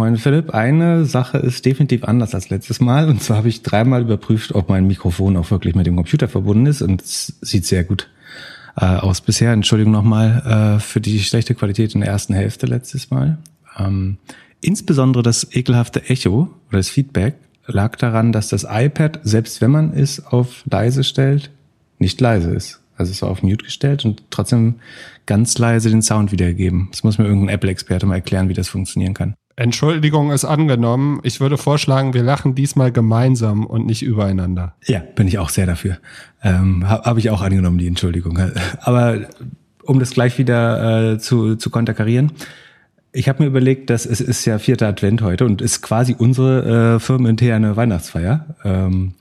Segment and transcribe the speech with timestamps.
[0.00, 3.10] Moin Philipp, eine Sache ist definitiv anders als letztes Mal.
[3.10, 6.64] Und zwar habe ich dreimal überprüft, ob mein Mikrofon auch wirklich mit dem Computer verbunden
[6.64, 6.80] ist.
[6.80, 8.08] Und es sieht sehr gut
[8.78, 9.52] äh, aus bisher.
[9.52, 13.36] Entschuldigung nochmal äh, für die schlechte Qualität in der ersten Hälfte letztes Mal.
[13.78, 14.16] Ähm,
[14.62, 17.34] insbesondere das ekelhafte Echo oder das Feedback
[17.66, 21.50] lag daran, dass das iPad, selbst wenn man es auf leise stellt,
[21.98, 22.80] nicht leise ist.
[22.96, 24.76] Also es war auf Mute gestellt und trotzdem
[25.26, 26.88] ganz leise den Sound wiedergeben.
[26.90, 29.34] Das muss mir irgendein Apple-Experte mal erklären, wie das funktionieren kann.
[29.60, 31.20] Entschuldigung ist angenommen.
[31.22, 34.74] Ich würde vorschlagen, wir lachen diesmal gemeinsam und nicht übereinander.
[34.86, 35.98] Ja, bin ich auch sehr dafür.
[36.42, 38.38] Ähm, Habe hab ich auch angenommen, die Entschuldigung.
[38.80, 39.18] Aber
[39.82, 42.32] um das gleich wieder äh, zu, zu konterkarieren,
[43.12, 46.94] ich habe mir überlegt, dass es ist ja vierter Advent heute und ist quasi unsere
[46.94, 48.46] äh, firmeninterne Weihnachtsfeier.
[48.64, 49.12] Ähm,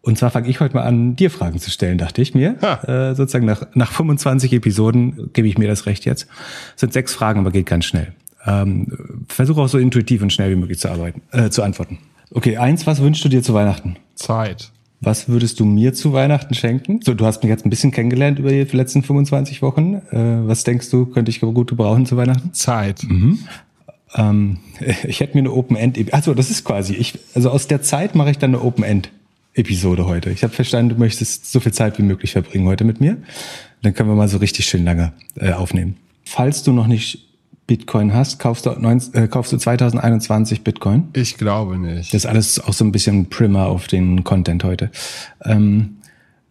[0.00, 2.56] und zwar fange ich heute mal an, dir Fragen zu stellen, dachte ich mir.
[2.86, 6.26] Äh, sozusagen nach, nach 25 Episoden gebe ich mir das Recht jetzt.
[6.74, 8.14] Es sind sechs Fragen, aber geht ganz schnell.
[8.46, 11.98] Ähm, Versuche auch so intuitiv und schnell wie möglich zu arbeiten, äh, zu antworten.
[12.30, 13.96] Okay, eins, was wünschst du dir zu Weihnachten?
[14.14, 14.70] Zeit.
[15.00, 17.00] Was würdest du mir zu Weihnachten schenken?
[17.02, 19.96] So, du hast mich jetzt ein bisschen kennengelernt über die letzten 25 Wochen.
[20.10, 22.52] Äh, was denkst du, könnte ich gut gebrauchen zu Weihnachten?
[22.54, 23.02] Zeit.
[23.04, 23.38] Mhm.
[24.14, 24.58] Ähm,
[25.06, 28.30] ich hätte mir eine Open-End, also das ist quasi, ich, also aus der Zeit mache
[28.30, 30.30] ich dann eine Open-End-Episode heute.
[30.30, 33.18] Ich habe verstanden, du möchtest so viel Zeit wie möglich verbringen heute mit mir.
[33.82, 35.96] Dann können wir mal so richtig schön lange äh, aufnehmen.
[36.24, 37.33] Falls du noch nicht
[37.66, 41.08] Bitcoin hast, kaufst du, 19, äh, kaufst du 2021 Bitcoin?
[41.14, 42.12] Ich glaube nicht.
[42.12, 44.90] Das ist alles auch so ein bisschen Primer auf den Content heute.
[45.42, 45.96] Ähm,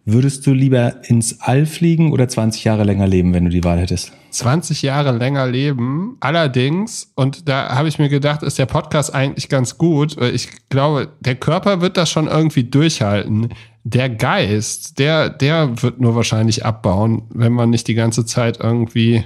[0.04, 3.78] würdest du lieber ins All fliegen oder 20 Jahre länger leben, wenn du die Wahl
[3.78, 4.12] hättest?
[4.30, 6.16] 20 Jahre länger leben.
[6.18, 10.20] Allerdings, und da habe ich mir gedacht, ist der Podcast eigentlich ganz gut.
[10.20, 13.50] Ich glaube, der Körper wird das schon irgendwie durchhalten.
[13.84, 19.24] Der Geist, der, der wird nur wahrscheinlich abbauen, wenn man nicht die ganze Zeit irgendwie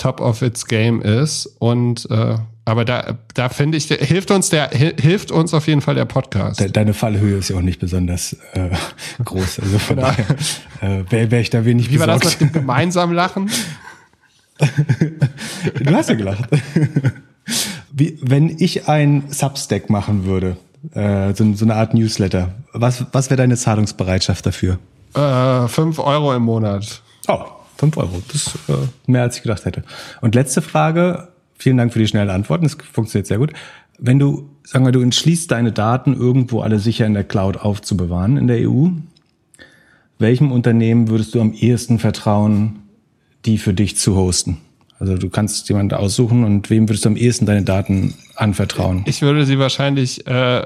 [0.00, 1.46] top of its game ist.
[1.58, 5.94] Und äh, aber da, da finde ich, hilft uns der, hilft uns auf jeden Fall
[5.96, 6.64] der Podcast.
[6.72, 8.70] Deine Fallhöhe ist ja auch nicht besonders äh,
[9.24, 9.60] groß.
[9.60, 10.26] Also von daher
[10.80, 12.08] äh, wäre wär ich da wenig Wie besorgt.
[12.08, 13.50] war das mit dem gemeinsam Lachen?
[15.80, 16.44] du hast ja gelacht.
[17.92, 20.56] Wie, wenn ich ein Substack machen würde,
[20.94, 24.78] äh, so, so eine Art Newsletter, was, was wäre deine Zahlungsbereitschaft dafür?
[25.14, 27.02] Äh, fünf Euro im Monat.
[27.26, 27.44] Oh,
[27.80, 28.22] fünf Euro.
[28.28, 28.74] Das ist äh,
[29.06, 29.82] mehr, als ich gedacht hätte.
[30.20, 31.28] Und letzte Frage.
[31.58, 32.64] Vielen Dank für die schnellen Antworten.
[32.64, 33.52] Das funktioniert sehr gut.
[33.98, 38.38] Wenn du, sagen wir, du entschließt, deine Daten irgendwo alle sicher in der Cloud aufzubewahren
[38.38, 38.88] in der EU,
[40.18, 42.80] welchem Unternehmen würdest du am ehesten vertrauen,
[43.44, 44.58] die für dich zu hosten?
[44.98, 49.02] Also du kannst jemanden aussuchen und wem würdest du am ehesten deine Daten anvertrauen?
[49.06, 50.64] Ich würde sie wahrscheinlich äh,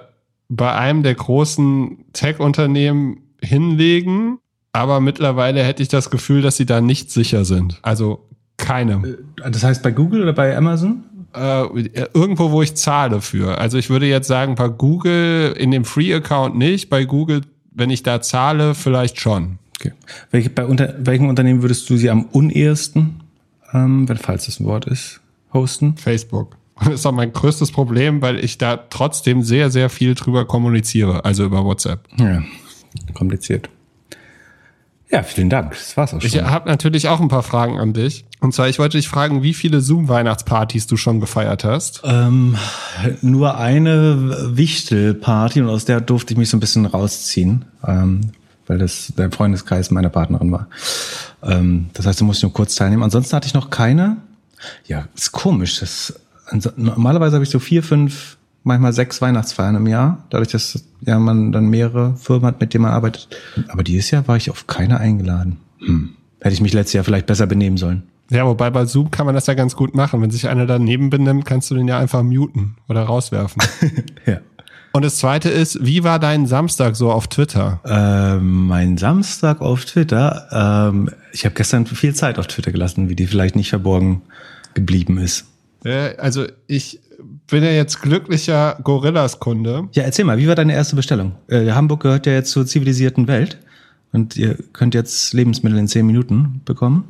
[0.48, 4.38] bei einem der großen Tech-Unternehmen hinlegen,
[4.74, 7.78] aber mittlerweile hätte ich das Gefühl, dass sie da nicht sicher sind.
[7.82, 8.26] Also
[8.56, 9.18] keine.
[9.36, 11.04] Das heißt bei Google oder bei Amazon?
[11.32, 13.58] Äh, irgendwo, wo ich zahle für.
[13.58, 18.02] Also ich würde jetzt sagen, bei Google in dem Free-Account nicht, bei Google, wenn ich
[18.02, 19.58] da zahle, vielleicht schon.
[19.78, 19.92] Okay.
[20.32, 23.20] Welche, bei unter, welchem Unternehmen würdest du sie am unehesten,
[23.72, 25.20] ähm, wenn falls das ein Wort ist,
[25.52, 25.96] hosten?
[25.96, 26.56] Facebook.
[26.74, 30.44] Und das ist auch mein größtes Problem, weil ich da trotzdem sehr, sehr viel drüber
[30.46, 32.08] kommuniziere, also über WhatsApp.
[32.18, 32.42] Ja,
[33.12, 33.68] kompliziert.
[35.14, 35.70] Ja, vielen Dank.
[35.70, 36.26] Das war's auch schon.
[36.26, 38.24] Ich habe natürlich auch ein paar Fragen an dich.
[38.40, 42.02] Und zwar, ich wollte dich fragen, wie viele Zoom-Weihnachtspartys du schon gefeiert hast.
[42.02, 42.56] Ähm,
[43.22, 48.32] nur eine Wichtelparty und aus der durfte ich mich so ein bisschen rausziehen, ähm,
[48.66, 50.66] weil das der Freundeskreis meiner Partnerin war.
[51.44, 53.04] Ähm, das heißt, da musste ich nur kurz teilnehmen.
[53.04, 54.16] Ansonsten hatte ich noch keine.
[54.84, 55.78] Ja, ist komisch.
[55.78, 56.12] Das,
[56.74, 58.33] normalerweise habe ich so vier, fünf,
[58.64, 62.82] manchmal sechs Weihnachtsfeiern im Jahr, dadurch, dass ja man dann mehrere Firmen hat, mit denen
[62.82, 63.28] man arbeitet.
[63.68, 65.58] Aber dieses Jahr war ich auf keine eingeladen.
[65.78, 66.14] Hm.
[66.40, 68.02] Hätte ich mich letztes Jahr vielleicht besser benehmen sollen.
[68.30, 70.20] Ja, wobei bei Zoom kann man das ja ganz gut machen.
[70.20, 73.62] Wenn sich einer daneben benimmt, kannst du den ja einfach muten oder rauswerfen.
[74.26, 74.40] ja.
[74.92, 77.80] Und das zweite ist, wie war dein Samstag so auf Twitter?
[77.84, 83.16] Ähm, mein Samstag auf Twitter, ähm, ich habe gestern viel Zeit auf Twitter gelassen, wie
[83.16, 84.22] die vielleicht nicht verborgen
[84.72, 85.46] geblieben ist.
[85.84, 87.00] Äh, also ich
[87.48, 89.88] bin ja jetzt glücklicher Gorillas-Kunde.
[89.92, 91.32] Ja, erzähl mal, wie war deine erste Bestellung?
[91.48, 93.58] Äh, Hamburg gehört ja jetzt zur zivilisierten Welt
[94.12, 97.04] und ihr könnt jetzt Lebensmittel in zehn Minuten bekommen.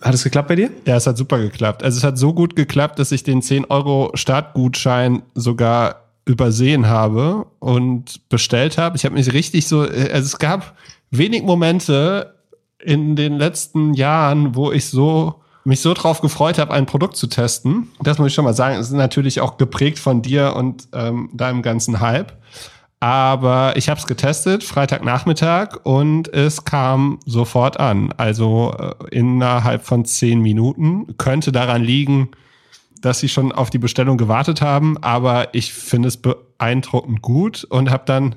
[0.00, 0.70] Hat es geklappt bei dir?
[0.86, 1.82] Ja, es hat super geklappt.
[1.82, 7.46] Also es hat so gut geklappt, dass ich den 10 Euro Startgutschein sogar übersehen habe
[7.58, 8.96] und bestellt habe.
[8.96, 10.76] Ich habe mich richtig so, also es gab
[11.10, 12.34] wenig Momente
[12.78, 15.36] in den letzten Jahren, wo ich so
[15.68, 17.88] mich so drauf gefreut habe, ein Produkt zu testen.
[18.00, 18.76] Das muss ich schon mal sagen.
[18.76, 22.32] Es ist natürlich auch geprägt von dir und ähm, deinem ganzen Hype.
[23.00, 28.12] Aber ich habe es getestet, Freitagnachmittag, und es kam sofort an.
[28.16, 31.16] Also äh, innerhalb von zehn Minuten.
[31.18, 32.30] Könnte daran liegen,
[33.02, 37.90] dass sie schon auf die Bestellung gewartet haben, aber ich finde es beeindruckend gut und
[37.90, 38.36] habe dann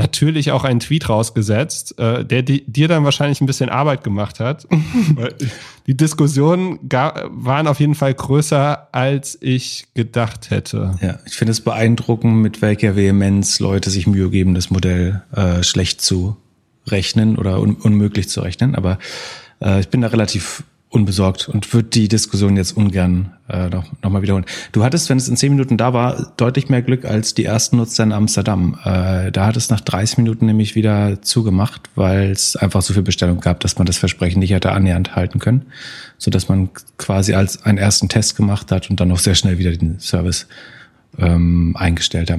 [0.00, 4.40] natürlich auch einen Tweet rausgesetzt, äh, der di dir dann wahrscheinlich ein bisschen Arbeit gemacht
[4.40, 4.66] hat.
[5.86, 10.94] die Diskussionen waren auf jeden Fall größer, als ich gedacht hätte.
[11.02, 15.62] Ja, ich finde es beeindruckend, mit welcher Vehemenz Leute sich Mühe geben, das Modell äh,
[15.62, 16.36] schlecht zu
[16.86, 18.74] rechnen oder un unmöglich zu rechnen.
[18.74, 18.98] Aber
[19.60, 24.10] äh, ich bin da relativ unbesorgt und würde die Diskussion jetzt ungern äh, noch, noch
[24.10, 24.44] mal wiederholen.
[24.72, 27.76] Du hattest, wenn es in zehn Minuten da war, deutlich mehr Glück als die ersten
[27.76, 28.76] Nutzer in Amsterdam.
[28.84, 33.04] Äh, da hat es nach 30 Minuten nämlich wieder zugemacht, weil es einfach so viel
[33.04, 35.66] Bestellung gab, dass man das Versprechen nicht hätte annähernd halten können,
[36.18, 39.58] so dass man quasi als einen ersten Test gemacht hat und dann noch sehr schnell
[39.58, 40.48] wieder den Service
[41.18, 42.34] ähm, eingestellt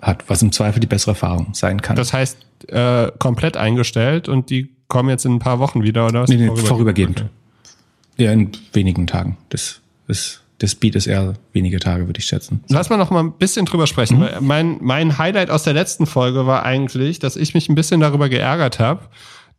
[0.00, 1.96] hat, was im Zweifel die bessere Erfahrung sein kann.
[1.96, 2.38] Das heißt
[2.68, 6.30] äh, komplett eingestellt und die kommen jetzt in ein paar Wochen wieder oder was?
[6.30, 6.68] Nee, nee, vorübergehend.
[6.68, 7.20] vorübergehend.
[7.22, 7.30] Okay.
[8.16, 9.36] Ja, in wenigen Tagen.
[9.50, 12.64] Das ist das Speed ist eher wenige Tage, würde ich schätzen.
[12.68, 14.20] Lass mal noch mal ein bisschen drüber sprechen.
[14.20, 14.28] Mhm.
[14.40, 18.28] Mein, mein Highlight aus der letzten Folge war eigentlich, dass ich mich ein bisschen darüber
[18.28, 19.02] geärgert habe,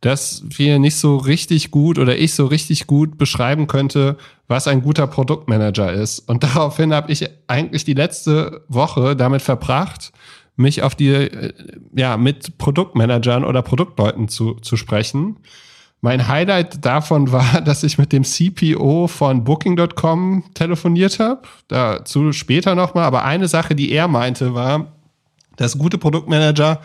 [0.00, 4.16] dass wir nicht so richtig gut oder ich so richtig gut beschreiben könnte,
[4.48, 6.20] was ein guter Produktmanager ist.
[6.20, 10.12] Und daraufhin habe ich eigentlich die letzte Woche damit verbracht,
[10.56, 11.52] mich auf die, äh,
[11.94, 15.36] ja, mit Produktmanagern oder Produktleuten zu, zu sprechen
[16.00, 21.42] mein Highlight davon war, dass ich mit dem CPO von Booking.com telefoniert habe.
[21.68, 23.04] Dazu später nochmal.
[23.04, 24.92] Aber eine Sache, die er meinte, war,
[25.56, 26.80] dass gute Produktmanager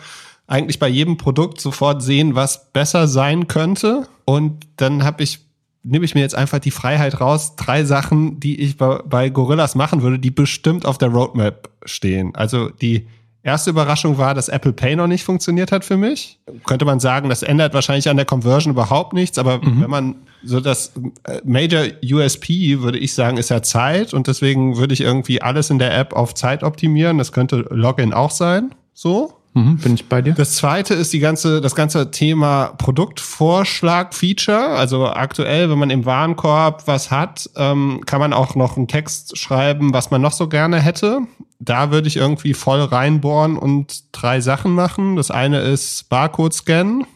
[0.46, 4.06] eigentlich bei jedem Produkt sofort sehen, was besser sein könnte.
[4.24, 5.40] Und dann habe ich
[5.84, 10.02] nehme ich mir jetzt einfach die Freiheit raus, drei Sachen, die ich bei, Gorillas machen
[10.02, 12.34] würde, die bestimmt auf der Roadmap stehen.
[12.34, 13.06] Also die
[13.46, 16.38] Erste Überraschung war, dass Apple Pay noch nicht funktioniert hat für mich.
[16.66, 19.82] Könnte man sagen, das ändert wahrscheinlich an der Conversion überhaupt nichts, aber mhm.
[19.82, 20.92] wenn man so das
[21.24, 25.68] äh, Major USP, würde ich sagen, ist ja Zeit und deswegen würde ich irgendwie alles
[25.68, 27.18] in der App auf Zeit optimieren.
[27.18, 28.74] Das könnte Login auch sein.
[28.94, 29.34] So.
[29.54, 30.34] Mhm, bin ich bei dir.
[30.34, 34.66] Das zweite ist die ganze, das ganze Thema Produktvorschlag-Feature.
[34.68, 39.38] Also aktuell, wenn man im Warenkorb was hat, ähm, kann man auch noch einen Text
[39.38, 41.22] schreiben, was man noch so gerne hätte
[41.64, 45.16] da würde ich irgendwie voll reinbohren und drei Sachen machen.
[45.16, 47.06] Das eine ist Barcode scannen,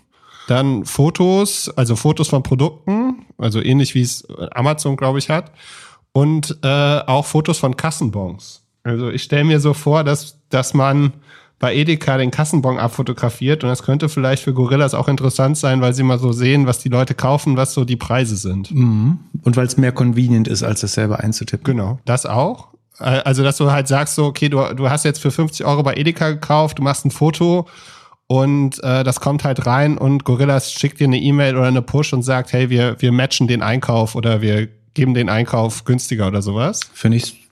[0.47, 5.53] dann Fotos, also Fotos von Produkten, also ähnlich wie es Amazon, glaube ich, hat.
[6.13, 8.63] Und äh, auch Fotos von Kassenbons.
[8.83, 11.13] Also ich stelle mir so vor, dass, dass man
[11.59, 15.93] bei Edeka den Kassenbon abfotografiert und das könnte vielleicht für Gorillas auch interessant sein, weil
[15.93, 18.73] sie mal so sehen, was die Leute kaufen, was so die Preise sind.
[18.73, 19.19] Mhm.
[19.43, 21.65] Und weil es mehr convenient ist, als es selber einzutippen.
[21.65, 22.69] Genau, das auch.
[23.01, 25.83] Äh, also, dass du halt sagst, so, okay, du, du hast jetzt für 50 Euro
[25.83, 27.67] bei Edeka gekauft, du machst ein Foto
[28.29, 32.13] und äh, das kommt halt rein und Gorillas schickt dir eine E-Mail oder eine Push
[32.13, 36.43] und sagt, hey, wir, wir matchen den Einkauf oder wir geben den Einkauf günstiger oder
[36.43, 36.81] sowas.
[36.93, 37.48] Finde ich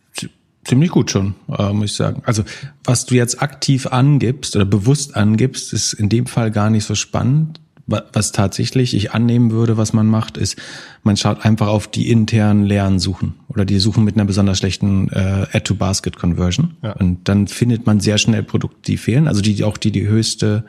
[0.66, 2.22] ziemlich gut schon, äh, muss ich sagen.
[2.24, 2.44] Also
[2.84, 6.94] was du jetzt aktiv angibst oder bewusst angibst, ist in dem Fall gar nicht so
[6.94, 10.56] spannend was tatsächlich ich annehmen würde, was man macht, ist,
[11.04, 15.08] man schaut einfach auf die internen leeren Suchen oder die Suchen mit einer besonders schlechten
[15.10, 16.74] äh, Add-to-Basket-Conversion.
[16.82, 16.92] Ja.
[16.92, 20.64] Und dann findet man sehr schnell Produkte, die fehlen, also die auch die die höchste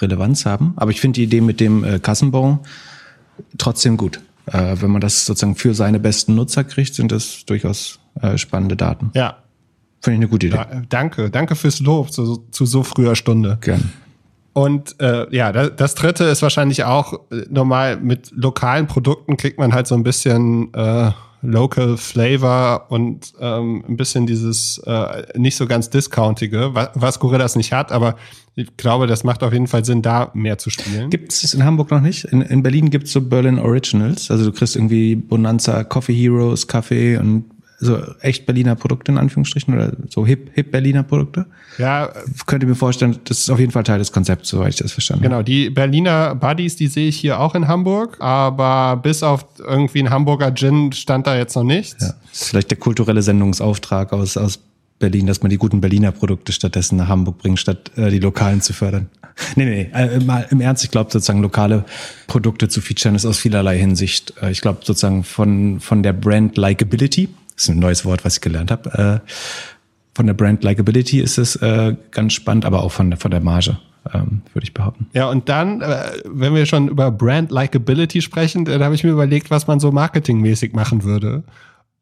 [0.00, 0.74] Relevanz haben.
[0.76, 2.60] Aber ich finde die Idee mit dem äh, Kassenbon
[3.58, 4.20] trotzdem gut.
[4.46, 8.76] Äh, wenn man das sozusagen für seine besten Nutzer kriegt, sind das durchaus äh, spannende
[8.76, 9.10] Daten.
[9.14, 9.38] Ja.
[10.00, 10.56] Finde ich eine gute Idee.
[10.56, 13.58] Da, danke, danke fürs Lob zu, zu so früher Stunde.
[13.60, 13.84] Gerne.
[14.52, 19.58] Und äh, ja, das, das dritte ist wahrscheinlich auch äh, normal mit lokalen Produkten kriegt
[19.58, 25.56] man halt so ein bisschen äh, Local Flavor und ähm, ein bisschen dieses äh, nicht
[25.56, 28.16] so ganz discountige, was, was Gorillas nicht hat, aber
[28.54, 31.10] ich glaube, das macht auf jeden Fall Sinn, da mehr zu spielen.
[31.10, 32.24] Gibt es in Hamburg noch nicht?
[32.24, 34.30] In, in Berlin gibt es so Berlin Originals.
[34.30, 37.46] Also du kriegst irgendwie Bonanza Coffee Heroes, Kaffee und
[37.82, 41.46] so echt Berliner Produkte in Anführungsstrichen oder so hip, hip Berliner Produkte.
[41.78, 42.12] Ja.
[42.46, 44.92] Könnt ihr mir vorstellen, das ist auf jeden Fall Teil des Konzepts, soweit ich das
[44.92, 45.44] verstanden genau, habe.
[45.44, 50.00] Genau, die Berliner Buddies, die sehe ich hier auch in Hamburg, aber bis auf irgendwie
[50.00, 52.02] ein Hamburger Gin stand da jetzt noch nichts.
[52.04, 52.14] Ja.
[52.30, 54.60] Das ist vielleicht der kulturelle Sendungsauftrag aus, aus
[55.02, 58.60] Berlin, dass man die guten Berliner Produkte stattdessen nach Hamburg bringt, statt äh, die lokalen
[58.60, 59.08] zu fördern.
[59.56, 60.00] Nee, nee, nee.
[60.00, 61.84] Äh, mal im Ernst, ich glaube sozusagen lokale
[62.28, 64.34] Produkte zu featuren ist aus vielerlei Hinsicht.
[64.40, 68.34] Äh, ich glaube sozusagen von, von der Brand Likability, das ist ein neues Wort, was
[68.36, 69.22] ich gelernt habe.
[69.24, 69.28] Äh,
[70.14, 73.40] von der Brand Likability ist es äh, ganz spannend, aber auch von der, von der
[73.40, 73.78] Marge,
[74.12, 75.06] ähm, würde ich behaupten.
[75.12, 79.10] Ja, und dann, äh, wenn wir schon über Brand Likability sprechen, dann habe ich mir
[79.10, 81.44] überlegt, was man so marketingmäßig machen würde.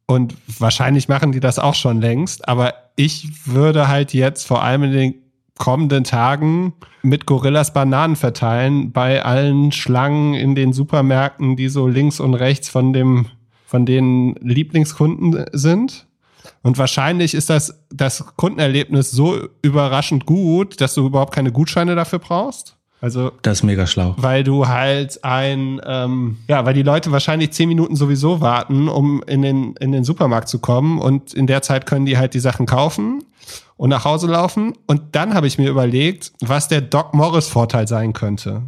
[0.07, 4.83] Und wahrscheinlich machen die das auch schon längst, aber ich würde halt jetzt vor allem
[4.83, 5.15] in den
[5.57, 12.19] kommenden Tagen mit Gorillas Bananen verteilen bei allen Schlangen in den Supermärkten, die so links
[12.19, 13.27] und rechts von dem
[13.71, 16.09] von den Lieblingskunden sind,
[16.63, 22.19] Und wahrscheinlich ist das, das Kundenerlebnis so überraschend gut, dass du überhaupt keine Gutscheine dafür
[22.19, 22.77] brauchst.
[23.01, 24.15] Also das ist mega schlau.
[24.19, 29.23] Weil du halt ein, ähm, ja, weil die Leute wahrscheinlich zehn Minuten sowieso warten, um
[29.23, 32.41] in den, in den Supermarkt zu kommen und in der Zeit können die halt die
[32.41, 33.23] Sachen kaufen
[33.77, 34.75] und nach Hause laufen.
[34.89, 38.63] Und dann habe ich mir überlegt, was der Doc Morris Vorteil sein könnte.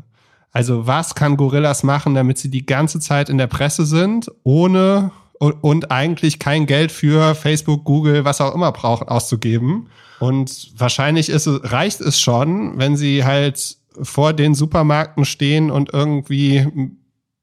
[0.53, 5.11] Also was kann Gorillas machen, damit sie die ganze Zeit in der Presse sind, ohne
[5.39, 9.89] und, eigentlich kein Geld für Facebook, Google, was auch immer brauchen, auszugeben.
[10.21, 16.59] Und wahrscheinlich ist reicht es schon, wenn sie halt vor den Supermärkten stehen und irgendwie
[16.59, 16.99] ein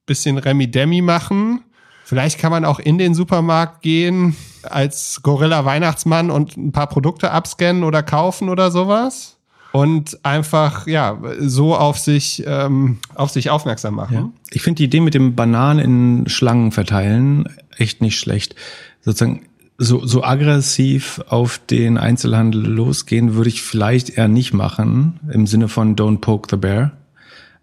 [0.06, 1.66] bisschen Remi-Demi machen.
[2.06, 7.32] Vielleicht kann man auch in den Supermarkt gehen als Gorilla Weihnachtsmann und ein paar Produkte
[7.32, 9.38] abscannen oder kaufen oder sowas
[9.72, 14.16] und einfach ja so auf sich ähm, auf sich aufmerksam machen.
[14.16, 14.30] Ja.
[14.52, 17.46] Ich finde die Idee mit dem Bananen in Schlangen verteilen
[17.78, 18.56] echt nicht schlecht.
[19.02, 19.44] Sozusagen
[19.78, 25.70] so, so aggressiv auf den Einzelhandel losgehen würde ich vielleicht eher nicht machen, im Sinne
[25.70, 26.92] von don't poke the bear.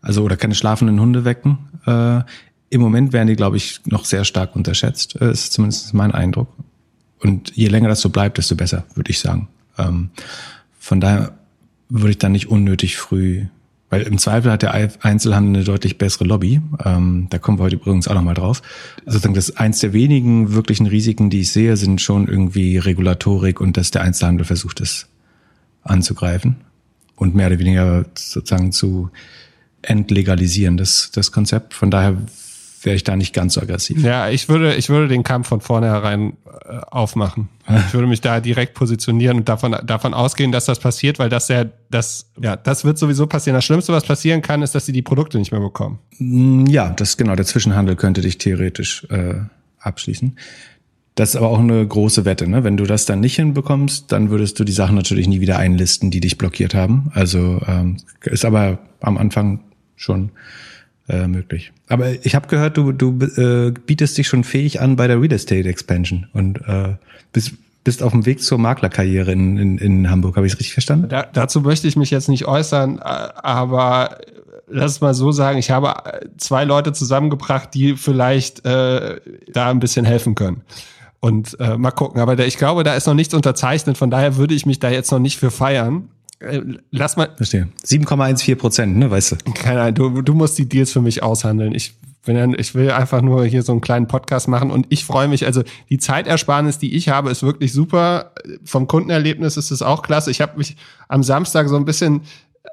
[0.01, 1.59] Also oder keine schlafenden Hunde wecken.
[1.87, 2.23] Äh,
[2.71, 5.21] Im Moment werden die, glaube ich, noch sehr stark unterschätzt.
[5.21, 6.49] Äh, ist zumindest mein Eindruck.
[7.21, 9.49] Und je länger das so bleibt, desto besser, würde ich sagen.
[9.79, 10.11] Ähm,
[10.79, 11.33] von daher
[11.89, 13.47] würde ich dann nicht unnötig früh
[13.89, 16.61] weil im Zweifel hat der Einzelhandel eine deutlich bessere Lobby.
[16.85, 18.61] Ähm, da kommen wir heute übrigens auch nochmal drauf.
[19.05, 23.77] Sozusagen das eins der wenigen wirklichen Risiken, die ich sehe, sind schon irgendwie Regulatorik und
[23.77, 25.07] dass der Einzelhandel versucht, es
[25.83, 26.57] anzugreifen
[27.15, 29.11] und mehr oder weniger sozusagen zu
[29.83, 31.73] entlegalisieren, das, das Konzept.
[31.73, 32.17] Von daher
[32.87, 34.03] wäre ich da nicht ganz so aggressiv.
[34.03, 37.49] Ja, ich würde, ich würde den Kampf von vornherein äh, aufmachen.
[37.89, 41.49] Ich würde mich da direkt positionieren und davon, davon ausgehen, dass das passiert, weil das
[41.49, 43.57] ja, das, ja, das wird sowieso passieren.
[43.57, 45.99] Das Schlimmste, was passieren kann, ist, dass sie die Produkte nicht mehr bekommen.
[46.19, 47.35] Mm, ja, das genau.
[47.35, 49.41] Der Zwischenhandel könnte dich theoretisch äh,
[49.81, 50.37] abschließen.
[51.17, 52.47] Das ist aber auch eine große Wette.
[52.47, 52.63] Ne?
[52.63, 56.13] Wenn du das dann nicht hinbekommst, dann würdest du die Sachen natürlich nie wieder einlisten,
[56.13, 57.11] die dich blockiert haben.
[57.15, 59.61] Also ähm, ist aber am Anfang
[59.97, 60.31] schon
[61.09, 61.73] äh, möglich.
[61.89, 65.33] Aber ich habe gehört, du, du äh, bietest dich schon fähig an bei der Real
[65.33, 66.95] Estate Expansion und äh,
[67.33, 67.53] bist,
[67.85, 70.37] bist auf dem Weg zur Maklerkarriere in, in, in Hamburg.
[70.37, 71.09] Habe ich es richtig verstanden?
[71.09, 74.19] Da, dazu möchte ich mich jetzt nicht äußern, äh, aber
[74.69, 75.95] lass es mal so sagen, ich habe
[76.39, 79.21] zwei Leute zusammengebracht, die vielleicht äh,
[79.53, 80.63] da ein bisschen helfen können.
[81.21, 82.21] Und äh, mal gucken.
[82.21, 83.97] Aber der, ich glaube, da ist noch nichts unterzeichnet.
[83.97, 86.09] Von daher würde ich mich da jetzt noch nicht für feiern.
[86.41, 87.31] Äh, lass mal.
[87.37, 87.69] Verstehe.
[87.85, 89.37] 7,14 Prozent, ne, weißt du?
[89.55, 91.75] Keine Ahnung, du, du musst die Deals für mich aushandeln.
[91.75, 95.29] Ich bin, ich will einfach nur hier so einen kleinen Podcast machen und ich freue
[95.29, 95.47] mich.
[95.47, 98.33] Also die Zeitersparnis, die ich habe, ist wirklich super.
[98.65, 100.31] Vom Kundenerlebnis ist es auch klasse.
[100.31, 100.77] Ich habe mich
[101.09, 102.23] am Samstag so ein bisschen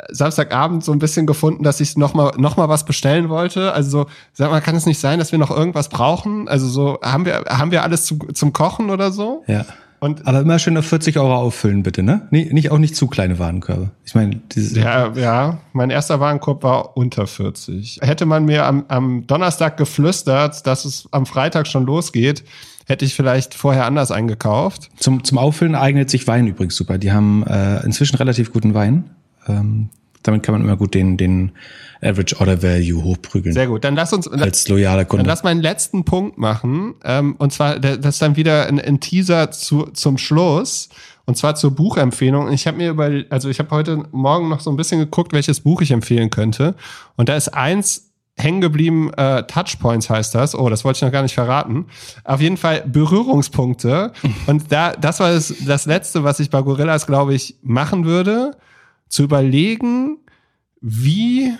[0.10, 3.74] Samstagabend so ein bisschen gefunden, dass ich noch mal noch mal was bestellen wollte.
[3.74, 6.48] Also so, sag mal, kann es nicht sein, dass wir noch irgendwas brauchen?
[6.48, 9.43] Also so haben wir haben wir alles zu, zum Kochen oder so?
[9.48, 9.65] Ja.
[10.03, 12.27] Und Aber immer schön auf 40 Euro auffüllen, bitte, ne?
[12.29, 13.91] Nee, nicht, auch nicht zu kleine Warenkörbe.
[14.03, 14.81] Ich meine, diese.
[14.81, 18.00] Ja, ja, mein erster Warenkorb war unter 40.
[18.01, 22.43] Hätte man mir am, am Donnerstag geflüstert, dass es am Freitag schon losgeht,
[22.86, 24.89] hätte ich vielleicht vorher anders eingekauft.
[24.98, 26.98] Zum, zum Auffüllen eignet sich Wein übrigens super.
[26.98, 29.10] Die haben äh, inzwischen relativ guten Wein.
[29.48, 29.88] Ähm,
[30.22, 31.53] damit kann man immer gut den, den
[32.03, 33.53] Average Order Value hochprügeln.
[33.53, 33.83] Sehr gut.
[33.83, 35.24] Dann lass uns als loyaler Kunde.
[35.24, 36.95] Dann lass meinen letzten Punkt machen.
[37.03, 40.89] Ähm, und zwar, das ist dann wieder ein, ein Teaser zu, zum Schluss.
[41.25, 42.51] Und zwar zur Buchempfehlung.
[42.51, 45.62] Ich habe mir über, also ich habe heute Morgen noch so ein bisschen geguckt, welches
[45.62, 46.75] Buch ich empfehlen könnte.
[47.15, 50.55] Und da ist eins hängen geblieben, äh, Touchpoints heißt das.
[50.55, 51.86] Oh, das wollte ich noch gar nicht verraten.
[52.24, 54.12] Auf jeden Fall Berührungspunkte.
[54.48, 58.57] Und da, das war das, das Letzte, was ich bei Gorillas, glaube ich, machen würde.
[59.07, 60.17] Zu überlegen,
[60.81, 61.53] wie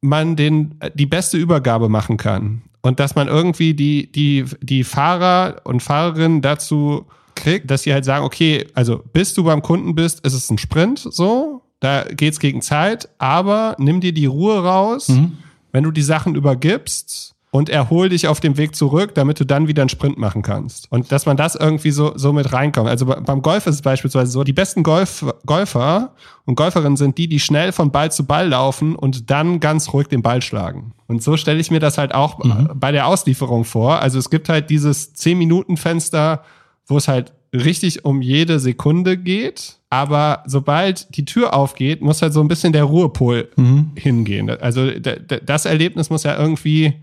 [0.00, 2.62] man den, die beste Übergabe machen kann.
[2.82, 8.04] Und dass man irgendwie die, die, die Fahrer und Fahrerinnen dazu kriegt, dass sie halt
[8.04, 12.40] sagen, okay, also bis du beim Kunden bist, ist es ein Sprint so, da geht's
[12.40, 15.38] gegen Zeit, aber nimm dir die Ruhe raus, mhm.
[15.72, 19.66] wenn du die Sachen übergibst und erhol dich auf dem Weg zurück, damit du dann
[19.66, 20.92] wieder einen Sprint machen kannst.
[20.92, 22.86] Und dass man das irgendwie so, so mit reinkommt.
[22.86, 26.12] Also beim Golf ist es beispielsweise so, die besten Golf, Golfer
[26.44, 30.08] und Golferinnen sind die, die schnell von Ball zu Ball laufen und dann ganz ruhig
[30.08, 30.92] den Ball schlagen.
[31.06, 32.68] Und so stelle ich mir das halt auch mhm.
[32.74, 34.02] bei der Auslieferung vor.
[34.02, 36.42] Also es gibt halt dieses 10-Minuten-Fenster,
[36.86, 39.78] wo es halt richtig um jede Sekunde geht.
[39.88, 43.92] Aber sobald die Tür aufgeht, muss halt so ein bisschen der Ruhepol mhm.
[43.94, 44.50] hingehen.
[44.50, 46.96] Also das Erlebnis muss ja irgendwie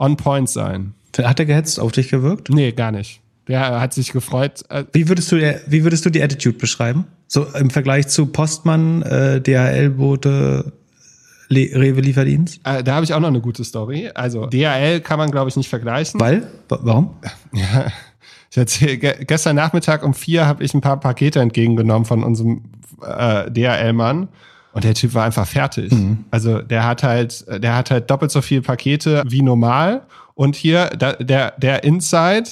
[0.00, 0.94] on point sein.
[1.16, 2.50] Hat er gehetzt auf dich gewirkt?
[2.50, 3.20] Nee, gar nicht.
[3.48, 4.64] Der hat sich gefreut.
[4.68, 7.04] Äh, wie würdest du, wie würdest du die Attitude beschreiben?
[7.26, 10.72] So im Vergleich zu Postmann, äh, DHL-Bote,
[11.50, 12.60] Rewe Lieferdienst?
[12.64, 14.10] Äh, da habe ich auch noch eine gute Story.
[14.14, 16.20] Also DHL kann man, glaube ich, nicht vergleichen.
[16.20, 16.46] Weil?
[16.68, 17.16] Warum?
[17.52, 17.86] Ja,
[18.52, 22.62] Ich erzähle, gestern Nachmittag um vier habe ich ein paar Pakete entgegengenommen von unserem
[23.04, 24.28] äh, DHL-Mann.
[24.72, 25.92] Und der Typ war einfach fertig.
[25.92, 26.24] Mhm.
[26.30, 30.02] Also der hat halt, der hat halt doppelt so viele Pakete wie normal.
[30.34, 32.50] Und hier, da, der, der Inside,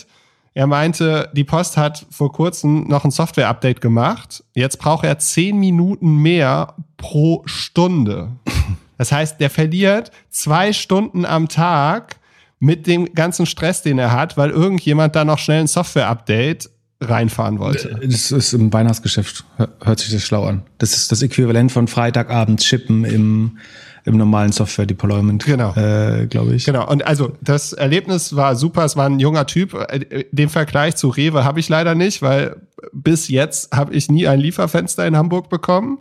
[0.54, 4.42] er meinte, die Post hat vor kurzem noch ein Software-Update gemacht.
[4.54, 8.30] Jetzt braucht er zehn Minuten mehr pro Stunde.
[8.98, 12.16] Das heißt, der verliert zwei Stunden am Tag
[12.58, 16.68] mit dem ganzen Stress, den er hat, weil irgendjemand da noch schnell ein Software-Update
[17.00, 17.98] reinfahren wollte.
[18.02, 19.44] Das ist im Weihnachtsgeschäft,
[19.82, 20.62] hört sich das schlau an.
[20.78, 23.58] Das ist das Äquivalent von Freitagabend Chippen im,
[24.04, 25.74] im normalen Software-Deployment, genau.
[25.76, 26.64] äh, glaube ich.
[26.64, 29.74] Genau, und also das Erlebnis war super, es war ein junger Typ.
[29.74, 32.56] Äh, den Vergleich zu Rewe habe ich leider nicht, weil
[32.92, 35.98] bis jetzt habe ich nie ein Lieferfenster in Hamburg bekommen.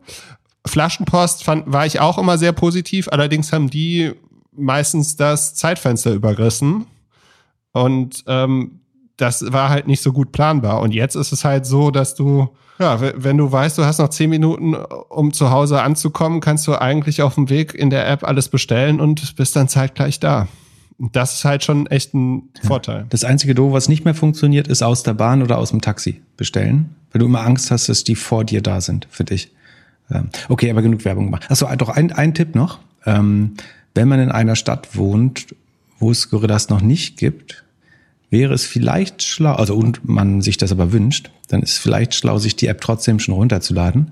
[0.65, 4.13] Flaschenpost fand, war ich auch immer sehr positiv, allerdings haben die
[4.51, 6.87] meistens das Zeitfenster überrissen.
[7.71, 8.79] Und ähm,
[9.17, 10.81] das war halt nicht so gut planbar.
[10.81, 14.09] Und jetzt ist es halt so, dass du, ja, wenn du weißt, du hast noch
[14.09, 18.23] zehn Minuten, um zu Hause anzukommen, kannst du eigentlich auf dem Weg in der App
[18.23, 20.47] alles bestellen und bist dann zeitgleich da.
[20.99, 23.05] Das ist halt schon echt ein Vorteil.
[23.09, 26.21] Das einzige Do, was nicht mehr funktioniert, ist aus der Bahn oder aus dem Taxi
[26.37, 29.51] bestellen, weil du immer Angst hast, dass die vor dir da sind für dich.
[30.09, 31.45] Ähm, okay, aber genug Werbung gemacht.
[31.49, 32.79] Achso, doch ein, ein Tipp noch.
[33.05, 33.55] Ähm,
[33.93, 35.47] wenn man in einer Stadt wohnt,
[35.99, 37.63] wo es Gorillas noch nicht gibt,
[38.29, 42.13] wäre es vielleicht schlau, also und man sich das aber wünscht, dann ist es vielleicht
[42.13, 44.11] schlau, sich die App trotzdem schon runterzuladen,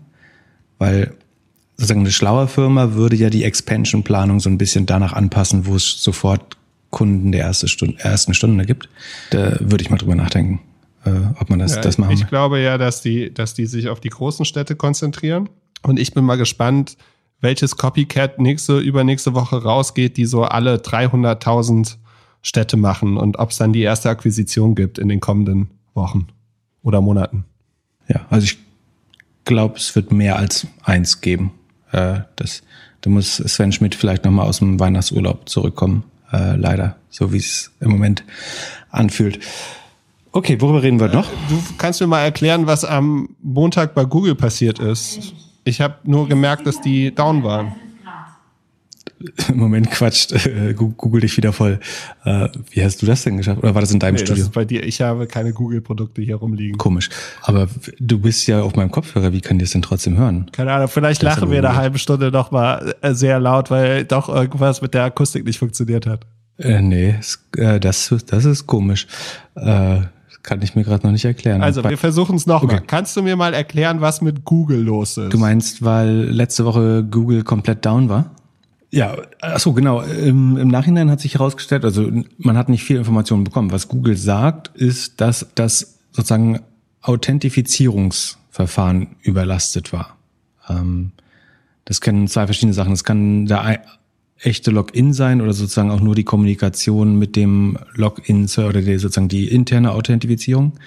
[0.77, 1.13] weil
[1.77, 6.01] sozusagen eine schlaue Firma würde ja die Expansion-Planung so ein bisschen danach anpassen, wo es
[6.01, 6.55] sofort
[6.91, 8.88] Kunden der erste Stunde, ersten Stunde gibt.
[9.31, 10.62] Da würde ich mal drüber nachdenken,
[11.03, 13.89] äh, ob man das, ja, das machen Ich glaube ja, dass die, dass die sich
[13.89, 15.50] auf die großen Städte konzentrieren.
[15.84, 16.95] Und ich bin mal gespannt,
[17.41, 21.98] welches Copycat nächste, übernächste Woche rausgeht, die so alle 300.000
[22.46, 26.28] Städte machen und ob es dann die erste Akquisition gibt in den kommenden Wochen
[26.84, 27.44] oder Monaten.
[28.08, 28.60] Ja, also ich
[29.46, 31.52] glaube, es wird mehr als eins geben.
[31.92, 32.62] Äh, das,
[33.02, 36.04] da muss Sven Schmidt vielleicht nochmal aus dem Weihnachtsurlaub zurückkommen.
[36.32, 38.24] Äh, leider, so wie es im Moment
[38.91, 39.39] anfühlt.
[40.32, 41.28] Okay, worüber reden wir noch?
[41.50, 45.34] Du kannst mir mal erklären, was am Montag bei Google passiert ist.
[45.63, 47.74] Ich habe nur gemerkt, dass die down waren.
[49.50, 51.80] Im Moment quatscht äh, Google dich wieder voll.
[52.24, 53.62] Äh, wie hast du das denn geschafft?
[53.62, 54.36] Oder war das in deinem nee, Studio?
[54.36, 54.84] Das ist bei dir.
[54.84, 56.78] Ich habe keine Google-Produkte hier rumliegen.
[56.78, 57.10] Komisch.
[57.42, 57.68] Aber
[58.00, 59.32] du bist ja auf meinem Kopfhörer.
[59.34, 60.50] Wie kann die es denn trotzdem hören?
[60.52, 60.88] Keine Ahnung.
[60.88, 64.82] Vielleicht das lachen wir eine halbe Stunde noch mal äh, sehr laut, weil doch irgendwas
[64.82, 66.26] mit der Akustik nicht funktioniert hat.
[66.58, 67.16] Äh, nee,
[67.52, 69.08] das, das ist komisch.
[69.56, 70.02] Äh,
[70.46, 71.62] kann ich mir gerade noch nicht erklären.
[71.62, 72.76] Also wir versuchen es nochmal.
[72.76, 72.86] Okay.
[72.88, 75.34] Kannst du mir mal erklären, was mit Google los ist?
[75.34, 78.32] Du meinst, weil letzte Woche Google komplett down war?
[78.95, 79.99] Ja, ach so genau.
[79.99, 83.73] Im, Im, Nachhinein hat sich herausgestellt, also man hat nicht viel Informationen bekommen.
[83.73, 86.62] Was Google sagt, ist, dass das sozusagen
[87.01, 90.15] Authentifizierungsverfahren überlastet war.
[90.69, 91.12] Ähm,
[91.84, 92.93] das können zwei verschiedene Sachen.
[92.93, 93.81] Es kann der
[94.39, 99.27] echte Login sein oder sozusagen auch nur die Kommunikation mit dem Login oder die, sozusagen
[99.27, 100.79] die interne Authentifizierung.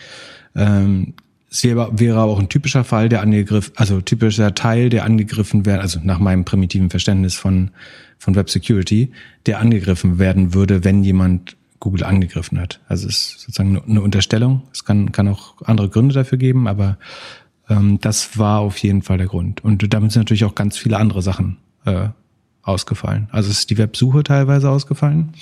[0.57, 1.13] Ähm,
[1.51, 5.81] es wäre, wäre auch ein typischer Fall, der angegriffen, also typischer Teil, der angegriffen wäre,
[5.81, 7.71] also nach meinem primitiven Verständnis von,
[8.19, 9.13] von Web Security,
[9.47, 12.81] der angegriffen werden würde, wenn jemand Google angegriffen hat.
[12.89, 14.63] Also es ist sozusagen eine Unterstellung.
[14.73, 16.99] Es kann, kann auch andere Gründe dafür geben, aber
[17.69, 19.65] ähm, das war auf jeden Fall der Grund.
[19.65, 22.09] Und damit sind natürlich auch ganz viele andere Sachen äh,
[22.63, 23.29] ausgefallen.
[23.31, 25.33] Also ist die Websuche teilweise ausgefallen.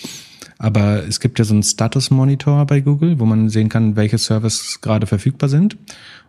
[0.59, 4.81] Aber es gibt ja so einen Status-Monitor bei Google, wo man sehen kann, welche Services
[4.81, 5.77] gerade verfügbar sind.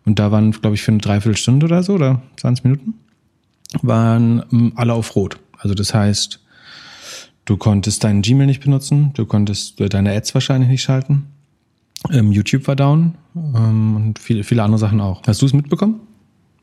[0.06, 2.94] Und da waren, glaube ich, für eine Dreiviertelstunde oder so oder 20 Minuten,
[3.82, 5.40] waren ähm, alle auf Rot.
[5.58, 6.40] Also das heißt,
[7.46, 11.28] du konntest deinen Gmail nicht benutzen, du konntest deine Ads wahrscheinlich nicht schalten.
[12.12, 15.22] Ähm, YouTube war down ähm, und viele, viele andere Sachen auch.
[15.26, 16.02] Hast du es mitbekommen?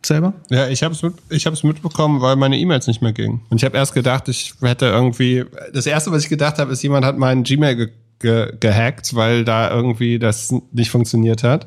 [0.06, 0.34] Selber?
[0.50, 3.42] Ja, ich habe es mit, ich mitbekommen, weil meine E-Mails nicht mehr gingen.
[3.50, 6.82] Und ich habe erst gedacht, ich hätte irgendwie das erste, was ich gedacht habe, ist
[6.82, 7.88] jemand hat meinen Gmail ge
[8.20, 11.66] ge gehackt, weil da irgendwie das nicht funktioniert hat.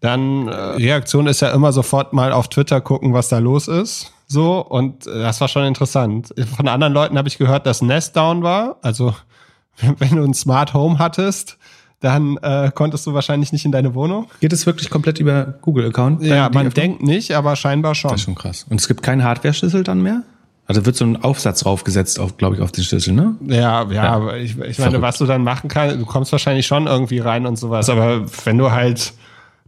[0.00, 4.12] Dann äh, Reaktion ist ja immer sofort mal auf Twitter gucken, was da los ist.
[4.26, 6.32] So und äh, das war schon interessant.
[6.56, 8.78] Von anderen Leuten habe ich gehört, dass Nest down war.
[8.82, 9.14] Also
[9.98, 11.57] wenn du ein Smart Home hattest,
[12.00, 14.28] dann äh, konntest du wahrscheinlich nicht in deine Wohnung.
[14.40, 16.22] Geht es wirklich komplett über Google-Account?
[16.22, 18.10] Ja, man denkt nicht, aber scheinbar schon.
[18.10, 18.66] Das ist schon krass.
[18.68, 20.22] Und es gibt keinen Hardware-Schlüssel dann mehr?
[20.66, 23.36] Also wird so ein Aufsatz draufgesetzt, auf, glaube ich, auf den Schlüssel, ne?
[23.46, 24.02] Ja, ja, ja.
[24.10, 27.46] aber ich, ich meine, was du dann machen kannst, du kommst wahrscheinlich schon irgendwie rein
[27.46, 27.88] und sowas.
[27.88, 29.14] Aber wenn du halt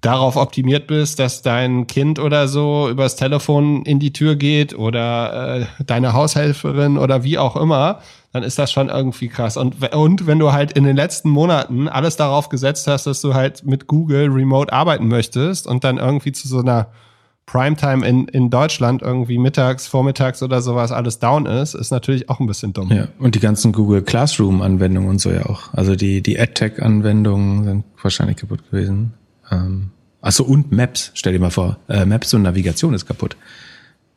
[0.00, 5.60] darauf optimiert bist, dass dein Kind oder so übers Telefon in die Tür geht oder
[5.60, 8.00] äh, deine Haushelferin oder wie auch immer,
[8.32, 9.56] dann ist das schon irgendwie krass.
[9.56, 13.34] Und, und wenn du halt in den letzten Monaten alles darauf gesetzt hast, dass du
[13.34, 16.86] halt mit Google remote arbeiten möchtest und dann irgendwie zu so einer
[17.44, 22.38] Primetime in, in Deutschland irgendwie mittags, vormittags oder sowas alles down ist, ist natürlich auch
[22.38, 22.90] ein bisschen dumm.
[22.92, 25.74] Ja, und die ganzen Google Classroom-Anwendungen und so ja auch.
[25.74, 29.14] Also die, die AdTech-Anwendungen sind wahrscheinlich kaputt gewesen.
[29.50, 31.78] Ähm, achso, und Maps, stell dir mal vor.
[31.88, 33.36] Äh, Maps und Navigation ist kaputt.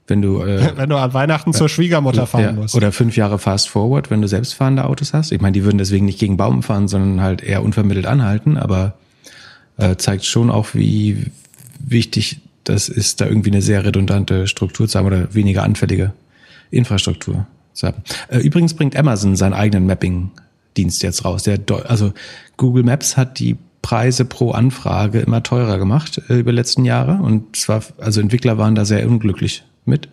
[0.07, 2.75] Wenn du, äh, wenn du an Weihnachten äh, zur Schwiegermutter fahren ja, musst.
[2.75, 5.31] Oder fünf Jahre Fast Forward, wenn du selbstfahrende Autos hast.
[5.31, 8.95] Ich meine, die würden deswegen nicht gegen Baum fahren, sondern halt eher unvermittelt anhalten, aber
[9.77, 11.31] äh, zeigt schon auch, wie
[11.79, 16.13] wichtig das ist, da irgendwie eine sehr redundante Struktur zu haben oder weniger anfällige
[16.71, 18.03] Infrastruktur zu haben.
[18.29, 21.43] Äh, übrigens bringt Amazon seinen eigenen Mapping-Dienst jetzt raus.
[21.43, 22.13] Der, also
[22.57, 27.21] Google Maps hat die Preise pro Anfrage immer teurer gemacht äh, über die letzten Jahre
[27.21, 30.09] und zwar, also Entwickler waren da sehr unglücklich mit,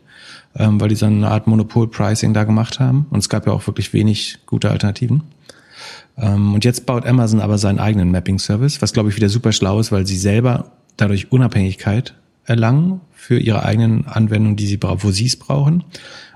[0.54, 3.66] ähm, weil die so eine Art Monopol-Pricing da gemacht haben und es gab ja auch
[3.66, 5.22] wirklich wenig gute Alternativen.
[6.18, 9.80] Ähm, und jetzt baut Amazon aber seinen eigenen Mapping-Service, was glaube ich wieder super schlau
[9.80, 15.26] ist, weil sie selber dadurch Unabhängigkeit erlangen für ihre eigenen Anwendungen, die sie wo sie
[15.26, 15.84] es brauchen.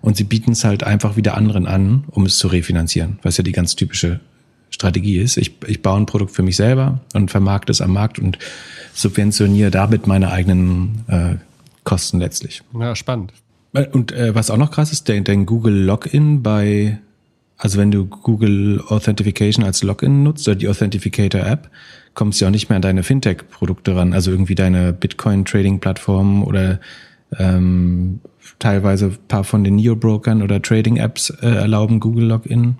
[0.01, 3.43] Und sie bieten es halt einfach wieder anderen an, um es zu refinanzieren, was ja
[3.43, 4.21] die ganz typische
[4.85, 5.39] Strategie ist.
[5.39, 8.39] Ich, ich baue ein Produkt für mich selber und vermarkte es am Markt und
[8.93, 11.37] subventioniere damit meine eigenen äh,
[11.85, 12.63] Kosten letztlich.
[12.79, 13.33] Ja, spannend.
[13.93, 16.99] Und äh, was auch noch krass ist, dein, dein Google Login bei,
[17.57, 21.71] also wenn du Google Authentication als Login nutzt oder die Authenticator App,
[22.13, 26.79] kommst du ja auch nicht mehr an deine Fintech-Produkte ran, also irgendwie deine Bitcoin-Trading-Plattformen oder
[27.39, 28.21] ähm,
[28.59, 32.77] teilweise paar von den Neo-Brokern oder Trading-Apps äh, erlauben Google Login.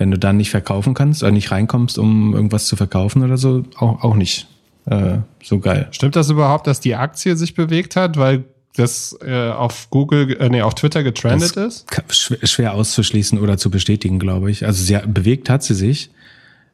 [0.00, 3.64] Wenn du dann nicht verkaufen kannst oder nicht reinkommst, um irgendwas zu verkaufen oder so,
[3.76, 4.46] auch, auch nicht
[4.86, 5.88] äh, so geil.
[5.90, 8.44] Stimmt das überhaupt, dass die Aktie sich bewegt hat, weil
[8.76, 12.14] das äh, auf Google, äh, nee, auf Twitter getrendet das ist?
[12.14, 14.64] Schwer, schwer auszuschließen oder zu bestätigen, glaube ich.
[14.64, 16.08] Also sie bewegt hat sie sich.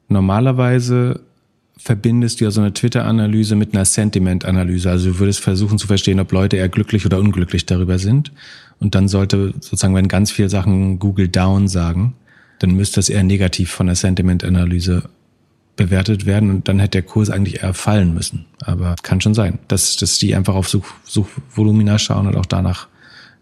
[0.09, 1.19] Normalerweise
[1.77, 4.89] verbindest du ja so eine Twitter-Analyse mit einer Sentiment-Analyse.
[4.89, 8.31] Also du würdest versuchen zu verstehen, ob Leute eher glücklich oder unglücklich darüber sind.
[8.79, 12.15] Und dann sollte sozusagen, wenn ganz viele Sachen Google down sagen,
[12.59, 15.09] dann müsste das eher negativ von der Sentiment-Analyse
[15.77, 18.47] bewertet werden und dann hätte der Kurs eigentlich eher fallen müssen.
[18.65, 22.89] Aber kann schon sein, dass, dass die einfach auf Such, Suchvolumina schauen und auch danach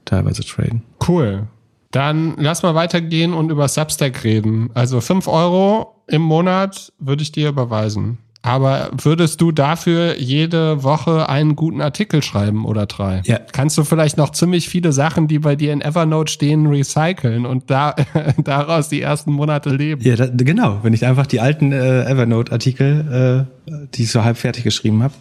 [0.05, 0.83] teilweise traden.
[1.07, 1.47] Cool.
[1.93, 4.71] Dann lass mal weitergehen und über Substack reden.
[4.75, 8.19] Also fünf Euro im Monat würde ich dir überweisen.
[8.45, 13.23] Aber würdest du dafür jede Woche einen guten Artikel schreiben oder drei?
[13.25, 13.39] Ja.
[13.53, 17.71] Kannst du vielleicht noch ziemlich viele Sachen, die bei dir in Evernote stehen, recyceln und
[17.71, 17.97] da,
[18.37, 20.03] daraus die ersten Monate leben?
[20.03, 20.81] Ja, da, genau.
[20.83, 25.15] Wenn ich einfach die alten äh, Evernote-Artikel, äh, die ich so halb fertig geschrieben habe,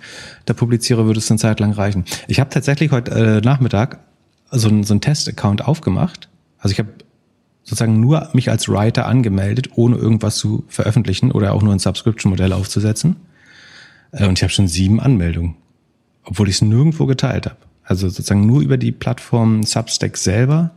[0.45, 2.03] da publiziere, würde es eine Zeit lang reichen.
[2.27, 3.99] Ich habe tatsächlich heute äh, Nachmittag
[4.51, 6.27] so, ein, so einen Test-Account aufgemacht.
[6.59, 6.89] Also ich habe
[7.73, 12.53] sozusagen nur mich als Writer angemeldet, ohne irgendwas zu veröffentlichen oder auch nur ein Subscription-Modell
[12.53, 13.15] aufzusetzen.
[14.11, 15.55] Äh, und ich habe schon sieben Anmeldungen,
[16.23, 17.57] obwohl ich es nirgendwo geteilt habe.
[17.83, 20.71] Also sozusagen nur über die Plattform Substack selber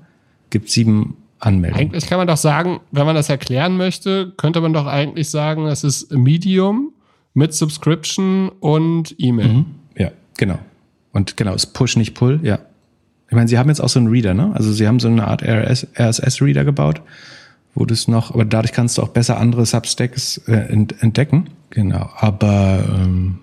[0.51, 1.87] gibt sieben Anmeldungen.
[1.87, 5.67] Eigentlich kann man doch sagen, wenn man das erklären möchte, könnte man doch eigentlich sagen,
[5.67, 6.93] es ist Medium
[7.35, 9.49] mit Subscription und E-Mail.
[9.49, 9.67] Mhm.
[9.97, 10.59] Ja, genau.
[11.13, 12.59] Und genau, es Push, nicht Pull, ja.
[13.29, 14.53] Ich meine, sie haben jetzt auch so einen Reader, ne?
[14.55, 17.03] Also sie haben so eine Art RSS-Reader gebaut,
[17.75, 21.51] wo das noch, aber dadurch kannst du auch besser andere Substacks äh, entdecken.
[21.71, 22.09] Genau.
[22.17, 23.41] Aber ähm,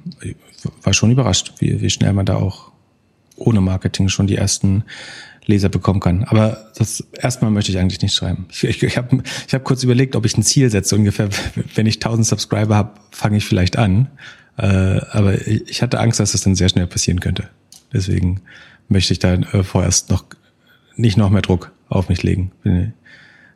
[0.82, 2.72] war schon überrascht, wie, wie schnell man da auch
[3.36, 4.84] ohne Marketing schon die ersten
[5.46, 6.24] Leser bekommen kann.
[6.24, 8.46] Aber das erstmal möchte ich eigentlich nicht schreiben.
[8.50, 10.96] Ich, ich, ich habe ich hab kurz überlegt, ob ich ein Ziel setze.
[10.96, 11.30] Ungefähr,
[11.76, 14.08] wenn ich 1000 Subscriber habe, fange ich vielleicht an.
[14.58, 17.50] Äh, aber ich hatte Angst, dass das dann sehr schnell passieren könnte.
[17.91, 18.41] Deswegen
[18.88, 20.26] möchte ich da äh, vorerst noch
[20.96, 22.52] nicht noch mehr Druck auf mich legen.
[22.63, 22.93] Bin,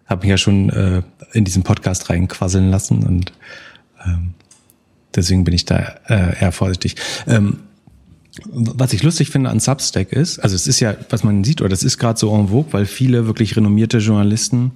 [0.05, 1.01] habe mich ja schon äh,
[1.33, 3.33] in diesen Podcast reinquasseln lassen und
[4.05, 4.33] ähm,
[5.15, 6.95] deswegen bin ich da äh, eher vorsichtig.
[7.27, 7.59] Ähm,
[8.45, 11.69] was ich lustig finde an Substack ist, also es ist ja, was man sieht, oder
[11.69, 14.73] das ist gerade so en vogue, weil viele wirklich renommierte Journalisten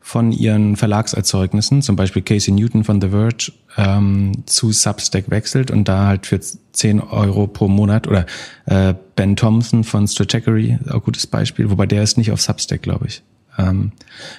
[0.00, 5.86] von ihren Verlagserzeugnissen, zum Beispiel Casey Newton von The Verge, ähm, zu Substack wechselt und
[5.88, 8.26] da halt für 10 Euro pro Monat oder
[8.66, 13.06] äh, Ben Thompson von Stratechery, auch gutes Beispiel, wobei der ist nicht auf Substack, glaube
[13.06, 13.22] ich.
[13.58, 13.92] Ähm,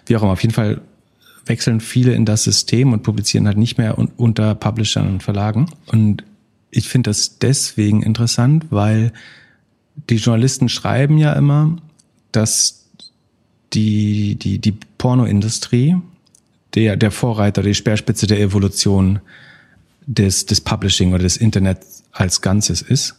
[0.08, 0.82] wie auch immer, auf jeden Fall
[1.46, 5.68] wechseln viele in das System und publizieren halt nicht mehr un unter Publishern und Verlagen.
[5.88, 6.24] Und
[6.70, 9.12] ich finde das deswegen interessant, weil
[10.10, 11.78] die Journalisten schreiben ja immer,
[12.32, 12.81] dass
[13.74, 15.98] die, die, die Pornoindustrie,
[16.76, 19.20] der, der Vorreiter, die Speerspitze der Evolution
[20.06, 21.80] des, des Publishing oder des Internet
[22.12, 23.16] als Ganzes ist.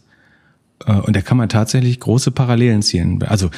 [0.86, 3.22] Äh, und da kann man tatsächlich große Parallelen ziehen.
[3.22, 3.50] Also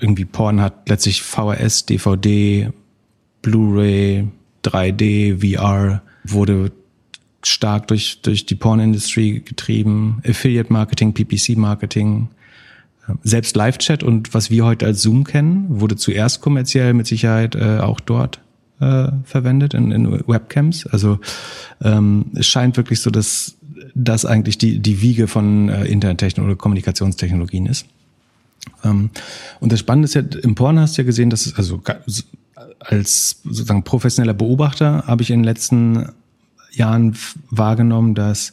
[0.00, 2.70] irgendwie Porn hat letztlich VHS, DVD,
[3.42, 4.28] Blu-ray,
[4.64, 6.72] 3D, VR, wurde
[7.44, 12.28] stark durch, durch die Porn-Industrie getrieben, Affiliate-Marketing, PPC-Marketing,
[13.22, 17.78] selbst Live-Chat und was wir heute als Zoom kennen, wurde zuerst kommerziell mit Sicherheit äh,
[17.78, 18.40] auch dort
[18.80, 20.86] äh, verwendet in, in Webcams.
[20.86, 21.18] Also
[21.82, 23.56] ähm, es scheint wirklich so, dass
[23.94, 27.86] das eigentlich die, die Wiege von äh, Internettechnologien oder Kommunikationstechnologien ist.
[28.84, 29.10] Ähm,
[29.60, 31.80] und das Spannende ist ja, im Porn hast du ja gesehen, dass es also
[32.80, 36.08] als sozusagen professioneller Beobachter habe ich in den letzten
[36.72, 37.16] Jahren
[37.50, 38.52] wahrgenommen, dass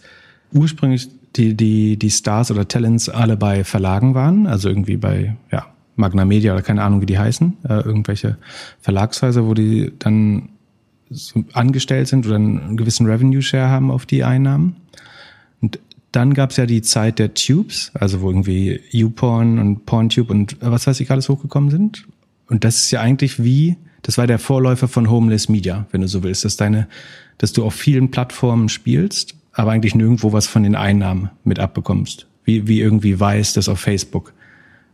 [0.52, 5.68] ursprünglich die, die, die Stars oder Talents alle bei Verlagen waren, also irgendwie bei, ja,
[5.96, 8.38] Magna Media oder keine Ahnung, wie die heißen, äh, irgendwelche
[8.82, 10.50] Verlagshäuser, wo die dann
[11.10, 14.76] so angestellt sind oder einen gewissen Revenue Share haben auf die Einnahmen.
[15.62, 15.80] Und
[16.12, 20.58] dann gab es ja die Zeit der Tubes, also wo irgendwie YouPorn und PornTube und
[20.62, 22.06] was weiß ich alles hochgekommen sind.
[22.48, 26.08] Und das ist ja eigentlich wie, das war der Vorläufer von Homeless Media, wenn du
[26.08, 26.88] so willst, dass deine,
[27.38, 32.28] dass du auf vielen Plattformen spielst, aber eigentlich nirgendwo was von den Einnahmen mit abbekommst.
[32.44, 34.34] Wie, wie irgendwie weiß, dass auf Facebook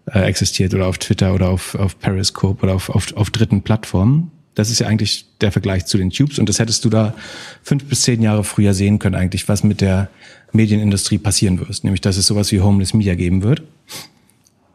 [0.05, 4.31] äh, existiert oder auf Twitter oder auf, auf Periscope oder auf, auf, auf dritten Plattformen.
[4.53, 7.13] Das ist ja eigentlich der Vergleich zu den Tubes und das hättest du da
[7.63, 10.09] fünf bis zehn Jahre früher sehen können eigentlich, was mit der
[10.51, 11.83] Medienindustrie passieren wird.
[11.83, 13.63] Nämlich, dass es sowas wie Homeless Media geben wird.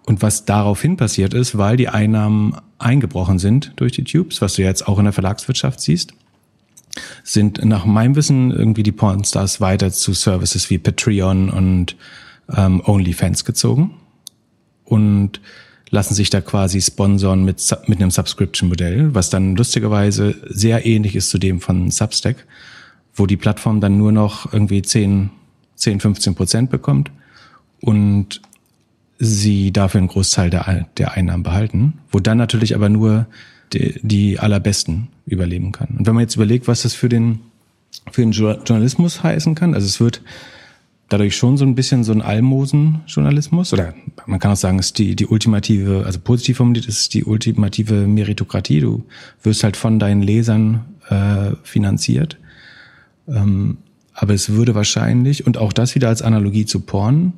[0.06, 4.62] Und was daraufhin passiert ist, weil die Einnahmen eingebrochen sind durch die Tubes, was du
[4.62, 6.14] jetzt auch in der Verlagswirtschaft siehst,
[7.22, 11.96] sind nach meinem Wissen irgendwie die Pornstars weiter zu Services wie Patreon und
[12.54, 13.94] ähm, OnlyFans gezogen
[14.84, 15.40] und
[15.90, 21.30] lassen sich da quasi sponsoren mit, mit einem Subscription-Modell, was dann lustigerweise sehr ähnlich ist
[21.30, 22.44] zu dem von Substack,
[23.14, 25.30] wo die Plattform dann nur noch irgendwie 10,
[25.76, 27.10] 10 15 Prozent bekommt
[27.80, 28.42] und
[29.18, 33.26] sie dafür einen Großteil der, der Einnahmen behalten, wo dann natürlich aber nur
[33.72, 35.88] die, die allerbesten überleben kann.
[35.98, 37.40] Und wenn man jetzt überlegt, was das für den,
[38.10, 40.22] für den Journalismus heißen kann, also es wird
[41.08, 43.94] dadurch schon so ein bisschen so ein Almosen-Journalismus oder
[44.26, 48.06] man kann auch sagen, es ist die, die ultimative, also positiv formuliert, ist die ultimative
[48.06, 48.80] Meritokratie.
[48.80, 49.04] Du
[49.42, 52.38] wirst halt von deinen Lesern äh, finanziert.
[53.28, 53.78] Ähm,
[54.14, 57.34] aber es würde wahrscheinlich, und auch das wieder als Analogie zu Porn,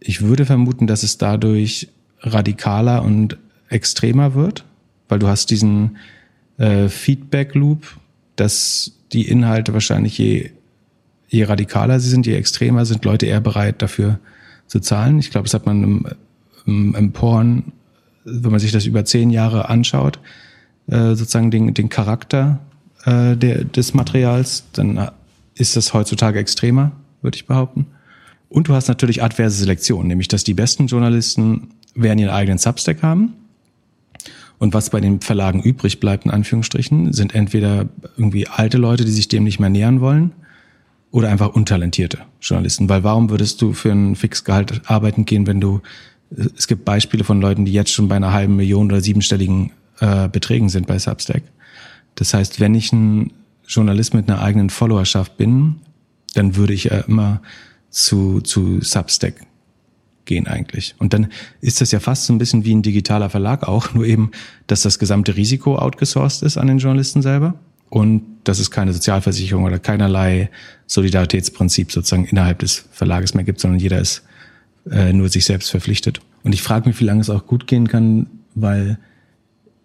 [0.00, 1.88] ich würde vermuten, dass es dadurch
[2.20, 3.36] radikaler und
[3.68, 4.64] extremer wird,
[5.10, 5.96] weil du hast diesen
[6.58, 7.98] äh, Feedback-Loop,
[8.36, 10.50] dass die Inhalte wahrscheinlich je,
[11.28, 14.18] je radikaler sie sind, je extremer sind Leute eher bereit dafür
[14.66, 15.18] zu zahlen.
[15.18, 16.06] Ich glaube, das hat man im,
[16.66, 17.72] im, im Porn,
[18.24, 20.20] wenn man sich das über zehn Jahre anschaut,
[20.86, 22.60] äh, sozusagen den, den Charakter
[23.04, 25.10] äh, der, des Materials, dann
[25.54, 26.92] ist das heutzutage extremer,
[27.22, 27.86] würde ich behaupten.
[28.48, 33.02] Und du hast natürlich adverse Selektion, nämlich dass die besten Journalisten werden ihren eigenen Substack
[33.02, 33.34] haben.
[34.60, 39.10] Und was bei den Verlagen übrig bleibt, in Anführungsstrichen, sind entweder irgendwie alte Leute, die
[39.10, 40.32] sich dem nicht mehr nähern wollen,
[41.10, 42.88] oder einfach untalentierte Journalisten.
[42.88, 45.80] Weil warum würdest du für ein Fixgehalt arbeiten gehen, wenn du,
[46.56, 50.28] es gibt Beispiele von Leuten, die jetzt schon bei einer halben Million oder siebenstelligen äh,
[50.28, 51.42] Beträgen sind bei Substack.
[52.14, 53.32] Das heißt, wenn ich ein
[53.66, 55.76] Journalist mit einer eigenen Followerschaft bin,
[56.34, 57.40] dann würde ich äh, immer
[57.88, 59.34] zu, zu Substack
[60.30, 60.94] gehen eigentlich.
[60.98, 61.26] Und dann
[61.60, 64.30] ist das ja fast so ein bisschen wie ein digitaler Verlag auch, nur eben,
[64.68, 67.54] dass das gesamte Risiko outgesourced ist an den Journalisten selber
[67.90, 70.48] und dass es keine Sozialversicherung oder keinerlei
[70.86, 74.22] Solidaritätsprinzip sozusagen innerhalb des Verlages mehr gibt, sondern jeder ist
[74.88, 76.20] äh, nur sich selbst verpflichtet.
[76.44, 78.98] Und ich frage mich, wie lange es auch gut gehen kann, weil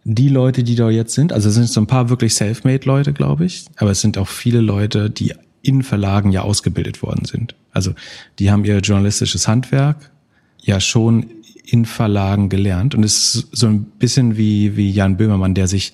[0.03, 3.13] die Leute, die da jetzt sind, also es sind so ein paar wirklich self-made Leute,
[3.13, 7.55] glaube ich, aber es sind auch viele Leute, die in Verlagen ja ausgebildet worden sind.
[7.71, 7.95] Also
[8.37, 10.11] die haben ihr journalistisches Handwerk
[10.65, 11.27] ja schon
[11.63, 15.93] in Verlagen gelernt und es ist so ein bisschen wie, wie Jan Böhmermann, der sich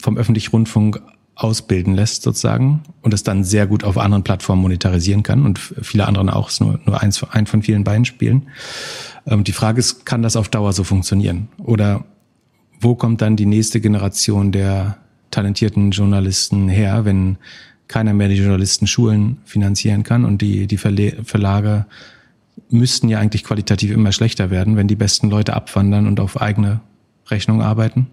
[0.00, 1.02] vom öffentlichen Rundfunk
[1.34, 6.06] ausbilden lässt sozusagen und es dann sehr gut auf anderen Plattformen monetarisieren kann und viele
[6.06, 8.48] anderen auch, ist nur, nur eins, ein von vielen Beispielen.
[9.26, 11.48] Ähm, die Frage ist, kann das auf Dauer so funktionieren?
[11.58, 12.04] Oder
[12.80, 14.98] wo kommt dann die nächste Generation der
[15.30, 17.38] talentierten Journalisten her, wenn
[17.86, 21.86] keiner mehr die Journalistenschulen finanzieren kann und die, die Verlage
[22.70, 26.80] müssten ja eigentlich qualitativ immer schlechter werden, wenn die besten Leute abwandern und auf eigene
[27.26, 28.08] Rechnung arbeiten.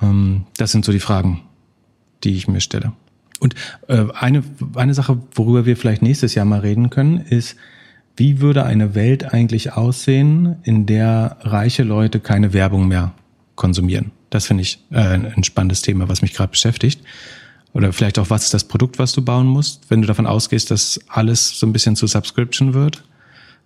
[0.00, 1.42] Ähm, das sind so die Fragen,
[2.24, 2.92] die ich mir stelle.
[3.40, 3.54] Und
[3.88, 4.44] äh, eine,
[4.76, 7.56] eine Sache, worüber wir vielleicht nächstes Jahr mal reden können, ist,
[8.16, 13.12] wie würde eine Welt eigentlich aussehen, in der reiche Leute keine Werbung mehr
[13.56, 14.12] konsumieren?
[14.30, 17.00] Das finde ich äh, ein spannendes Thema, was mich gerade beschäftigt.
[17.72, 20.70] Oder vielleicht auch, was ist das Produkt, was du bauen musst, wenn du davon ausgehst,
[20.70, 23.02] dass alles so ein bisschen zu Subscription wird,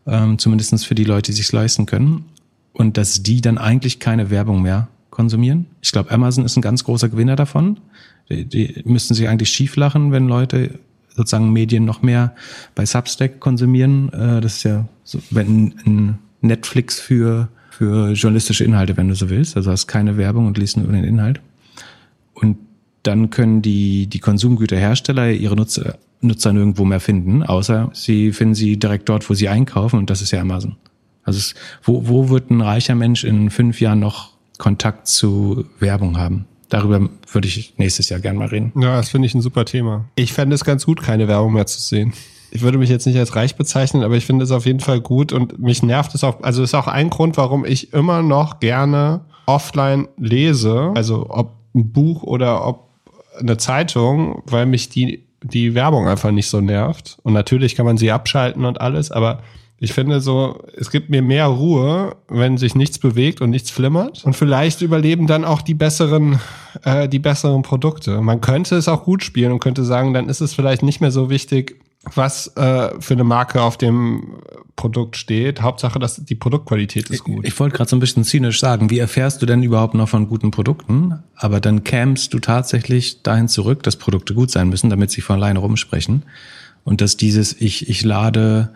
[0.06, 2.24] ähm, zumindest für die Leute, die sich leisten können.
[2.72, 5.66] Und dass die dann eigentlich keine Werbung mehr konsumieren.
[5.80, 7.78] Ich glaube, Amazon ist ein ganz großer Gewinner davon.
[8.28, 10.78] Die, die müssten sich eigentlich schief lachen, wenn Leute
[11.14, 12.34] sozusagen Medien noch mehr
[12.74, 14.12] bei Substack konsumieren.
[14.12, 19.30] Äh, das ist ja so, wenn ein Netflix für, für journalistische Inhalte, wenn du so
[19.30, 19.56] willst.
[19.56, 21.40] Also hast keine Werbung und liest nur den Inhalt.
[22.34, 22.58] Und
[23.06, 28.78] dann können die, die Konsumgüterhersteller ihre Nutzer, Nutzer nirgendwo mehr finden, außer sie finden sie
[28.78, 30.76] direkt dort, wo sie einkaufen und das ist ja Amazon.
[31.24, 36.18] Also es, wo, wo wird ein reicher Mensch in fünf Jahren noch Kontakt zu Werbung
[36.18, 36.46] haben?
[36.68, 38.72] Darüber würde ich nächstes Jahr gern mal reden.
[38.80, 40.06] Ja, das finde ich ein super Thema.
[40.16, 42.12] Ich fände es ganz gut, keine Werbung mehr zu sehen.
[42.50, 45.00] Ich würde mich jetzt nicht als reich bezeichnen, aber ich finde es auf jeden Fall
[45.00, 46.42] gut und mich nervt es auch.
[46.42, 50.92] Also ist auch ein Grund, warum ich immer noch gerne offline lese.
[50.94, 52.85] Also ob ein Buch oder ob
[53.38, 57.18] eine Zeitung, weil mich die, die Werbung einfach nicht so nervt.
[57.22, 59.42] Und natürlich kann man sie abschalten und alles, aber
[59.78, 64.24] ich finde so, es gibt mir mehr Ruhe, wenn sich nichts bewegt und nichts flimmert.
[64.24, 66.40] Und vielleicht überleben dann auch die besseren,
[66.82, 68.22] äh, die besseren Produkte.
[68.22, 71.10] Man könnte es auch gut spielen und könnte sagen, dann ist es vielleicht nicht mehr
[71.10, 71.78] so wichtig,
[72.14, 74.38] was äh, für eine Marke auf dem
[74.76, 75.62] Produkt steht.
[75.62, 77.44] Hauptsache, dass die Produktqualität ist gut.
[77.44, 80.08] Ich, ich wollte gerade so ein bisschen zynisch sagen, wie erfährst du denn überhaupt noch
[80.08, 81.22] von guten Produkten?
[81.34, 85.36] Aber dann kämst du tatsächlich dahin zurück, dass Produkte gut sein müssen, damit sie von
[85.36, 86.24] alleine rumsprechen.
[86.84, 88.70] Und dass dieses, ich, ich lade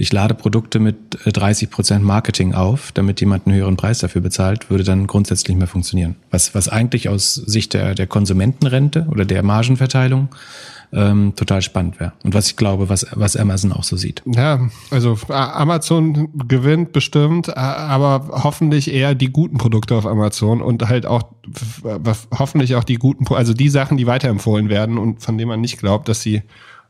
[0.00, 4.20] ich lade Produkte mit 30 äh, Prozent Marketing auf, damit jemand einen höheren Preis dafür
[4.20, 6.14] bezahlt, würde dann grundsätzlich mehr funktionieren.
[6.30, 10.28] Was, was eigentlich aus Sicht der, der Konsumentenrente oder der Margenverteilung
[10.92, 12.12] ähm, total spannend wäre.
[12.22, 14.22] Und was ich glaube, was, was Amazon auch so sieht.
[14.24, 21.06] Ja, also Amazon gewinnt bestimmt, aber hoffentlich eher die guten Produkte auf Amazon und halt
[21.06, 21.24] auch
[22.38, 25.78] hoffentlich auch die guten, also die Sachen, die weiterempfohlen werden und von denen man nicht
[25.78, 26.42] glaubt, dass sie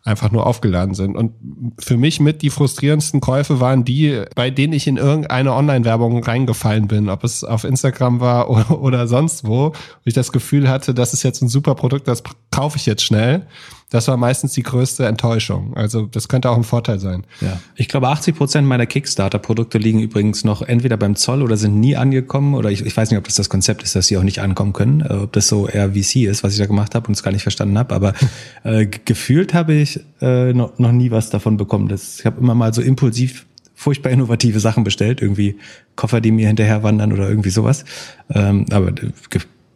[0.04, 1.16] einfach nur aufgeladen sind.
[1.16, 1.32] Und
[1.78, 6.88] für mich mit die frustrierendsten Käufe waren die, bei denen ich in irgendeine Online-Werbung reingefallen
[6.88, 8.48] bin, ob es auf Instagram war
[8.80, 12.22] oder, sonst wo, wo ich das Gefühl hatte, das ist jetzt ein super Produkt, das
[12.50, 13.46] kaufe ich jetzt schnell.
[13.90, 15.74] Das war meistens die größte Enttäuschung.
[15.74, 17.24] Also das könnte auch ein Vorteil sein.
[17.40, 17.58] Ja.
[17.74, 21.96] Ich glaube, 80 Prozent meiner Kickstarter-Produkte liegen übrigens noch entweder beim Zoll oder sind nie
[21.96, 22.54] angekommen.
[22.54, 24.74] Oder ich, ich weiß nicht, ob das das Konzept ist, dass sie auch nicht ankommen
[24.74, 25.00] können.
[25.00, 27.30] Äh, ob das so eher VC ist, was ich da gemacht habe und es gar
[27.30, 27.94] nicht verstanden habe.
[27.94, 28.12] Aber
[28.62, 31.88] äh, gefühlt habe ich äh, noch, noch nie was davon bekommen.
[31.88, 35.56] Das, ich habe immer mal so impulsiv furchtbar innovative Sachen bestellt, irgendwie
[35.94, 37.84] Koffer, die mir hinterher wandern oder irgendwie sowas.
[38.28, 39.12] Ähm, aber äh,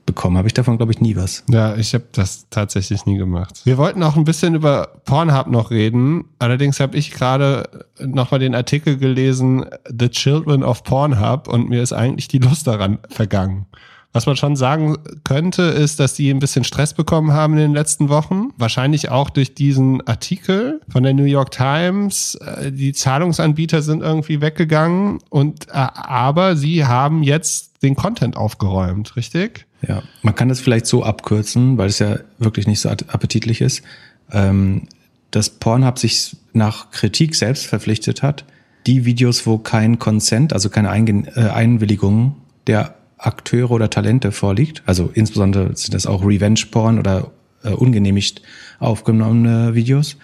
[0.07, 1.45] bekommen habe ich davon, glaube ich, nie was.
[1.49, 3.62] Ja, ich habe das tatsächlich nie gemacht.
[3.65, 6.25] Wir wollten auch ein bisschen über Pornhub noch reden.
[6.38, 7.69] Allerdings habe ich gerade
[8.01, 12.99] nochmal den Artikel gelesen, The Children of Pornhub, und mir ist eigentlich die Lust daran
[13.09, 13.67] vergangen.
[14.12, 17.73] Was man schon sagen könnte, ist, dass die ein bisschen Stress bekommen haben in den
[17.73, 18.51] letzten Wochen.
[18.59, 22.35] Wahrscheinlich auch durch diesen Artikel von der New York Times.
[22.35, 29.17] Äh, die Zahlungsanbieter sind irgendwie weggegangen und äh, aber sie haben jetzt den Content aufgeräumt,
[29.17, 29.67] richtig?
[29.87, 33.83] Ja, man kann das vielleicht so abkürzen, weil es ja wirklich nicht so appetitlich ist,
[34.31, 34.88] ähm,
[35.31, 38.45] dass Pornhub sich nach Kritik selbst verpflichtet hat,
[38.87, 45.11] die Videos, wo kein Consent, also keine äh, Einwilligung der Akteure oder Talente vorliegt, also
[45.12, 47.31] insbesondere sind das auch Revenge-Porn oder
[47.62, 48.42] äh, ungenehmigt
[48.79, 50.16] aufgenommene Videos,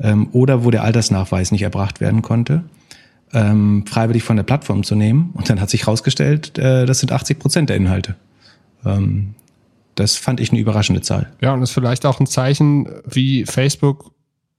[0.00, 2.64] ähm, oder wo der Altersnachweis nicht erbracht werden konnte,
[3.32, 5.30] ähm, freiwillig von der Plattform zu nehmen.
[5.34, 8.16] Und dann hat sich herausgestellt, äh, das sind 80 Prozent der Inhalte.
[8.86, 9.34] Ähm,
[9.94, 11.32] das fand ich eine überraschende Zahl.
[11.40, 14.12] Ja, und ist vielleicht auch ein Zeichen, wie Facebook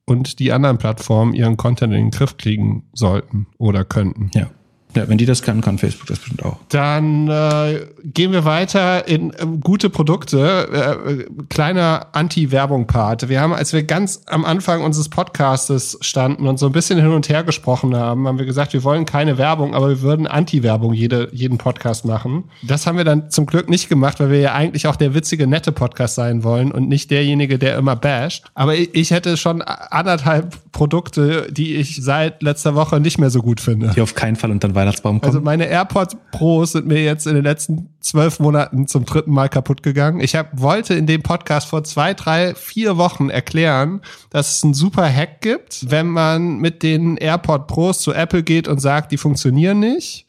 [0.05, 4.31] und die anderen Plattformen ihren Content in den Griff kriegen sollten oder könnten.
[4.33, 4.49] Ja.
[4.97, 6.57] Ja, wenn die das kann, kann Facebook das bestimmt auch.
[6.69, 10.97] Dann äh, gehen wir weiter in äh, gute Produkte.
[11.07, 13.29] Äh, äh, kleiner Anti-Werbung-Part.
[13.29, 17.11] Wir haben, als wir ganz am Anfang unseres Podcastes standen und so ein bisschen hin
[17.11, 20.93] und her gesprochen haben, haben wir gesagt, wir wollen keine Werbung, aber wir würden Anti-Werbung
[20.93, 22.45] jede, jeden Podcast machen.
[22.63, 25.45] Das haben wir dann zum Glück nicht gemacht, weil wir ja eigentlich auch der witzige,
[25.45, 28.45] nette Podcast sein wollen und nicht derjenige, der immer basht.
[28.55, 33.41] Aber ich, ich hätte schon anderthalb Produkte, die ich seit letzter Woche nicht mehr so
[33.43, 33.91] gut finde.
[33.95, 35.29] Die auf keinen Fall unter den Weihnachtsbaum kommen.
[35.29, 39.49] Also meine AirPods Pros sind mir jetzt in den letzten zwölf Monaten zum dritten Mal
[39.49, 40.19] kaputt gegangen.
[40.19, 44.73] Ich hab, wollte in dem Podcast vor zwei, drei, vier Wochen erklären, dass es einen
[44.73, 49.17] super Hack gibt, wenn man mit den AirPod Pros zu Apple geht und sagt, die
[49.17, 50.25] funktionieren nicht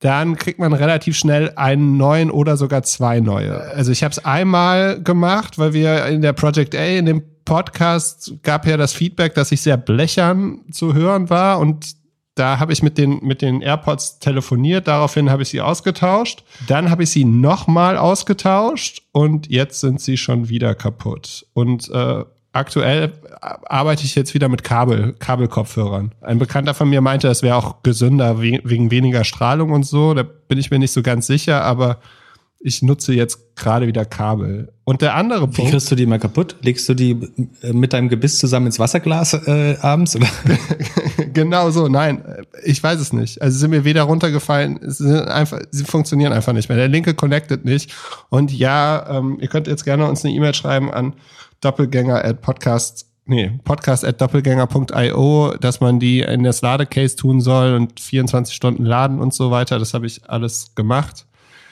[0.00, 3.60] dann kriegt man relativ schnell einen neuen oder sogar zwei neue.
[3.60, 8.34] Also ich habe es einmal gemacht, weil wir in der Project A, in dem Podcast
[8.42, 12.01] gab ja das Feedback, dass ich sehr blechern zu hören war und
[12.34, 16.44] Da habe ich mit den, mit den AirPods telefoniert, daraufhin habe ich sie ausgetauscht.
[16.66, 21.46] Dann habe ich sie nochmal ausgetauscht und jetzt sind sie schon wieder kaputt.
[21.52, 26.14] Und äh, aktuell arbeite ich jetzt wieder mit Kabel, Kabelkopfhörern.
[26.22, 30.14] Ein Bekannter von mir meinte, es wäre auch gesünder wegen weniger Strahlung und so.
[30.14, 31.98] Da bin ich mir nicht so ganz sicher, aber
[32.64, 34.72] ich nutze jetzt gerade wieder Kabel.
[34.84, 35.58] Und der andere Punkt.
[35.58, 36.56] Wie kriegst du die mal kaputt?
[36.62, 37.12] Legst du die
[37.62, 40.14] äh, mit deinem Gebiss zusammen ins Wasserglas äh, abends?
[40.14, 40.28] Oder?
[41.32, 42.22] genau so, nein.
[42.64, 43.42] Ich weiß es nicht.
[43.42, 46.78] Also sie sind mir weder runtergefallen, sie, sind einfach, sie funktionieren einfach nicht mehr.
[46.78, 47.92] Der linke connected nicht.
[48.30, 51.14] Und ja, ähm, ihr könnt jetzt gerne uns eine E-Mail schreiben an
[51.60, 57.74] doppelgänger at podcast nee, podcast at doppelgänger.io, dass man die in das Ladecase tun soll
[57.74, 59.78] und 24 Stunden laden und so weiter.
[59.78, 61.26] Das habe ich alles gemacht.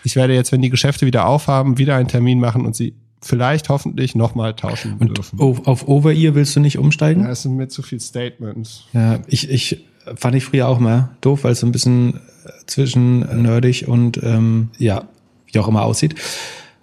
[0.05, 3.69] Ich werde jetzt, wenn die Geschäfte wieder aufhaben, wieder einen Termin machen und sie vielleicht
[3.69, 5.39] hoffentlich nochmal tauschen und dürfen.
[5.41, 7.25] Auf Over-Ear willst du nicht umsteigen?
[7.25, 8.87] Ja, es sind mir zu viel Statements.
[8.93, 9.85] Ja, ich, ich
[10.17, 12.21] fand ich früher auch mal doof, weil es so ein bisschen
[12.67, 15.05] zwischen nerdig und ähm, ja,
[15.53, 16.15] wie auch immer aussieht.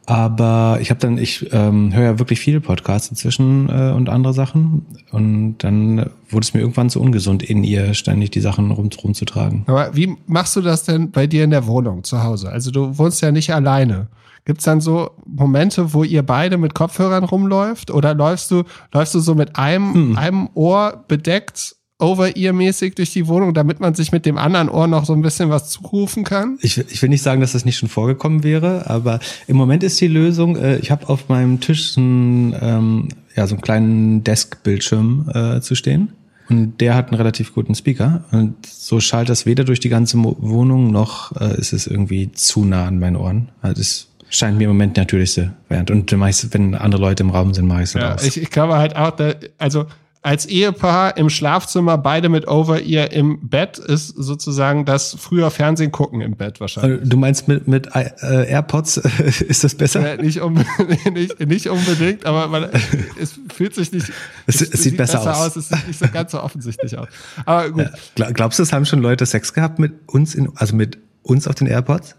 [0.08, 4.34] Aber ich habe dann, ich ähm, höre ja wirklich viele Podcasts inzwischen äh, und andere
[4.34, 4.86] Sachen.
[5.12, 9.66] Und dann wurde es mir irgendwann zu ungesund, in ihr ständig die Sachen rum, rumzutragen.
[9.68, 12.50] Aber wie machst du das denn bei dir in der Wohnung zu Hause?
[12.50, 14.08] Also du wohnst ja nicht alleine.
[14.46, 17.92] Gibt's dann so Momente, wo ihr beide mit Kopfhörern rumläuft?
[17.92, 20.18] Oder läufst du, läufst du so mit einem, hm.
[20.18, 25.06] einem Ohr bedeckt Over-Ear-mäßig durch die Wohnung, damit man sich mit dem anderen Ohr noch
[25.06, 26.60] so ein bisschen was zurufen kann?
[26.62, 30.00] Ich, ich will nicht sagen, dass das nicht schon vorgekommen wäre, aber im Moment ist
[30.00, 34.24] die Lösung, äh, ich habe auf meinem Tisch so einen, ähm, ja, so einen kleinen
[34.24, 36.10] Desk-Bildschirm äh, zu stehen.
[36.50, 38.24] Und der hat einen relativ guten Speaker.
[38.32, 42.64] Und so schallt das weder durch die ganze Wohnung noch äh, ist es irgendwie zu
[42.64, 43.50] nah an meinen Ohren.
[43.62, 45.94] Also das scheint mir im Moment die natürlichste Variante.
[45.94, 48.24] Und meist, wenn andere Leute im Raum sind, mache ich es ja, aus.
[48.24, 49.88] Ich, ich glaube halt auch, da, also
[50.22, 56.22] als Ehepaar im Schlafzimmer, beide mit Over-Ear im Bett, ist sozusagen das früher Fernsehen gucken
[56.22, 57.08] im Bett wahrscheinlich.
[57.08, 58.12] Du meinst mit, mit äh,
[58.50, 58.98] AirPods
[59.48, 60.20] ist das besser?
[60.20, 60.54] Äh, nicht, um,
[61.14, 62.70] nicht, nicht unbedingt, aber man,
[63.20, 64.12] es fühlt sich nicht.
[64.46, 65.48] Es, es, es sieht, besser, besser aus.
[65.48, 65.56] aus.
[65.56, 67.08] Es sieht nicht so ganz so offensichtlich aus.
[67.46, 67.90] Aber gut.
[68.18, 71.48] Ja, glaubst du, es haben schon Leute Sex gehabt mit uns in, also mit uns
[71.48, 72.16] auf den AirPods?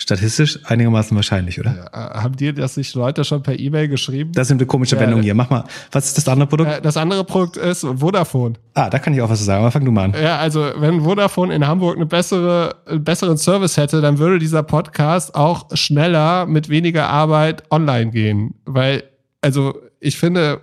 [0.00, 1.90] Statistisch einigermaßen wahrscheinlich, oder?
[1.92, 4.30] Ja, äh, haben dir das nicht Leute schon per E-Mail geschrieben?
[4.32, 5.34] Das ist eine komische ja, Wendung hier.
[5.34, 5.64] Mach mal.
[5.90, 6.70] Was ist das andere Produkt?
[6.70, 8.54] Äh, das andere Produkt ist Vodafone.
[8.74, 9.62] Ah, da kann ich auch was sagen.
[9.62, 10.14] Aber fang du mal an.
[10.14, 14.62] Ja, also wenn Vodafone in Hamburg eine bessere, einen besseren Service hätte, dann würde dieser
[14.62, 18.54] Podcast auch schneller mit weniger Arbeit online gehen.
[18.66, 19.02] Weil,
[19.40, 20.60] also ich finde,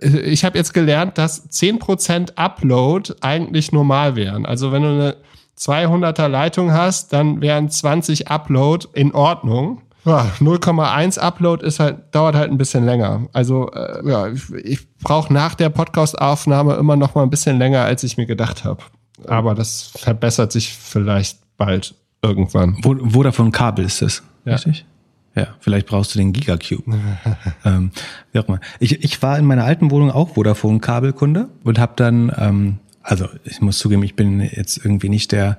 [0.00, 4.46] ich habe jetzt gelernt, dass 10% Upload eigentlich normal wären.
[4.46, 5.16] Also wenn du eine
[5.58, 9.82] 200er Leitung hast, dann wären 20 Upload in Ordnung.
[10.04, 13.26] Ja, 0,1 Upload ist halt, dauert halt ein bisschen länger.
[13.32, 17.82] Also äh, ja, ich, ich brauche nach der Podcast-Aufnahme immer noch mal ein bisschen länger,
[17.82, 18.82] als ich mir gedacht habe.
[19.26, 22.76] Aber das verbessert sich vielleicht bald irgendwann.
[22.82, 24.22] Wo, wo davon Kabel ist das?
[24.44, 24.52] Ja.
[24.54, 24.86] Richtig?
[25.34, 26.98] Ja, vielleicht brauchst du den Gigacube.
[27.64, 27.90] ähm,
[28.32, 28.60] wie auch immer.
[28.80, 33.60] Ich, ich war in meiner alten Wohnung auch Vodafone-Kabelkunde und habe dann ähm, also ich
[33.60, 35.58] muss zugeben, ich bin jetzt irgendwie nicht der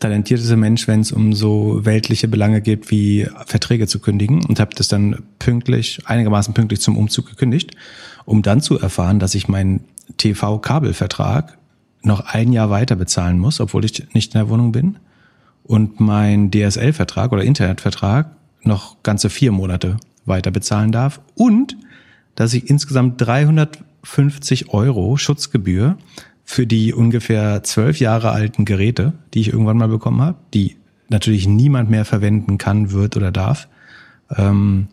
[0.00, 4.74] talentierteste Mensch, wenn es um so weltliche Belange geht, wie Verträge zu kündigen und habe
[4.74, 7.70] das dann pünktlich, einigermaßen pünktlich zum Umzug gekündigt,
[8.24, 9.84] um dann zu erfahren, dass ich meinen
[10.16, 11.56] TV-Kabelvertrag
[12.02, 14.96] noch ein Jahr weiter bezahlen muss, obwohl ich nicht in der Wohnung bin
[15.62, 18.30] und mein DSL-Vertrag oder Internetvertrag
[18.62, 21.76] noch ganze vier Monate weiter bezahlen darf und
[22.34, 25.96] dass ich insgesamt 350 Euro Schutzgebühr
[26.50, 30.76] für die ungefähr zwölf Jahre alten Geräte, die ich irgendwann mal bekommen habe, die
[31.10, 33.68] natürlich niemand mehr verwenden kann, wird oder darf,
[34.34, 34.88] ähm,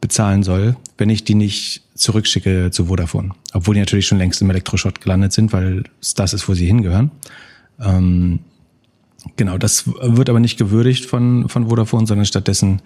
[0.00, 3.30] bezahlen soll, wenn ich die nicht zurückschicke zu Vodafone.
[3.52, 5.84] Obwohl die natürlich schon längst im Elektroschrott gelandet sind, weil
[6.16, 7.12] das ist, wo sie hingehören.
[7.80, 8.40] Ähm,
[9.36, 12.82] genau, das wird aber nicht gewürdigt von, von Vodafone, sondern stattdessen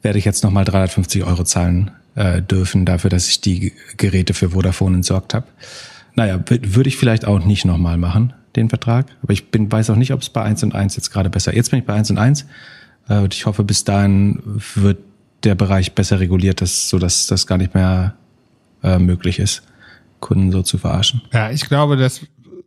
[0.00, 4.50] werde ich jetzt nochmal 350 Euro zahlen äh, dürfen dafür, dass ich die Geräte für
[4.50, 5.46] Vodafone entsorgt habe.
[6.14, 9.06] Naja, würde ich vielleicht auch nicht nochmal machen, den Vertrag.
[9.22, 11.54] Aber ich bin, weiß auch nicht, ob es bei 1 und 1 jetzt gerade besser.
[11.54, 12.46] Jetzt bin ich bei 1 und 1
[13.08, 14.40] äh, und ich hoffe, bis dahin
[14.74, 14.98] wird
[15.44, 18.14] der Bereich besser reguliert, dass, so dass das gar nicht mehr
[18.82, 19.62] äh, möglich ist,
[20.20, 21.22] Kunden so zu verarschen.
[21.32, 22.20] Ja, ich glaube, dass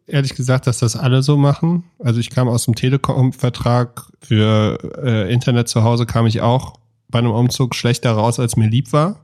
[0.08, 1.84] ehrlich gesagt, dass das alle so machen.
[2.00, 6.80] Also ich kam aus dem Telekom-Vertrag für äh, Internet zu Hause, kam ich auch
[7.10, 9.20] bei einem Umzug schlechter raus, als mir lieb war.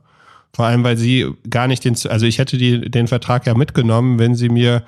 [0.58, 4.18] Vor allem, weil sie gar nicht den, also ich hätte die, den Vertrag ja mitgenommen,
[4.18, 4.82] wenn sie mir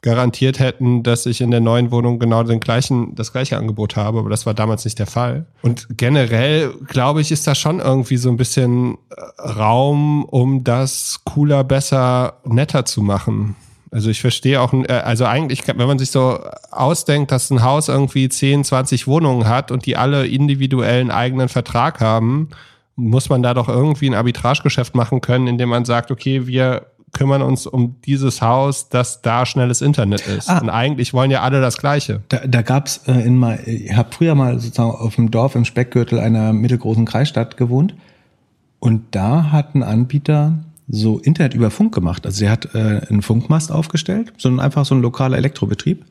[0.00, 4.20] garantiert hätten, dass ich in der neuen Wohnung genau den gleichen, das gleiche Angebot habe,
[4.20, 5.46] aber das war damals nicht der Fall.
[5.60, 11.22] Und generell, glaube ich, ist da schon irgendwie so ein bisschen äh, Raum, um das
[11.24, 13.56] cooler, besser, netter zu machen.
[13.90, 16.38] Also ich verstehe auch, äh, also eigentlich, wenn man sich so
[16.70, 21.98] ausdenkt, dass ein Haus irgendwie 10, 20 Wohnungen hat und die alle individuellen eigenen Vertrag
[21.98, 22.50] haben,
[22.98, 27.42] muss man da doch irgendwie ein Arbitragegeschäft machen können, indem man sagt, okay, wir kümmern
[27.42, 30.50] uns um dieses Haus, dass da schnelles Internet ist.
[30.50, 32.22] Ah, und eigentlich wollen ja alle das Gleiche.
[32.28, 35.54] Da, da gab es äh, in mal, ich habe früher mal sozusagen auf dem Dorf
[35.54, 37.94] im Speckgürtel einer mittelgroßen Kreisstadt gewohnt
[38.80, 42.26] und da hat ein Anbieter so Internet über Funk gemacht.
[42.26, 46.04] Also der hat äh, einen Funkmast aufgestellt, sondern einfach so ein lokaler Elektrobetrieb.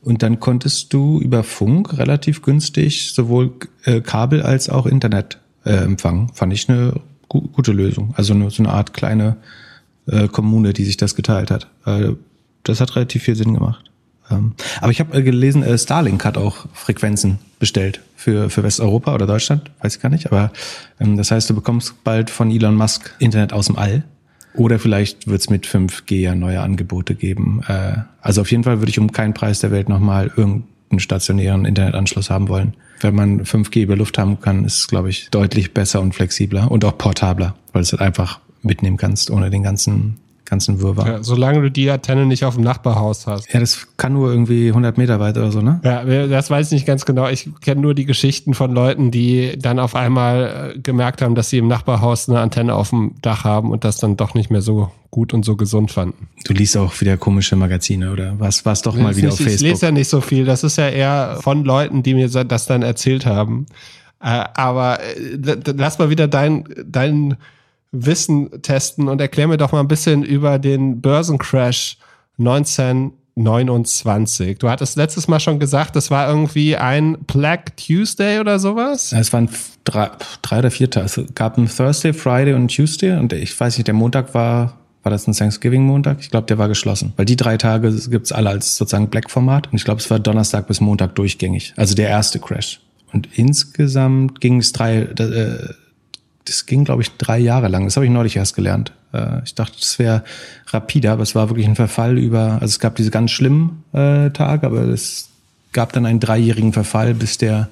[0.00, 3.52] Und dann konntest du über Funk relativ günstig sowohl
[3.84, 6.28] äh, Kabel als auch Internet äh, empfangen.
[6.34, 8.14] Fand ich eine gu gute Lösung.
[8.16, 9.36] Also eine, so eine Art kleine
[10.06, 11.68] äh, Kommune, die sich das geteilt hat.
[11.86, 12.12] Äh,
[12.62, 13.90] das hat relativ viel Sinn gemacht.
[14.30, 19.14] Ähm, aber ich habe äh, gelesen, äh, Starlink hat auch Frequenzen bestellt für, für Westeuropa
[19.14, 20.26] oder Deutschland, weiß ich gar nicht.
[20.26, 20.50] Aber
[21.00, 24.04] ähm, das heißt, du bekommst bald von Elon Musk Internet aus dem All.
[24.54, 27.62] Oder vielleicht wird es mit 5G ja neue Angebote geben.
[27.66, 30.30] Äh, also auf jeden Fall würde ich um keinen Preis der Welt nochmal
[30.94, 32.74] irgendeinen stationären Internetanschluss haben wollen.
[33.00, 36.70] Wenn man 5G über Luft haben kann, ist es, glaube ich, deutlich besser und flexibler
[36.70, 40.16] und auch portabler, weil es halt einfach mitnehmen kannst, ohne den ganzen
[40.54, 41.06] ganzen Wirrwarr.
[41.06, 43.52] Ja, solange du die Antenne nicht auf dem Nachbarhaus hast.
[43.52, 45.80] Ja, das kann nur irgendwie 100 Meter weit oder so, ne?
[45.82, 47.28] Ja, das weiß ich nicht ganz genau.
[47.28, 51.50] Ich kenne nur die Geschichten von Leuten, die dann auf einmal äh, gemerkt haben, dass
[51.50, 54.62] sie im Nachbarhaus eine Antenne auf dem Dach haben und das dann doch nicht mehr
[54.62, 56.28] so gut und so gesund fanden.
[56.44, 59.54] Du liest auch wieder komische Magazine oder was was doch mal wieder nicht, auf Facebook?
[59.54, 60.44] Ich lese ja nicht so viel.
[60.44, 63.66] Das ist ja eher von Leuten, die mir das dann erzählt haben.
[64.20, 67.36] Äh, aber äh, lass mal wieder dein, dein
[67.94, 71.96] Wissen testen und erklär mir doch mal ein bisschen über den Börsencrash
[72.38, 74.58] 1929.
[74.58, 79.12] Du hattest letztes Mal schon gesagt, das war irgendwie ein Black Tuesday oder sowas?
[79.12, 79.48] es waren
[79.84, 80.10] drei,
[80.42, 81.06] drei oder vier Tage.
[81.06, 85.10] Es gab einen Thursday, Friday und Tuesday und ich weiß nicht, der Montag war, war
[85.10, 86.18] das ein Thanksgiving-Montag?
[86.20, 87.12] Ich glaube, der war geschlossen.
[87.16, 90.66] Weil die drei Tage gibt's alle als sozusagen Black-Format und ich glaube, es war Donnerstag
[90.66, 91.72] bis Montag durchgängig.
[91.76, 92.80] Also der erste Crash.
[93.12, 95.68] Und insgesamt ging es drei, äh,
[96.46, 97.84] das ging, glaube ich, drei Jahre lang.
[97.84, 98.92] Das habe ich neulich erst gelernt.
[99.12, 100.24] Äh, ich dachte, das wäre
[100.68, 104.30] rapider, aber es war wirklich ein Verfall über, also es gab diese ganz schlimmen äh,
[104.30, 105.30] Tage, aber es
[105.72, 107.68] gab dann einen dreijährigen Verfall, bis der,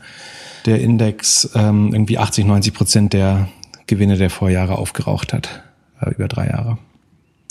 [0.66, 3.48] der Index ähm, irgendwie 80, 90 Prozent der
[3.86, 5.62] Gewinne der Vorjahre aufgeraucht hat.
[6.02, 6.78] Äh, über drei Jahre.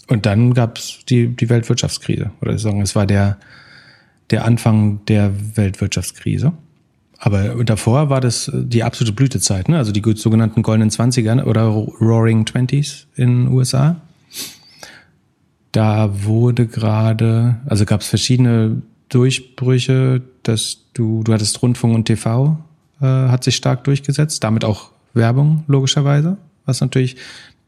[0.08, 2.32] Und dann gab es die, die Weltwirtschaftskrise.
[2.42, 3.38] Oder sagen, es war der,
[4.30, 6.54] der Anfang der Weltwirtschaftskrise.
[7.24, 9.78] Aber davor war das äh, die absolute Blütezeit, ne?
[9.78, 14.02] also die sogenannten goldenen Zwanziger oder Roaring Twenties in den USA.
[15.72, 22.58] Da wurde gerade, also gab es verschiedene Durchbrüche, dass du, du hattest Rundfunk und TV,
[23.02, 27.18] äh, hat sich stark durchgesetzt, damit auch Werbung logischerweise, was natürlich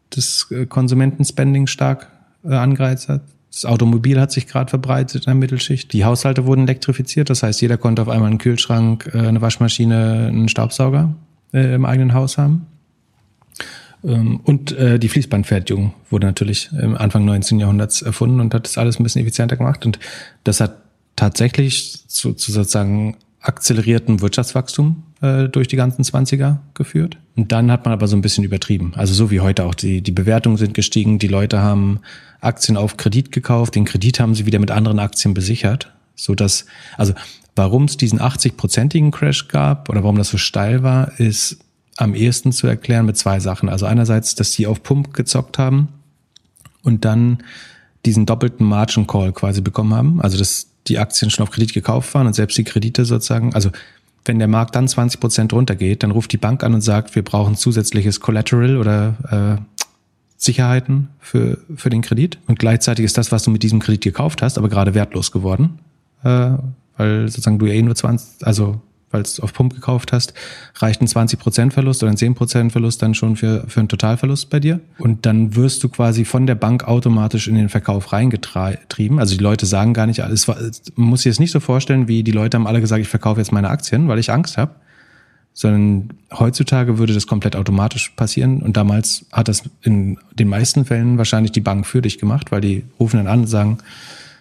[0.09, 2.07] das äh, Konsumentenspending stark
[2.43, 3.21] äh, angereizt hat.
[3.53, 5.93] Das Automobil hat sich gerade verbreitet in der Mittelschicht.
[5.93, 10.29] Die Haushalte wurden elektrifiziert, das heißt, jeder konnte auf einmal einen Kühlschrank, äh, eine Waschmaschine,
[10.29, 11.13] einen Staubsauger
[11.53, 12.65] äh, im eigenen Haus haben.
[14.03, 17.59] Ähm, und äh, die Fließbandfertigung wurde natürlich im Anfang 19.
[17.59, 19.85] Jahrhunderts erfunden und hat das alles ein bisschen effizienter gemacht.
[19.85, 19.99] Und
[20.43, 20.77] das hat
[21.15, 27.17] tatsächlich zu, zu sozusagen akzeleriertem Wirtschaftswachstum äh, durch die ganzen Zwanziger geführt.
[27.35, 28.93] Und dann hat man aber so ein bisschen übertrieben.
[28.95, 29.75] Also so wie heute auch.
[29.75, 31.99] Die, die Bewertungen sind gestiegen, die Leute haben
[32.39, 36.65] Aktien auf Kredit gekauft, den Kredit haben sie wieder mit anderen Aktien besichert, so dass,
[36.97, 37.13] also
[37.55, 41.57] warum es diesen 80-prozentigen Crash gab oder warum das so steil war, ist
[41.97, 43.69] am ehesten zu erklären mit zwei Sachen.
[43.69, 45.89] Also einerseits, dass die auf Pump gezockt haben
[46.81, 47.43] und dann
[48.05, 50.21] diesen doppelten Margin Call quasi bekommen haben.
[50.21, 53.69] Also dass die Aktien schon auf Kredit gekauft waren und selbst die Kredite sozusagen, also
[54.25, 57.23] wenn der Markt dann 20 Prozent runtergeht, dann ruft die Bank an und sagt, wir
[57.23, 59.81] brauchen zusätzliches Collateral oder äh,
[60.37, 62.37] Sicherheiten für, für den Kredit.
[62.47, 65.79] Und gleichzeitig ist das, was du mit diesem Kredit gekauft hast, aber gerade wertlos geworden,
[66.23, 66.51] äh,
[66.97, 68.81] weil sozusagen du ja eh nur 20, also
[69.13, 70.33] weil es auf Pump gekauft hast,
[70.75, 74.59] reicht ein 20% Verlust oder ein 10% Verlust dann schon für, für einen Totalverlust bei
[74.59, 74.79] dir.
[74.97, 79.19] Und dann wirst du quasi von der Bank automatisch in den Verkauf reingetrieben.
[79.19, 82.23] Also die Leute sagen gar nicht, alles, man muss sich das nicht so vorstellen, wie
[82.23, 84.75] die Leute haben alle gesagt, ich verkaufe jetzt meine Aktien, weil ich Angst habe
[85.53, 88.61] sondern heutzutage würde das komplett automatisch passieren.
[88.61, 92.61] Und damals hat das in den meisten Fällen wahrscheinlich die Bank für dich gemacht, weil
[92.61, 93.77] die rufen dann an und sagen,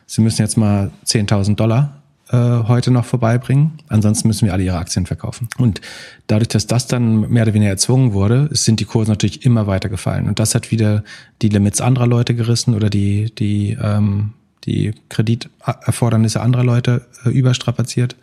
[0.06, 2.01] sie müssen jetzt mal 10.000 Dollar
[2.32, 5.48] äh, heute noch vorbeibringen, ansonsten müssen wir alle ihre Aktien verkaufen.
[5.58, 5.82] Und
[6.28, 9.90] dadurch, dass das dann mehr oder weniger erzwungen wurde, sind die Kurse natürlich immer weiter
[9.90, 10.26] gefallen.
[10.28, 11.04] Und das hat wieder
[11.42, 14.32] die Limits anderer Leute gerissen oder die, die, ähm,
[14.64, 18.16] die Krediterfordernisse anderer Leute äh, überstrapaziert.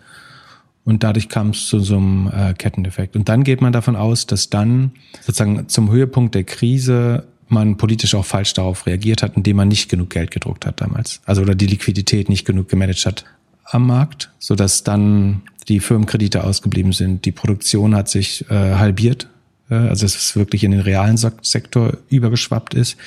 [0.86, 3.16] Und dadurch kam es zu so einem äh, Ketteneffekt.
[3.16, 4.92] Und dann geht man davon aus, dass dann
[5.22, 9.90] sozusagen zum Höhepunkt der Krise man politisch auch falsch darauf reagiert hat, indem man nicht
[9.90, 11.22] genug Geld gedruckt hat damals.
[11.26, 13.26] Also oder die Liquidität nicht genug gemanagt hat
[13.72, 17.26] am Markt, so dass dann die Firmenkredite ausgeblieben sind.
[17.26, 19.30] Die Produktion hat sich äh, halbiert,
[19.70, 22.98] äh, also dass es wirklich in den realen Sektor übergeschwappt ist.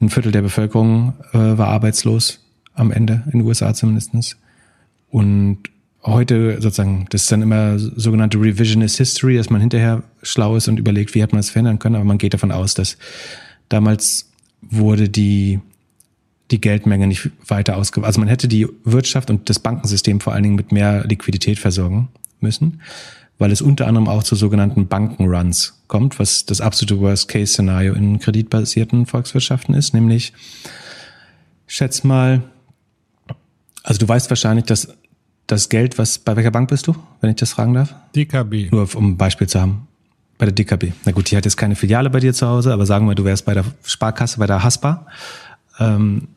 [0.00, 2.40] Ein Viertel der Bevölkerung äh, war arbeitslos
[2.74, 4.36] am Ende, in den USA zumindestens.
[5.08, 5.58] Und
[6.04, 10.78] heute sozusagen, das ist dann immer sogenannte Revisionist History, dass man hinterher schlau ist und
[10.78, 12.98] überlegt, wie hat man das verändern können, aber man geht davon aus, dass
[13.68, 14.30] damals
[14.60, 15.60] wurde die,
[16.50, 18.06] die Geldmenge nicht weiter ausgeweitet.
[18.06, 22.08] Also man hätte die Wirtschaft und das Bankensystem vor allen Dingen mit mehr Liquidität versorgen
[22.40, 22.80] müssen,
[23.38, 29.06] weil es unter anderem auch zu sogenannten Bankenruns kommt, was das absolute Worst-Case-Szenario in kreditbasierten
[29.06, 30.32] Volkswirtschaften ist, nämlich
[31.66, 32.42] schätz mal,
[33.82, 34.88] also du weißt wahrscheinlich, dass
[35.46, 37.94] das Geld, was bei welcher Bank bist du, wenn ich das fragen darf?
[38.14, 38.70] DKB.
[38.70, 39.88] Nur um ein Beispiel zu haben.
[40.38, 40.92] Bei der DKB.
[41.04, 43.24] Na gut, die hat jetzt keine Filiale bei dir zu Hause, aber sagen wir, du
[43.24, 45.06] wärst bei der Sparkasse, bei der Haspa.
[45.78, 46.28] Ähm,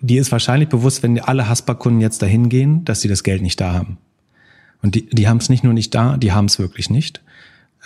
[0.00, 3.60] die ist wahrscheinlich bewusst, wenn alle Haspa-Kunden jetzt dahin gehen, dass sie das Geld nicht
[3.60, 3.98] da haben.
[4.82, 7.22] Und die, die haben es nicht nur nicht da, die haben es wirklich nicht.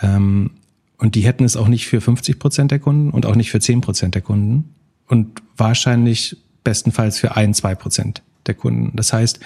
[0.03, 0.51] Ähm,
[0.99, 3.61] und die hätten es auch nicht für 50 Prozent der Kunden und auch nicht für
[3.61, 4.75] 10 Prozent der Kunden.
[5.09, 8.95] Und wahrscheinlich bestenfalls für ein, zwei Prozent der Kunden.
[8.97, 9.41] Das heißt,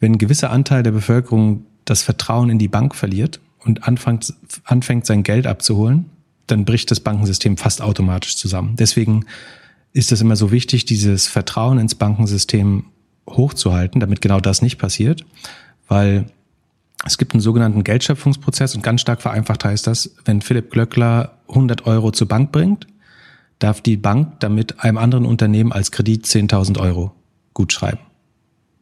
[0.00, 4.32] wenn ein gewisser Anteil der Bevölkerung das Vertrauen in die Bank verliert und anfängt,
[4.64, 6.06] anfängt sein Geld abzuholen,
[6.46, 8.76] dann bricht das Bankensystem fast automatisch zusammen.
[8.76, 9.26] Deswegen
[9.92, 12.84] ist es immer so wichtig, dieses Vertrauen ins Bankensystem
[13.28, 15.24] hochzuhalten, damit genau das nicht passiert,
[15.86, 16.26] weil
[17.04, 21.86] es gibt einen sogenannten Geldschöpfungsprozess und ganz stark vereinfacht heißt das, wenn Philipp Glöckler 100
[21.86, 22.86] Euro zur Bank bringt,
[23.58, 27.12] darf die Bank damit einem anderen Unternehmen als Kredit 10.000 Euro
[27.54, 28.00] gutschreiben.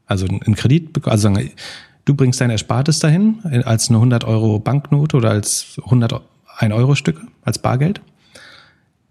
[0.07, 1.51] Also ein Kredit, also sagen,
[2.05, 6.23] du bringst dein Erspartes dahin als eine 100 Euro Banknote oder als 100
[6.59, 8.01] 1 Euro Stücke als Bargeld.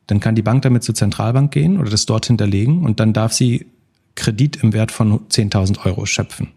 [0.08, 3.34] Dann kann die Bank damit zur Zentralbank gehen oder das dort hinterlegen und dann darf
[3.34, 3.66] sie
[4.16, 6.50] Kredit im Wert von 10.000 Euro schöpfen.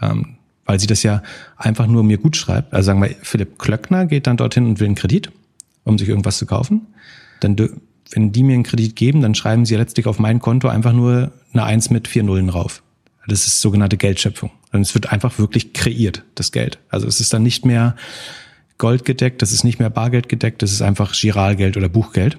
[0.00, 1.22] Ähm, weil sie das ja
[1.56, 2.72] einfach nur mir gut schreibt.
[2.72, 5.32] Also sagen wir, Philipp Klöckner geht dann dorthin und will einen Kredit,
[5.84, 6.86] um sich irgendwas zu kaufen.
[7.40, 7.56] Dann,
[8.12, 11.32] wenn die mir einen Kredit geben, dann schreiben sie letztlich auf mein Konto einfach nur
[11.52, 12.82] eine Eins mit vier Nullen drauf.
[13.26, 14.50] Das ist sogenannte Geldschöpfung.
[14.72, 16.78] Und es wird einfach wirklich kreiert, das Geld.
[16.88, 17.96] Also es ist dann nicht mehr
[18.78, 22.38] Gold gedeckt, das ist nicht mehr Bargeld gedeckt, das ist einfach Giralgeld oder Buchgeld.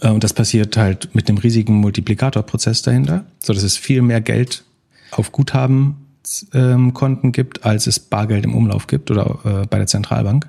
[0.00, 4.20] Äh, und das passiert halt mit einem riesigen Multiplikatorprozess dahinter, so dass es viel mehr
[4.20, 4.64] Geld
[5.10, 10.48] auf Guthabenkonten ähm, gibt, als es Bargeld im Umlauf gibt oder äh, bei der Zentralbank.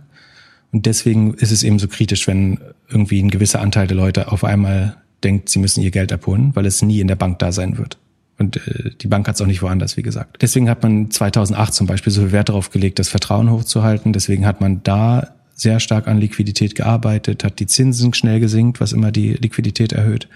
[0.72, 4.44] Und deswegen ist es eben so kritisch, wenn irgendwie ein gewisser Anteil der Leute auf
[4.44, 7.78] einmal denkt, sie müssen ihr Geld abholen, weil es nie in der Bank da sein
[7.78, 7.98] wird.
[8.38, 10.42] Und äh, die Bank hat es auch nicht woanders, wie gesagt.
[10.42, 14.14] Deswegen hat man 2008 zum Beispiel so viel Wert darauf gelegt, das Vertrauen hochzuhalten.
[14.14, 18.94] Deswegen hat man da sehr stark an Liquidität gearbeitet, hat die Zinsen schnell gesenkt, was
[18.94, 20.28] immer die Liquidität erhöht,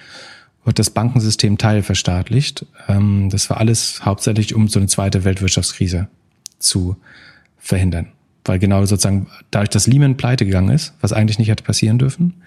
[0.64, 2.66] und das Bankensystem teilverstaatlicht.
[2.88, 6.08] Ähm, das war alles hauptsächlich, um so eine zweite Weltwirtschaftskrise
[6.58, 6.96] zu
[7.60, 8.08] verhindern.
[8.44, 12.42] Weil genau sozusagen dadurch, dass Lehman pleite gegangen ist, was eigentlich nicht hätte passieren dürfen,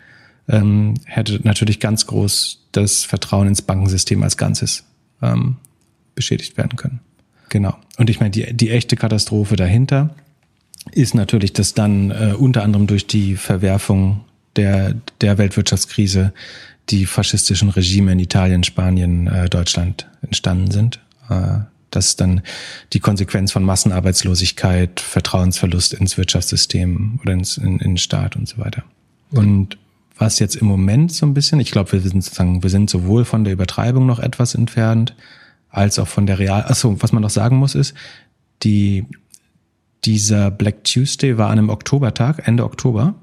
[0.49, 4.85] ähm, hätte natürlich ganz groß das Vertrauen ins Bankensystem als Ganzes
[5.22, 5.57] ähm,
[6.16, 7.01] beschädigt werden können.
[7.51, 7.76] Genau.
[7.99, 10.14] Und ich meine, die, die echte Katastrophe dahinter
[10.93, 14.24] ist natürlich, dass dann äh, unter anderem durch die Verwerfung
[14.57, 16.32] der, der Weltwirtschaftskrise
[16.91, 21.01] die faschistischen Regime in Italien, Spanien, äh, Deutschland entstanden sind.
[21.28, 21.61] Äh,
[21.91, 22.43] das ist dann
[22.93, 28.59] die Konsequenz von Massenarbeitslosigkeit, Vertrauensverlust ins Wirtschaftssystem oder ins, in, in den Staat und so
[28.59, 28.84] weiter.
[29.30, 29.78] Und
[30.16, 33.24] was jetzt im Moment so ein bisschen, ich glaube, wir sind sozusagen, wir sind sowohl
[33.24, 35.14] von der Übertreibung noch etwas entfernt,
[35.70, 36.64] als auch von der Real.
[36.64, 37.95] Achso, was man noch sagen muss, ist,
[38.62, 39.05] die,
[40.05, 43.14] dieser Black Tuesday war an einem Oktobertag, Ende Oktober.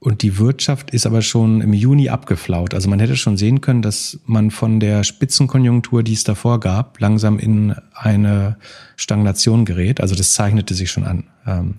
[0.00, 2.72] Und die Wirtschaft ist aber schon im Juni abgeflaut.
[2.72, 6.98] Also man hätte schon sehen können, dass man von der Spitzenkonjunktur, die es davor gab,
[7.00, 8.56] langsam in eine
[8.96, 10.00] Stagnation gerät.
[10.00, 11.24] Also das zeichnete sich schon an.
[11.46, 11.74] Ähm,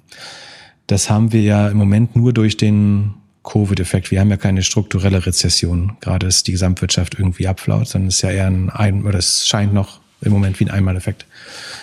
[0.85, 4.11] das haben wir ja im Moment nur durch den Covid-Effekt.
[4.11, 5.97] Wir haben ja keine strukturelle Rezession.
[5.99, 9.73] Gerade ist die Gesamtwirtschaft irgendwie abflaut, sondern ist ja eher ein, ein oder es scheint
[9.73, 11.25] noch im Moment wie ein Einmaleffekt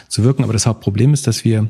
[0.07, 0.45] zu wirken.
[0.45, 1.69] Aber das Hauptproblem ist, dass wir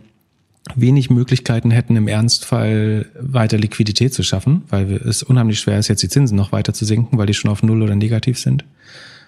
[0.76, 6.02] wenig Möglichkeiten hätten, im Ernstfall weiter Liquidität zu schaffen, weil es unheimlich schwer ist, jetzt
[6.02, 8.64] die Zinsen noch weiter zu senken, weil die schon auf Null oder negativ sind.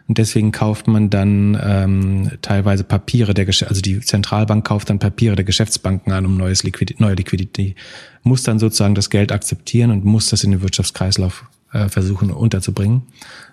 [0.09, 4.99] Und deswegen kauft man dann ähm, teilweise Papiere der Gesch also die Zentralbank kauft dann
[4.99, 7.77] Papiere der Geschäftsbanken an, um neues Liquidität, neue Liquidität,
[8.25, 13.03] muss dann sozusagen das Geld akzeptieren und muss das in den Wirtschaftskreislauf äh, versuchen unterzubringen.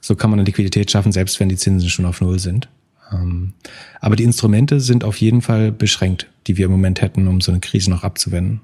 [0.01, 2.67] So kann man eine Liquidität schaffen, selbst wenn die Zinsen schon auf Null sind.
[3.11, 3.53] Ähm,
[3.99, 7.51] aber die Instrumente sind auf jeden Fall beschränkt, die wir im Moment hätten, um so
[7.51, 8.61] eine Krise noch abzuwenden.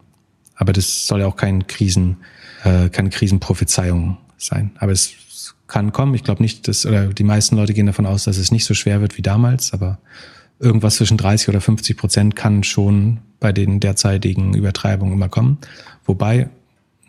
[0.56, 2.18] Aber das soll ja auch kein Krisen,
[2.64, 4.72] äh, keine Krisenprophezeiung sein.
[4.78, 5.14] Aber es
[5.68, 6.14] kann kommen.
[6.14, 8.74] Ich glaube nicht, dass, oder die meisten Leute gehen davon aus, dass es nicht so
[8.74, 10.00] schwer wird wie damals, aber
[10.60, 15.58] irgendwas zwischen 30 oder 50 Prozent kann schon bei den derzeitigen Übertreibungen immer kommen.
[16.06, 16.50] Wobei,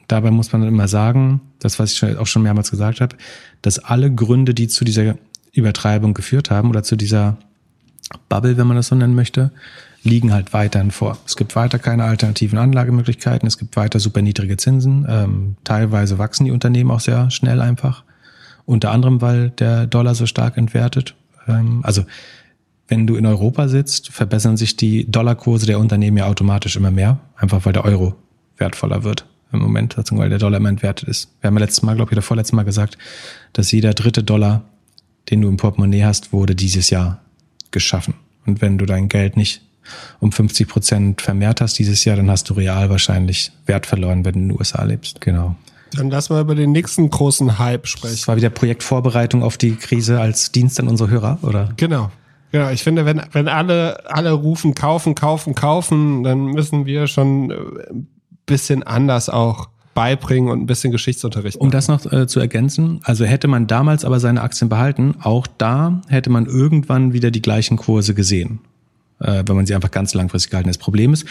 [0.08, 3.16] dabei muss man immer sagen, das, was ich auch schon mehrmals gesagt habe,
[3.62, 5.16] dass alle Gründe, die zu dieser
[5.54, 7.36] Übertreibung geführt haben oder zu dieser
[8.28, 9.50] Bubble, wenn man das so nennen möchte,
[10.02, 11.16] liegen halt weiterhin vor.
[11.26, 15.06] Es gibt weiter keine alternativen Anlagemöglichkeiten, es gibt weiter super niedrige Zinsen.
[15.08, 18.04] Ähm, teilweise wachsen die Unternehmen auch sehr schnell einfach.
[18.66, 21.14] Unter anderem, weil der Dollar so stark entwertet.
[21.48, 22.04] Ähm, also
[22.86, 27.18] wenn du in Europa sitzt, verbessern sich die Dollarkurse der Unternehmen ja automatisch immer mehr,
[27.36, 28.14] einfach weil der Euro
[28.58, 31.30] wertvoller wird im Moment, weil der Dollar immer entwertet ist.
[31.40, 32.98] Wir haben ja letztes Mal, glaube ich, oder vorletztes Mal gesagt,
[33.52, 34.64] dass jeder dritte Dollar,
[35.30, 37.20] den du im Portemonnaie hast, wurde dieses Jahr
[37.70, 38.14] geschaffen.
[38.46, 39.62] Und wenn du dein Geld nicht
[40.20, 44.34] um 50 Prozent vermehrt hast dieses Jahr, dann hast du real wahrscheinlich Wert verloren, wenn
[44.34, 45.20] du in den USA lebst.
[45.20, 45.56] Genau.
[45.92, 48.14] Dann lass mal über den nächsten großen Hype sprechen.
[48.14, 51.70] Das war wieder Projektvorbereitung auf die Krise als Dienst an unsere Hörer, oder?
[51.76, 52.10] Genau.
[52.52, 57.50] Ja, ich finde, wenn, wenn alle, alle rufen, kaufen, kaufen, kaufen, dann müssen wir schon
[57.50, 58.08] ein
[58.46, 61.56] bisschen anders auch beibringen und ein bisschen Geschichtsunterricht.
[61.56, 65.46] Um das noch äh, zu ergänzen, also hätte man damals aber seine Aktien behalten, auch
[65.46, 68.60] da hätte man irgendwann wieder die gleichen Kurse gesehen,
[69.20, 70.68] äh, wenn man sie einfach ganz langfristig gehalten.
[70.68, 71.24] Das Problem ist,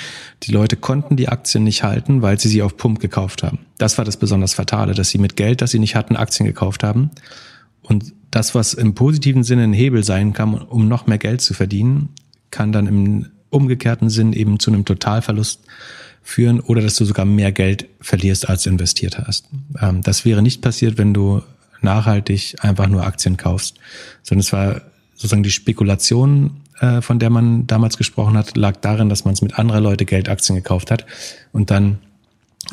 [0.43, 3.59] die Leute konnten die Aktien nicht halten, weil sie sie auf Pump gekauft haben.
[3.78, 6.84] Das war das besonders Fatale, dass sie mit Geld, das sie nicht hatten, Aktien gekauft
[6.84, 7.11] haben.
[7.82, 11.53] Und das, was im positiven Sinne ein Hebel sein kann, um noch mehr Geld zu
[11.53, 12.09] verdienen,
[12.49, 15.61] kann dann im umgekehrten Sinn eben zu einem Totalverlust
[16.24, 19.45] führen oder dass du sogar mehr Geld verlierst, als investiert hast.
[19.80, 21.41] Ähm, das wäre nicht passiert, wenn du
[21.82, 23.76] nachhaltig einfach nur Aktien kaufst,
[24.24, 24.82] sondern es war
[25.15, 29.41] sozusagen die Spekulation, äh, von der man damals gesprochen hat, lag darin, dass man es
[29.41, 31.05] mit anderer Leute Geld Aktien gekauft hat
[31.51, 31.99] und dann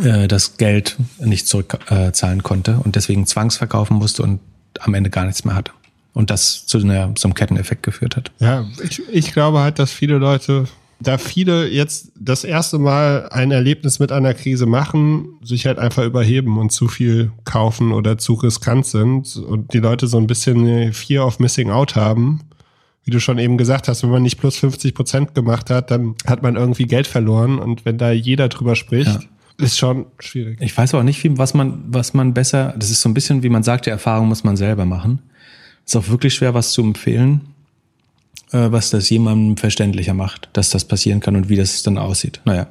[0.03, 4.40] äh, das Geld nicht zurückzahlen äh, konnte und deswegen zwangsverkaufen musste und
[4.78, 5.72] am Ende gar nichts mehr hatte.
[6.12, 8.32] Und das zu einer, so einem Ketteneffekt geführt hat.
[8.40, 10.64] Ja, ich, ich glaube halt, dass viele Leute,
[11.01, 16.05] da viele jetzt das erste Mal ein Erlebnis mit einer Krise machen, sich halt einfach
[16.05, 20.92] überheben und zu viel kaufen oder zu riskant sind und die Leute so ein bisschen
[20.92, 22.40] Fear of Missing Out haben.
[23.05, 26.16] Wie du schon eben gesagt hast, wenn man nicht plus 50 Prozent gemacht hat, dann
[26.26, 29.20] hat man irgendwie Geld verloren und wenn da jeder drüber spricht, ja
[29.61, 30.59] ist schon schwierig.
[30.61, 33.48] Ich weiß auch nicht, was man, was man besser, das ist so ein bisschen, wie
[33.48, 35.20] man sagt, die Erfahrung muss man selber machen.
[35.84, 37.42] Ist auch wirklich schwer, was zu empfehlen,
[38.53, 42.40] was das jemandem verständlicher macht, dass das passieren kann und wie das dann aussieht.
[42.44, 42.66] Naja.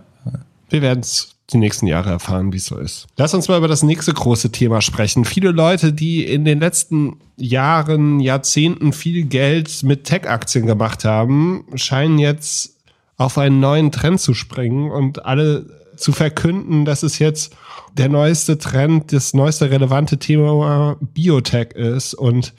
[0.69, 3.07] Wir werden es die nächsten Jahre erfahren, wie es so ist.
[3.17, 5.25] Lass uns mal über das nächste große Thema sprechen.
[5.25, 12.19] Viele Leute, die in den letzten Jahren, Jahrzehnten viel Geld mit Tech-Aktien gemacht haben, scheinen
[12.19, 12.75] jetzt
[13.17, 15.65] auf einen neuen Trend zu springen und alle
[15.97, 17.55] zu verkünden, dass es jetzt
[17.97, 22.53] der neueste Trend, das neueste relevante Thema Biotech ist und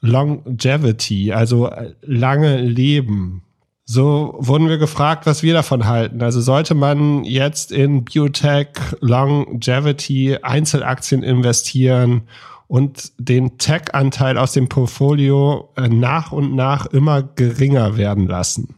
[0.00, 1.70] Longevity, also
[2.02, 3.42] lange Leben.
[3.84, 6.22] So wurden wir gefragt, was wir davon halten.
[6.22, 8.68] Also sollte man jetzt in Biotech,
[9.00, 12.22] Longevity, Einzelaktien investieren
[12.68, 18.76] und den Tech-Anteil aus dem Portfolio äh, nach und nach immer geringer werden lassen.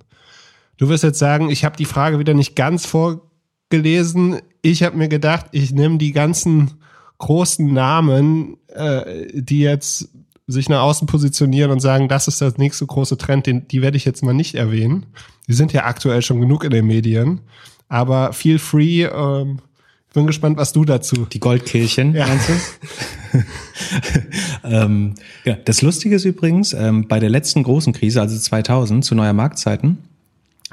[0.79, 3.20] Du wirst jetzt sagen, ich habe die Frage wieder nicht ganz vor
[3.68, 4.41] gelesen.
[4.62, 6.70] Ich habe mir gedacht, ich nehme die ganzen
[7.18, 10.09] großen Namen, äh, die jetzt
[10.47, 13.97] sich nach außen positionieren und sagen, das ist das nächste große Trend, den, die werde
[13.97, 15.07] ich jetzt mal nicht erwähnen.
[15.49, 17.40] Die sind ja aktuell schon genug in den Medien.
[17.88, 19.05] Aber feel free.
[19.05, 19.61] Ähm,
[20.09, 21.26] ich bin gespannt, was du dazu.
[21.26, 22.26] Die Goldkehlchen, ja.
[22.26, 23.45] meinst du?
[24.64, 25.14] ähm,
[25.45, 29.32] ja, das Lustige ist übrigens, ähm, bei der letzten großen Krise, also 2000, zu neuer
[29.32, 29.99] Marktzeiten,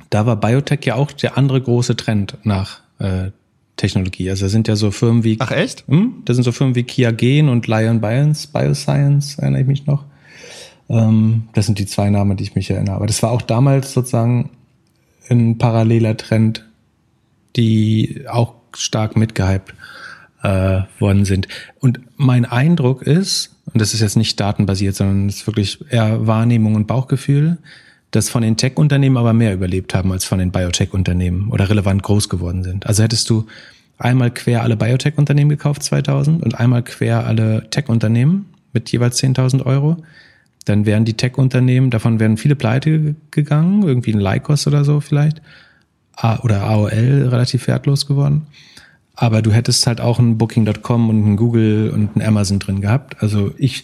[0.09, 3.32] da war Biotech ja auch der andere große Trend nach äh,
[3.80, 4.30] Technologie.
[4.30, 5.38] Also da sind ja so Firmen wie.
[5.39, 5.88] Ach echt?
[5.88, 10.05] Hm, da sind so Firmen wie Kiagen und Lion Bioscience, erinnere ich mich noch.
[10.89, 12.95] Ähm, das sind die zwei Namen, die ich mich erinnere.
[12.95, 14.51] Aber das war auch damals sozusagen
[15.30, 16.65] ein paralleler Trend,
[17.55, 19.73] die auch stark mitgehypt
[20.43, 21.47] äh, worden sind.
[21.80, 26.27] Und mein Eindruck ist, und das ist jetzt nicht datenbasiert, sondern es ist wirklich eher
[26.27, 27.59] Wahrnehmung und Bauchgefühl,
[28.12, 32.30] dass von den Tech-Unternehmen aber mehr überlebt haben als von den Biotech-Unternehmen oder relevant groß
[32.30, 32.88] geworden sind.
[32.88, 33.45] Also hättest du
[33.97, 39.97] einmal quer alle Biotech-Unternehmen gekauft 2000 und einmal quer alle Tech-Unternehmen mit jeweils 10.000 Euro,
[40.66, 45.41] dann wären die Tech-Unternehmen, davon wären viele pleite gegangen, irgendwie ein Lycos oder so vielleicht,
[46.43, 48.47] oder AOL relativ wertlos geworden.
[49.16, 53.22] Aber du hättest halt auch ein Booking.com und ein Google und ein Amazon drin gehabt.
[53.22, 53.84] Also ich,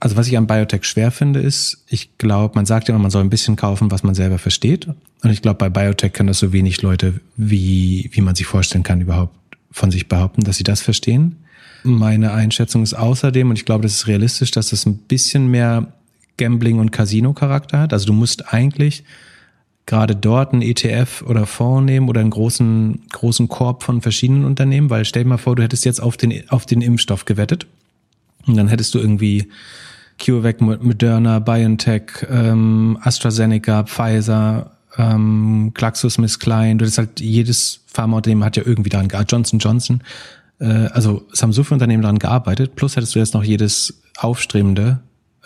[0.00, 3.10] also was ich am Biotech schwer finde, ist, ich glaube, man sagt ja immer, man
[3.10, 4.88] soll ein bisschen kaufen, was man selber versteht.
[4.88, 8.82] Und ich glaube, bei Biotech können das so wenig Leute, wie, wie man sich vorstellen
[8.82, 9.34] kann, überhaupt
[9.70, 11.36] von sich behaupten, dass sie das verstehen.
[11.82, 15.92] Meine Einschätzung ist außerdem, und ich glaube, das ist realistisch, dass das ein bisschen mehr
[16.38, 17.92] Gambling- und Casino-Charakter hat.
[17.92, 19.04] Also du musst eigentlich
[19.84, 24.88] gerade dort einen ETF oder Fonds nehmen oder einen großen, großen Korb von verschiedenen Unternehmen,
[24.88, 27.66] weil stell dir mal vor, du hättest jetzt auf den, auf den Impfstoff gewettet
[28.50, 29.48] und dann hättest du irgendwie
[30.18, 38.62] CureVac, Moderna, BioNTech, ähm, AstraZeneca, Pfizer, ähm, GlaxoSmithKline, du hast halt jedes Pharmaunternehmen hat ja
[38.64, 40.02] irgendwie daran gearbeitet, Johnson Johnson,
[40.60, 44.02] äh, also es haben so viele Unternehmen daran gearbeitet, plus hättest du jetzt noch jedes
[44.18, 45.00] aufstrebende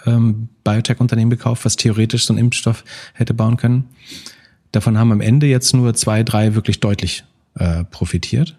[0.06, 2.84] ähm, Biotech-Unternehmen gekauft, was theoretisch so einen Impfstoff
[3.14, 3.88] hätte bauen können.
[4.72, 7.24] Davon haben am Ende jetzt nur zwei, drei wirklich deutlich
[7.54, 8.56] äh, profitiert.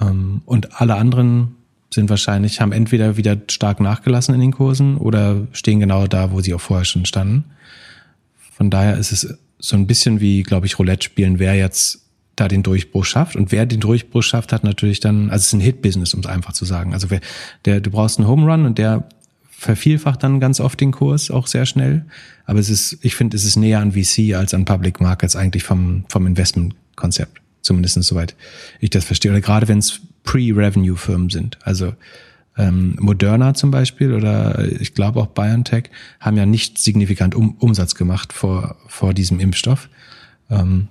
[0.00, 1.56] Ähm, und alle anderen
[1.92, 6.40] sind wahrscheinlich, haben entweder wieder stark nachgelassen in den Kursen oder stehen genau da, wo
[6.40, 7.44] sie auch vorher schon standen.
[8.56, 12.02] Von daher ist es so ein bisschen wie, glaube ich, Roulette spielen, wer jetzt
[12.36, 13.36] da den Durchbruch schafft.
[13.36, 16.26] Und wer den Durchbruch schafft, hat natürlich dann, also es ist ein Hit-Business, um es
[16.26, 16.92] einfach zu sagen.
[16.92, 17.20] Also wer,
[17.64, 19.04] der, du brauchst einen Home Run und der
[19.50, 22.04] vervielfacht dann ganz oft den Kurs auch sehr schnell.
[22.46, 25.62] Aber es ist, ich finde, es ist näher an VC als an Public Markets eigentlich
[25.62, 27.40] vom, vom Investmentkonzept.
[27.60, 28.34] Zumindest soweit
[28.80, 29.30] ich das verstehe.
[29.30, 31.58] Oder gerade wenn es Pre-Revenue-Firmen sind.
[31.62, 31.94] Also
[32.56, 35.84] ähm, Moderna zum Beispiel oder ich glaube auch BioNTech
[36.20, 39.88] haben ja nicht signifikant um, Umsatz gemacht vor, vor diesem Impfstoff.
[40.50, 40.88] Ähm,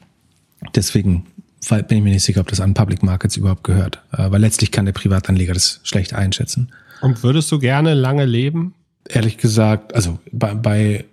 [0.75, 1.25] deswegen
[1.69, 4.01] bin ich mir nicht sicher, ob das an Public Markets überhaupt gehört.
[4.11, 6.71] Äh, weil letztlich kann der Privatanleger das schlecht einschätzen.
[7.01, 8.73] Und würdest du gerne lange leben?
[9.07, 11.05] Ehrlich gesagt, also bei, bei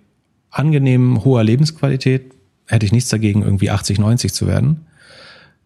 [0.51, 2.31] angenehm hoher Lebensqualität
[2.65, 4.85] hätte ich nichts dagegen, irgendwie 80, 90 zu werden.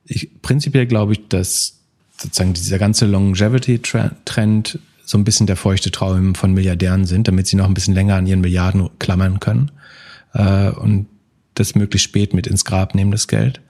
[0.06, 1.83] Ich, prinzipiell glaube ich, dass
[2.24, 7.58] sozusagen dieser ganze Longevity-Trend so ein bisschen der feuchte Traum von Milliardären sind, damit sie
[7.58, 9.72] noch ein bisschen länger an ihren Milliarden klammern können
[10.34, 11.08] äh, und
[11.56, 13.62] das möglichst spät mit ins Grab nehmen, das Geld.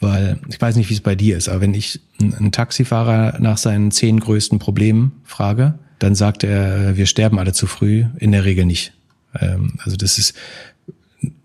[0.00, 3.56] Weil ich weiß nicht, wie es bei dir ist, aber wenn ich einen Taxifahrer nach
[3.56, 8.06] seinen zehn größten Problemen frage, dann sagt er, wir sterben alle zu früh.
[8.18, 8.92] In der Regel nicht.
[9.38, 10.34] Ähm, also das ist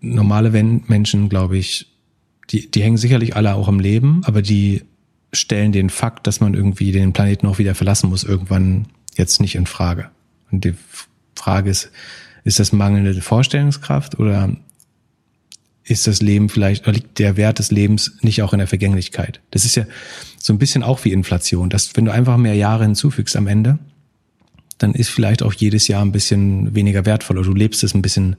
[0.00, 1.86] normale Menschen, glaube ich,
[2.50, 4.82] die, die hängen sicherlich alle auch im Leben, aber die
[5.32, 9.54] stellen den Fakt, dass man irgendwie den Planeten auch wieder verlassen muss, irgendwann jetzt nicht
[9.54, 10.10] in Frage.
[10.50, 10.74] Und die
[11.34, 11.90] Frage ist,
[12.44, 14.50] ist das mangelnde Vorstellungskraft oder
[15.84, 19.40] ist das Leben vielleicht, oder liegt der Wert des Lebens nicht auch in der Vergänglichkeit?
[19.50, 19.84] Das ist ja
[20.38, 23.78] so ein bisschen auch wie Inflation, dass wenn du einfach mehr Jahre hinzufügst am Ende,
[24.78, 28.02] dann ist vielleicht auch jedes Jahr ein bisschen weniger wertvoll oder du lebst es ein
[28.02, 28.36] bisschen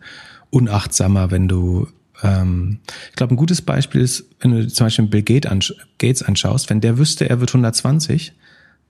[0.51, 1.87] unachtsamer, wenn du
[2.23, 6.81] ähm, ich glaube, ein gutes Beispiel ist, wenn du zum Beispiel Bill Gates anschaust, wenn
[6.81, 8.33] der wüsste, er wird 120,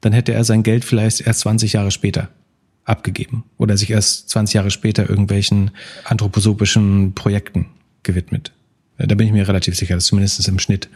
[0.02, 2.30] dann hätte er sein Geld vielleicht erst 20 Jahre später
[2.86, 5.72] abgegeben oder sich erst 20 Jahre später irgendwelchen
[6.06, 7.68] anthroposophischen Projekten
[8.04, 8.52] gewidmet.
[8.98, 10.90] Da bin ich mir relativ sicher, dass zumindest im Schnitt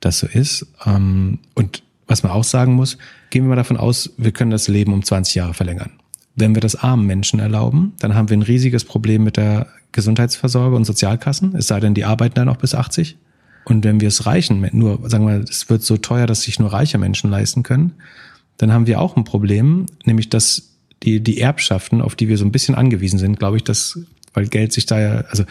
[0.00, 0.66] das so ist.
[0.86, 2.96] Ähm, und was man auch sagen muss,
[3.30, 5.92] gehen wir mal davon aus, wir können das Leben um 20 Jahre verlängern.
[6.36, 10.76] Wenn wir das armen Menschen erlauben, dann haben wir ein riesiges Problem mit der Gesundheitsversorgung
[10.76, 13.16] und Sozialkassen, es sei denn, die arbeiten dann noch bis 80.
[13.64, 16.72] Und wenn wir es reichen, nur, sagen wir, es wird so teuer, dass sich nur
[16.72, 17.92] reiche Menschen leisten können,
[18.56, 20.70] dann haben wir auch ein Problem, nämlich dass
[21.02, 23.98] die, die Erbschaften, auf die wir so ein bisschen angewiesen sind, glaube ich, dass,
[24.34, 25.44] weil Geld sich da ja, also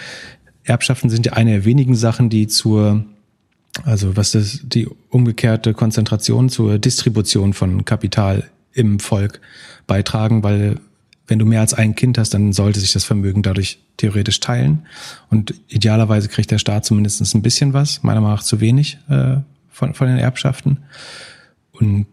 [0.64, 3.06] Erbschaften sind ja eine der wenigen Sachen, die zur,
[3.84, 9.40] also was das, die umgekehrte Konzentration zur Distribution von Kapital im Volk
[9.88, 10.80] beitragen, weil
[11.28, 14.86] wenn du mehr als ein Kind hast, dann sollte sich das Vermögen dadurch theoretisch teilen.
[15.30, 19.38] Und idealerweise kriegt der Staat zumindest ein bisschen was, meiner Meinung nach zu wenig äh,
[19.70, 20.80] von, von den Erbschaften.
[21.74, 22.08] Und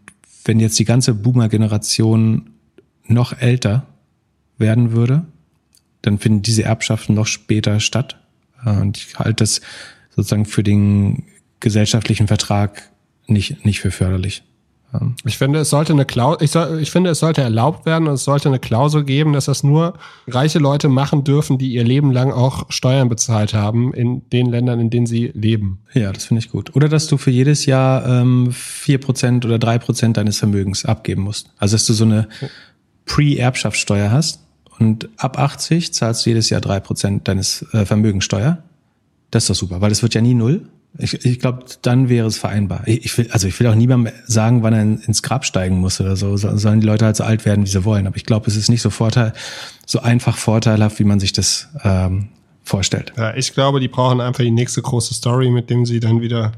[0.44, 2.50] wenn jetzt die ganze Boomer-Generation
[3.06, 3.86] noch älter
[4.58, 5.24] werden würde,
[6.02, 8.18] dann finden diese Erbschaften noch später statt.
[8.64, 9.60] Und ich halte das
[10.14, 11.24] sozusagen für den
[11.60, 12.90] gesellschaftlichen Vertrag
[13.26, 14.42] nicht, nicht für förderlich.
[15.24, 18.14] Ich finde, es sollte eine Klausel, ich, soll, ich finde, es sollte erlaubt werden und
[18.14, 19.94] es sollte eine Klausel geben, dass das nur
[20.26, 24.80] reiche Leute machen dürfen, die ihr Leben lang auch Steuern bezahlt haben in den Ländern,
[24.80, 25.80] in denen sie leben.
[25.92, 26.74] Ja, das finde ich gut.
[26.76, 30.84] Oder dass du für jedes Jahr ähm, vier ähm, Prozent oder drei Prozent deines Vermögens
[30.84, 31.50] abgeben musst.
[31.58, 32.28] Also dass du so eine
[33.06, 34.40] Pre-Erbschaftssteuer hast
[34.78, 38.62] und ab 80 zahlst du jedes Jahr drei Prozent deines äh, Vermögensteuer.
[39.30, 40.68] Das ist doch super, weil es wird ja nie null.
[40.96, 42.82] Ich, ich glaube, dann wäre es vereinbar.
[42.86, 46.00] Ich, ich will, also ich will auch niemandem sagen, wann er ins Grab steigen muss
[46.00, 46.36] oder so.
[46.36, 48.06] Sollen die Leute halt so alt werden, wie sie wollen.
[48.06, 49.32] Aber ich glaube, es ist nicht so Vorteil,
[49.86, 52.28] so einfach vorteilhaft, wie man sich das ähm,
[52.62, 53.12] vorstellt.
[53.16, 56.52] Ja, ich glaube, die brauchen einfach die nächste große Story, mit dem sie dann wieder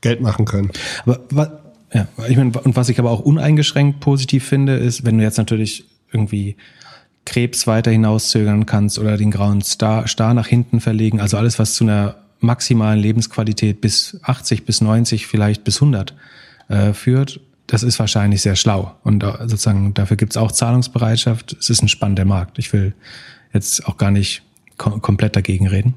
[0.00, 0.70] Geld machen können.
[1.04, 1.50] Aber was,
[1.92, 5.36] ja, ich meine, und was ich aber auch uneingeschränkt positiv finde, ist, wenn du jetzt
[5.36, 6.56] natürlich irgendwie
[7.24, 11.74] Krebs weiter hinauszögern kannst oder den grauen Star, Star nach hinten verlegen, also alles, was
[11.74, 16.14] zu einer maximalen Lebensqualität bis 80, bis 90, vielleicht bis 100
[16.68, 18.94] äh, führt, das ist wahrscheinlich sehr schlau.
[19.02, 21.56] Und äh, sozusagen dafür gibt es auch Zahlungsbereitschaft.
[21.58, 22.58] Es ist ein spannender Markt.
[22.58, 22.94] Ich will
[23.52, 24.42] jetzt auch gar nicht
[24.76, 25.94] kom komplett dagegen reden.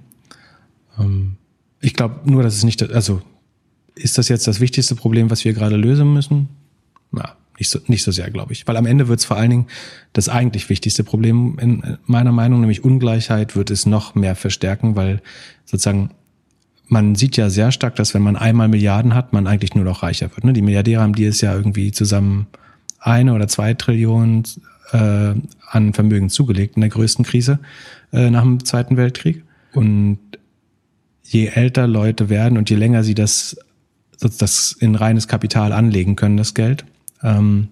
[1.00, 1.38] Ähm,
[1.82, 3.22] ich glaube nur, dass es nicht, also
[3.96, 6.50] ist das jetzt das wichtigste Problem, was wir gerade lösen müssen?
[7.12, 8.68] Na, nicht so, nicht so sehr, glaube ich.
[8.68, 9.68] Weil am Ende wird es vor allen Dingen
[10.14, 15.22] das eigentlich wichtigste Problem in meiner Meinung, nämlich Ungleichheit, wird es noch mehr verstärken, weil
[15.66, 16.12] sozusagen
[16.88, 20.04] man sieht ja sehr stark, dass wenn man einmal Milliarden hat, man eigentlich nur noch
[20.04, 20.44] reicher wird.
[20.44, 20.54] Ne?
[20.54, 22.48] Die Milliardäre haben dieses Jahr irgendwie zusammen
[23.00, 24.44] eine oder zwei Trillionen
[24.92, 25.34] äh,
[25.70, 27.60] an Vermögen zugelegt in der größten Krise
[28.12, 29.44] äh, nach dem Zweiten Weltkrieg.
[29.74, 30.20] Und
[31.24, 33.58] je älter Leute werden und je länger sie das,
[34.20, 36.86] das in reines Kapital anlegen können, das Geld,
[37.24, 37.70] ähm,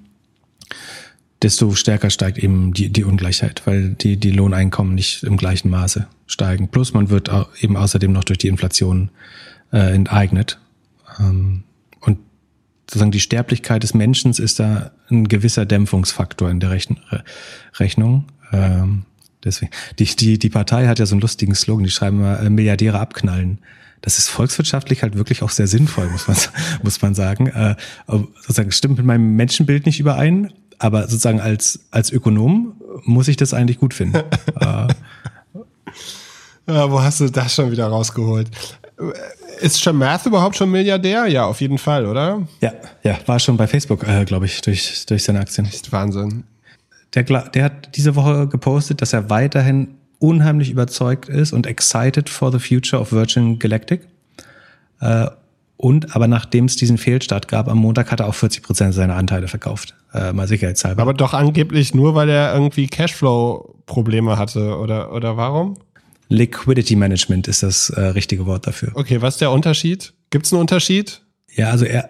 [1.43, 6.07] desto stärker steigt eben die, die Ungleichheit, weil die, die Lohneinkommen nicht im gleichen Maße
[6.25, 6.69] steigen.
[6.69, 7.29] Plus man wird
[7.59, 9.09] eben außerdem noch durch die Inflation
[9.71, 10.59] äh, enteignet.
[11.19, 11.63] Ähm,
[11.99, 12.19] und
[12.89, 16.97] sozusagen die Sterblichkeit des Menschen ist da ein gewisser Dämpfungsfaktor in der Rechn
[17.75, 18.25] Rechnung.
[18.51, 19.03] Ähm,
[19.43, 19.71] deswegen.
[19.99, 22.99] Die, die, die Partei hat ja so einen lustigen Slogan, die schreiben immer äh, Milliardäre
[22.99, 23.59] abknallen
[24.03, 26.37] das ist volkswirtschaftlich halt wirklich auch sehr sinnvoll, muss man,
[26.83, 27.47] muss man sagen.
[27.47, 27.75] Äh,
[28.05, 30.51] sozusagen stimmt mit meinem Menschenbild nicht überein,
[30.83, 34.17] aber sozusagen als, als Ökonom muss ich das eigentlich gut finden.
[34.59, 34.87] äh,
[36.67, 38.51] ja, wo hast du das schon wieder rausgeholt?
[39.61, 41.25] Ist Chamath überhaupt schon Milliardär?
[41.27, 42.45] Ja, auf jeden Fall, oder?
[42.59, 45.65] Ja, ja, war schon bei Facebook, äh, glaube ich, durch, durch seine Aktien.
[45.65, 46.43] Ist Wahnsinn.
[47.13, 52.51] Der, der hat diese Woche gepostet, dass er weiterhin unheimlich überzeugt ist und excited for
[52.51, 54.01] the future of Virgin Galactic.
[54.99, 55.27] Äh,
[55.77, 59.15] und aber nachdem es diesen Fehlstart gab, am Montag hat er auch 40 Prozent seiner
[59.15, 59.95] Anteile verkauft.
[60.13, 61.01] Äh, mal sicherheitshalber.
[61.01, 65.77] Aber doch angeblich nur, weil er irgendwie Cashflow-Probleme hatte, oder, oder warum?
[66.29, 68.91] Liquidity Management ist das äh, richtige Wort dafür.
[68.93, 70.13] Okay, was ist der Unterschied?
[70.29, 71.21] Gibt es einen Unterschied?
[71.55, 72.09] Ja, also er,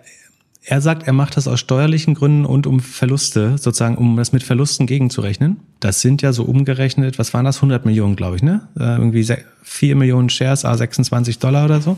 [0.66, 4.43] er sagt, er macht das aus steuerlichen Gründen und um Verluste, sozusagen, um das mit
[4.43, 5.59] Verlusten gegenzurechnen.
[5.80, 7.57] Das sind ja so umgerechnet, was waren das?
[7.57, 8.68] 100 Millionen, glaube ich, ne?
[8.80, 9.28] Äh, irgendwie
[9.64, 11.97] 4 Millionen Shares, a 26 Dollar oder so.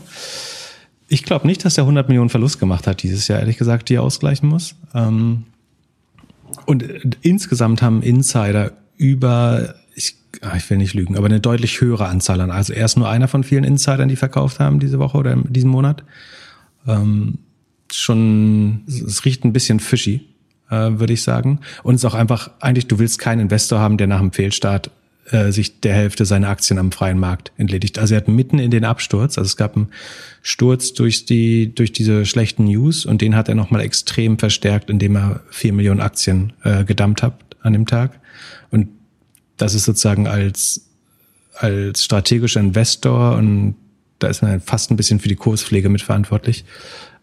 [1.08, 3.94] Ich glaube nicht, dass er 100 Millionen Verlust gemacht hat dieses Jahr, ehrlich gesagt, die
[3.94, 4.74] er ausgleichen muss.
[4.94, 5.44] Ähm,
[6.64, 11.80] und äh, insgesamt haben Insider über, ich, ah, ich will nicht lügen, aber eine deutlich
[11.80, 12.50] höhere Anzahl an.
[12.50, 15.52] Also er ist nur einer von vielen Insidern, die verkauft haben diese Woche oder in
[15.52, 16.02] diesem Monat.
[16.86, 17.38] Ähm,
[17.92, 20.26] schon, es riecht ein bisschen fishy,
[20.70, 21.60] äh, würde ich sagen.
[21.82, 24.90] Und es ist auch einfach, eigentlich, du willst keinen Investor haben, der nach dem Fehlstart
[25.30, 27.98] äh, sich der Hälfte seiner Aktien am freien Markt entledigt.
[27.98, 29.88] Also er hat mitten in den Absturz, also es gab einen
[30.42, 35.16] Sturz durch die, durch diese schlechten News und den hat er nochmal extrem verstärkt, indem
[35.16, 38.20] er vier Millionen Aktien äh, gedammt hat an dem Tag.
[38.70, 38.88] Und
[39.56, 40.86] das ist sozusagen als,
[41.54, 43.76] als strategischer Investor und
[44.18, 46.64] da ist man fast ein bisschen für die Kurspflege mitverantwortlich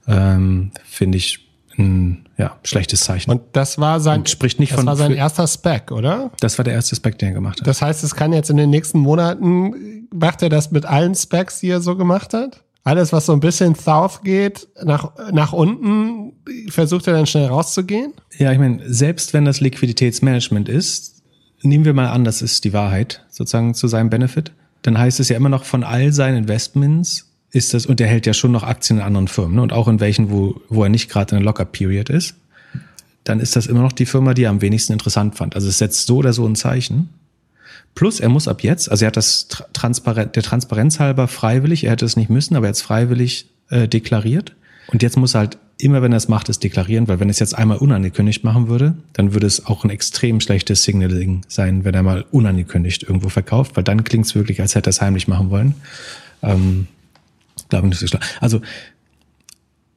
[0.08, 1.43] ähm, finde ich
[1.78, 3.32] ein ja, schlechtes Zeichen.
[3.32, 6.32] Und das war sein, Und spricht nicht das von, war sein erster Spec, oder?
[6.39, 7.67] Das war der erste Spec, den er gemacht hat.
[7.67, 11.59] Das heißt, es kann jetzt in den nächsten Monaten, macht er das mit allen Specs,
[11.59, 12.63] die er so gemacht hat?
[12.84, 16.34] Alles, was so ein bisschen south geht, nach, nach unten,
[16.69, 18.13] versucht er dann schnell rauszugehen?
[18.38, 21.24] Ja, ich meine, selbst wenn das Liquiditätsmanagement ist,
[21.61, 24.51] nehmen wir mal an, das ist die Wahrheit, sozusagen zu seinem Benefit,
[24.82, 28.26] dann heißt es ja immer noch von all seinen Investments ist das, und er hält
[28.26, 29.62] ja schon noch Aktien in anderen Firmen, ne?
[29.62, 32.36] und auch in welchen, wo, wo er nicht gerade in einer Locker-Period ist,
[33.24, 35.56] dann ist das immer noch die Firma, die er am wenigsten interessant fand.
[35.56, 37.10] Also es setzt so oder so ein Zeichen.
[37.95, 41.91] Plus, er muss ab jetzt, also er hat das Transparent, der Transparenz halber freiwillig, er
[41.91, 44.56] hätte es nicht müssen, aber er hat es freiwillig äh, deklariert.
[44.88, 47.32] Und jetzt muss er halt immer, wenn er es macht, es deklarieren, weil wenn er
[47.32, 51.86] es jetzt einmal unangekündigt machen würde, dann würde es auch ein extrem schlechtes Signaling sein,
[51.86, 55.01] wenn er mal unangekündigt irgendwo verkauft, weil dann klingt es wirklich, als hätte er es
[55.01, 55.76] heimlich machen wollen.
[56.41, 56.88] Ähm,
[57.74, 58.21] glaube nicht so klar.
[58.39, 58.61] Also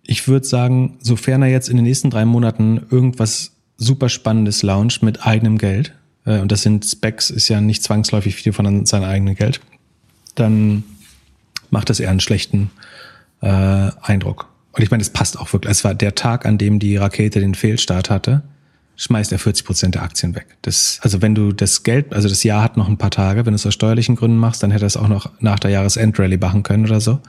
[0.03, 5.03] ich würde sagen, sofern er jetzt in den nächsten drei Monaten irgendwas super Spannendes launcht
[5.03, 5.93] mit eigenem Geld,
[6.25, 9.61] äh, und das sind Specs, ist ja nicht zwangsläufig viel von seinem eigenen Geld,
[10.35, 10.85] dann
[11.71, 12.71] macht das eher einen schlechten
[13.43, 14.49] äh, Eindruck.
[14.73, 15.71] Und ich meine, es passt auch wirklich.
[15.71, 18.43] Es war der Tag, an dem die Rakete den Fehlstart hatte,
[18.97, 20.47] schmeißt er 40 Prozent der Aktien weg.
[20.63, 23.53] Das, also wenn du das Geld, also das Jahr hat noch ein paar Tage, wenn
[23.53, 26.39] du es aus steuerlichen Gründen machst, dann hätte er es auch noch nach der Jahresendrallye
[26.39, 27.21] machen können oder so.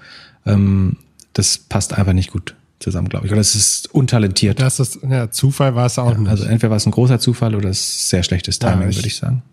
[0.47, 0.97] Ähm,
[1.33, 3.31] das passt einfach nicht gut zusammen, glaube ich.
[3.31, 4.59] Oder es ist untalentiert.
[4.59, 6.29] Das ist, ja, Zufall war es auch ja, nicht.
[6.29, 9.07] Also entweder war es ein großer Zufall oder es ist sehr schlechtes Timing, ja, würde
[9.07, 9.43] ich sagen.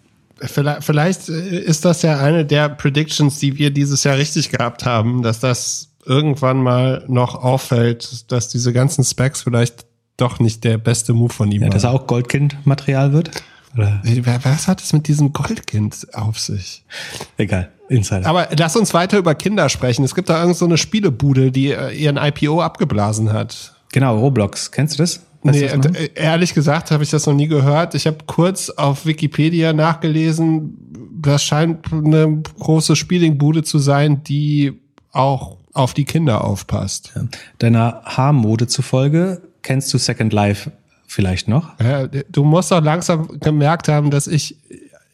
[0.41, 5.23] Vielleicht, vielleicht ist das ja eine der Predictions, die wir dieses Jahr richtig gehabt haben,
[5.23, 9.87] dass das irgendwann mal noch auffällt, dass diese ganzen Specs vielleicht
[10.17, 11.73] doch nicht der beste Move von ihm ja, war.
[11.73, 13.31] Dass er auch Goldkind-Material wird?
[13.77, 14.01] Oder?
[14.43, 16.85] Was hat es mit diesem Goldkind auf sich?
[17.37, 17.71] Egal.
[17.89, 18.27] Insider.
[18.27, 20.05] Aber lass uns weiter über Kinder sprechen.
[20.05, 23.75] Es gibt da irgend so eine Spielebude, die äh, ihren IPO abgeblasen hat.
[23.93, 24.71] Genau, Roblox.
[24.71, 25.21] Kennst du das?
[25.43, 27.95] Weißt nee, du äh, ehrlich gesagt habe ich das noch nie gehört.
[27.95, 30.79] Ich habe kurz auf Wikipedia nachgelesen.
[31.21, 34.81] Das scheint eine große Spielingbude zu sein, die
[35.13, 37.13] auch auf die Kinder aufpasst.
[37.15, 37.27] Ja.
[37.59, 40.71] Deiner Haarmode zufolge kennst du Second Life
[41.15, 41.79] vielleicht noch?
[41.81, 44.57] Ja, du musst doch langsam gemerkt haben, dass ich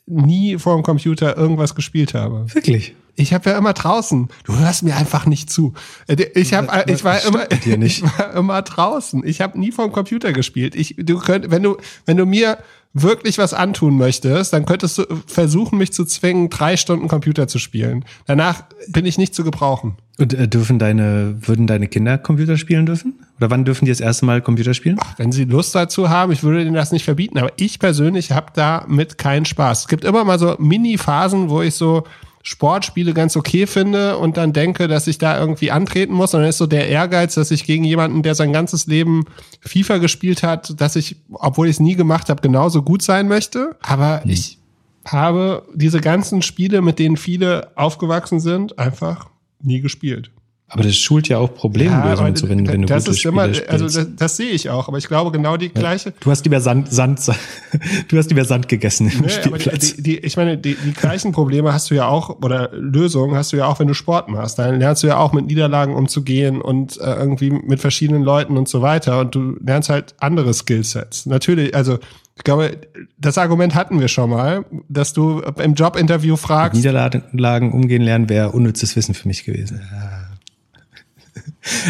[0.07, 2.53] nie vor dem Computer irgendwas gespielt habe.
[2.55, 2.95] Wirklich?
[3.17, 4.29] Ich habe ja immer draußen.
[4.45, 5.75] Du hörst mir einfach nicht zu.
[6.07, 7.47] Äh, ich habe, ich war immer,
[7.83, 9.23] ich war immer draußen.
[9.27, 10.75] Ich habe nie vom Computer gespielt.
[10.75, 11.77] Ich, du könnt, wenn du,
[12.07, 12.59] wenn du mir
[12.93, 17.59] wirklich was antun möchtest, dann könntest du versuchen, mich zu zwingen, drei Stunden Computer zu
[17.59, 18.05] spielen.
[18.27, 19.97] Danach bin ich nicht zu gebrauchen.
[20.19, 23.15] Und äh, dürfen deine, würden deine Kinder Computer spielen dürfen?
[23.39, 24.97] Oder wann dürfen die das erste Mal Computer spielen?
[25.01, 28.33] Ach, wenn sie Lust dazu haben, ich würde denen das nicht verbieten, aber ich persönlich
[28.33, 29.83] habe damit keinen Spaß.
[29.83, 32.05] Es gibt immer mal so Mini-Phasen, wo ich so
[32.43, 36.33] Sportspiele ganz okay finde und dann denke, dass ich da irgendwie antreten muss.
[36.33, 39.25] Und dann ist so der Ehrgeiz, dass ich gegen jemanden, der sein ganzes Leben
[39.61, 43.77] FIFA gespielt hat, dass ich, obwohl ich es nie gemacht habe, genauso gut sein möchte.
[43.83, 44.31] Aber hm.
[44.31, 44.59] ich
[45.07, 49.29] habe diese ganzen Spiele, mit denen viele aufgewachsen sind, einfach
[49.63, 50.31] nie gespielt.
[50.73, 53.43] Aber das schult ja auch Problemlösungen ja, zu, wenn, wenn du das gute ist immer,
[53.43, 56.13] Also das, das, sehe ich auch, aber ich glaube genau die gleiche.
[56.21, 57.21] Du hast lieber Sand, Sand,
[58.09, 59.97] du hast lieber Sand gegessen im nee, Spielplatz.
[59.97, 63.53] Die, die, ich meine, die, die gleichen Probleme hast du ja auch oder Lösungen hast
[63.53, 64.61] du ja auch, wenn du Sport machst.
[64.61, 68.69] Dann lernst du ja auch mit Niederlagen umzugehen und äh, irgendwie mit verschiedenen Leuten und
[68.69, 69.19] so weiter.
[69.19, 71.27] Und du lernst halt andere Skillsets.
[71.27, 71.99] Natürlich, also
[72.37, 72.79] ich glaube,
[73.19, 76.75] das Argument hatten wir schon mal, dass du im Jobinterview fragst.
[76.75, 79.81] Mit Niederlagen umgehen lernen wäre unnützes Wissen für mich gewesen.
[79.93, 80.20] Ja.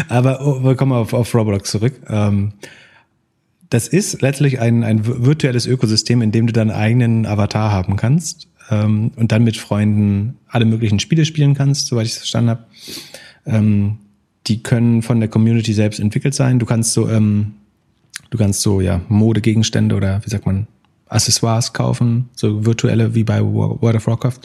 [0.07, 1.93] Aber oh, wir kommen auf, auf Roblox zurück.
[2.09, 2.53] Ähm,
[3.69, 8.47] das ist letztlich ein, ein virtuelles Ökosystem, in dem du deinen eigenen Avatar haben kannst
[8.69, 12.65] ähm, und dann mit Freunden alle möglichen Spiele spielen kannst, soweit ich es verstanden habe.
[13.45, 13.97] Ähm,
[14.47, 16.59] die können von der Community selbst entwickelt sein.
[16.59, 17.53] Du kannst so, ähm,
[18.29, 20.67] du kannst so ja Modegegenstände oder wie sagt man
[21.11, 24.39] Accessoires kaufen, so virtuelle wie bei World of Warcraft,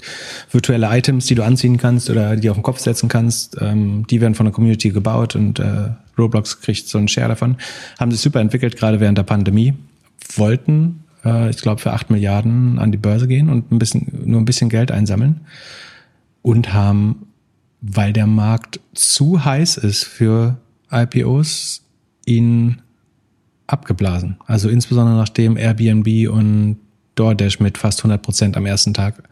[0.50, 3.56] virtuelle Items, die du anziehen kannst oder die auf den Kopf setzen kannst.
[3.60, 7.56] Ähm, die werden von der Community gebaut und äh, Roblox kriegt so einen Share davon.
[8.00, 9.74] Haben sich super entwickelt, gerade während der Pandemie.
[10.34, 14.40] Wollten, äh, ich glaube, für acht Milliarden an die Börse gehen und ein bisschen, nur
[14.40, 15.42] ein bisschen Geld einsammeln.
[16.42, 17.28] Und haben,
[17.80, 20.56] weil der Markt zu heiß ist für
[20.90, 21.82] IPOs,
[22.24, 22.82] ihn
[23.66, 24.36] abgeblasen.
[24.46, 26.78] Also insbesondere nachdem Airbnb und
[27.16, 29.22] DoorDash mit fast 100 Prozent am ersten Tag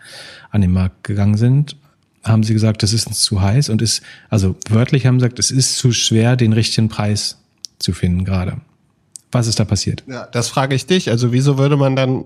[0.51, 1.77] an den Markt gegangen sind,
[2.25, 5.39] haben sie gesagt, das ist uns zu heiß und ist, also wörtlich haben sie gesagt,
[5.39, 7.39] es ist zu schwer, den richtigen Preis
[7.79, 8.59] zu finden gerade.
[9.31, 10.05] Was ist da passiert?
[10.07, 11.11] Ja, das frage ich dich.
[11.11, 12.25] Also wieso würde man dann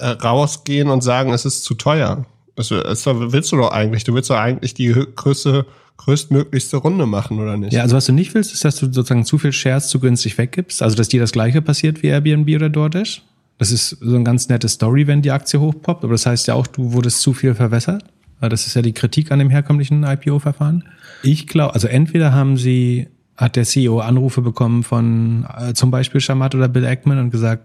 [0.00, 2.26] äh, rausgehen und sagen, es ist zu teuer?
[2.56, 4.04] Das, das willst du doch eigentlich.
[4.04, 5.66] Du willst doch eigentlich die größte
[5.96, 7.72] größtmöglichste Runde machen, oder nicht?
[7.72, 10.38] Ja, also was du nicht willst, ist, dass du sozusagen zu viel Shares zu günstig
[10.38, 10.82] weggibst.
[10.82, 13.22] Also, dass dir das gleiche passiert wie Airbnb oder DoorDash.
[13.58, 16.04] Das ist so eine ganz nette Story, wenn die Aktie hochpoppt.
[16.04, 18.04] Aber das heißt ja auch, du wurdest zu viel verwässert.
[18.40, 20.84] Das ist ja die Kritik an dem herkömmlichen IPO-Verfahren.
[21.22, 26.20] Ich glaube, also entweder haben sie, hat der CEO Anrufe bekommen von äh, zum Beispiel
[26.20, 27.64] Shamat oder Bill Ackman und gesagt,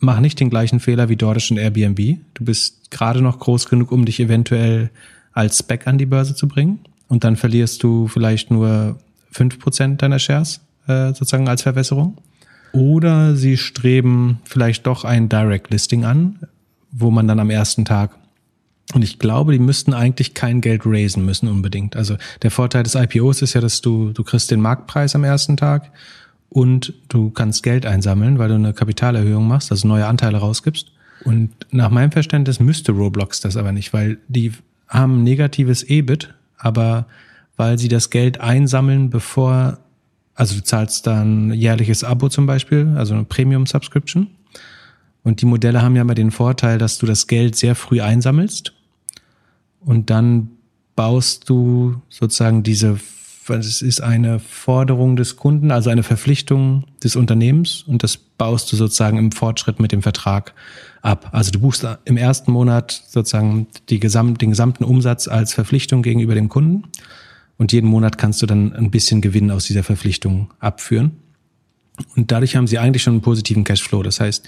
[0.00, 2.18] mach nicht den gleichen Fehler wie DoorDash und Airbnb.
[2.34, 4.90] Du bist gerade noch groß genug, um dich eventuell
[5.32, 8.98] als Spec an die Börse zu bringen und dann verlierst du vielleicht nur
[9.30, 12.16] fünf Prozent deiner Shares äh, sozusagen als Verwässerung.
[12.72, 16.38] Oder sie streben vielleicht doch ein Direct Listing an,
[16.92, 18.12] wo man dann am ersten Tag
[18.92, 21.96] und ich glaube, die müssten eigentlich kein Geld raisen müssen unbedingt.
[21.96, 25.56] Also der Vorteil des IPOs ist ja, dass du, du kriegst den Marktpreis am ersten
[25.56, 25.90] Tag
[26.48, 30.90] und du kannst Geld einsammeln, weil du eine Kapitalerhöhung machst, also neue Anteile rausgibst.
[31.24, 34.52] Und nach meinem Verständnis müsste Roblox das aber nicht, weil die
[34.90, 37.06] haben negatives EBIT, aber
[37.56, 39.78] weil sie das Geld einsammeln, bevor,
[40.34, 44.26] also du zahlst dann jährliches Abo zum Beispiel, also eine Premium-Subscription.
[45.22, 48.72] Und die Modelle haben ja immer den Vorteil, dass du das Geld sehr früh einsammelst.
[49.80, 50.50] Und dann
[50.96, 52.98] baust du sozusagen diese,
[53.48, 57.84] es ist eine Forderung des Kunden, also eine Verpflichtung des Unternehmens.
[57.86, 60.54] Und das baust du sozusagen im Fortschritt mit dem Vertrag
[61.02, 61.30] ab.
[61.32, 66.34] Also du buchst im ersten Monat sozusagen die gesamt, den gesamten Umsatz als Verpflichtung gegenüber
[66.34, 66.84] dem Kunden
[67.60, 71.12] und jeden Monat kannst du dann ein bisschen Gewinn aus dieser Verpflichtung abführen.
[72.16, 74.02] Und dadurch haben sie eigentlich schon einen positiven Cashflow.
[74.02, 74.46] Das heißt,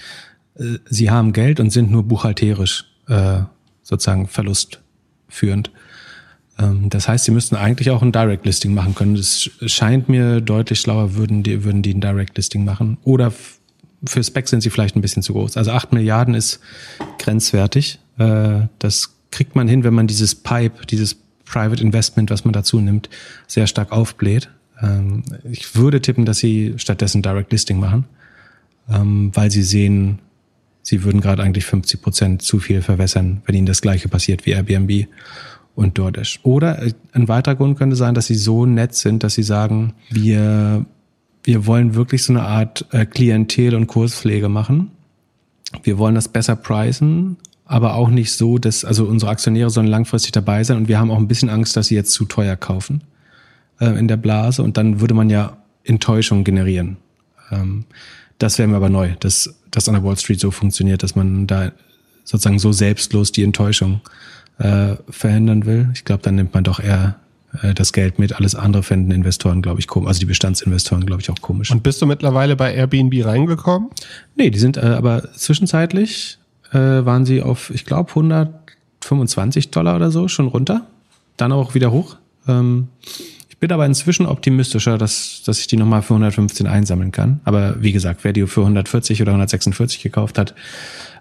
[0.55, 3.41] äh, sie haben Geld und sind nur buchhalterisch äh,
[3.83, 5.69] sozusagen verlustführend.
[6.57, 9.15] Ähm, das heißt, sie müssten eigentlich auch ein Direct Listing machen können.
[9.15, 12.97] Es scheint mir deutlich schlauer, würden die, würden die ein Direct Listing machen.
[13.03, 13.31] Oder
[14.05, 15.57] für Specs sind sie vielleicht ein bisschen zu groß.
[15.57, 16.59] Also acht Milliarden ist
[17.19, 17.99] grenzwertig.
[18.17, 21.15] Äh, das kriegt man hin, wenn man dieses Pipe, dieses
[21.45, 23.09] Private Investment, was man dazu nimmt,
[23.47, 24.49] sehr stark aufbläht.
[24.81, 28.05] Ähm, ich würde tippen, dass sie stattdessen Direct Listing machen,
[28.89, 30.19] ähm, weil sie sehen,
[30.81, 34.51] sie würden gerade eigentlich 50 Prozent zu viel verwässern, wenn ihnen das gleiche passiert wie
[34.51, 35.07] Airbnb
[35.75, 36.39] und DoorDash.
[36.43, 39.93] Oder äh, ein weiterer Grund könnte sein, dass sie so nett sind, dass sie sagen,
[40.09, 40.85] wir,
[41.43, 44.91] wir wollen wirklich so eine Art äh, Klientel- und Kurspflege machen.
[45.83, 50.31] Wir wollen das besser pricen, aber auch nicht so, dass, also unsere Aktionäre sollen langfristig
[50.31, 53.01] dabei sein und wir haben auch ein bisschen Angst, dass sie jetzt zu teuer kaufen
[53.79, 56.97] äh, in der Blase und dann würde man ja Enttäuschung generieren.
[57.51, 57.85] Ähm,
[58.37, 61.47] das wäre mir aber neu, dass das an der Wall Street so funktioniert, dass man
[61.47, 61.71] da
[62.23, 64.01] sozusagen so selbstlos die Enttäuschung
[64.59, 65.89] äh, verhindern will.
[65.93, 67.15] Ich glaube, dann nimmt man doch eher
[67.61, 68.35] äh, das Geld mit.
[68.35, 70.07] Alles andere fänden Investoren, glaube ich, komisch.
[70.07, 71.71] Also die Bestandsinvestoren, glaube ich, auch komisch.
[71.71, 73.89] Und bist du mittlerweile bei Airbnb reingekommen?
[74.35, 76.39] Nee, die sind äh, aber zwischenzeitlich
[76.71, 80.87] äh, waren sie auf, ich glaube, 125 Dollar oder so schon runter.
[81.37, 82.17] Dann auch wieder hoch.
[82.47, 82.87] Ähm,
[83.49, 87.39] ich bin aber inzwischen optimistischer, dass, dass ich die nochmal für 115 einsammeln kann.
[87.45, 90.53] Aber wie gesagt, wer die für 140 oder 146 gekauft hat,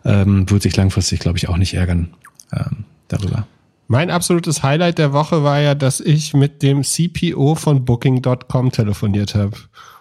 [0.05, 2.09] ähm, wird sich langfristig, glaube ich, auch nicht ärgern
[2.53, 3.47] ähm, darüber.
[3.93, 9.35] Mein absolutes Highlight der Woche war ja, dass ich mit dem CPO von Booking.com telefoniert
[9.35, 9.53] habe.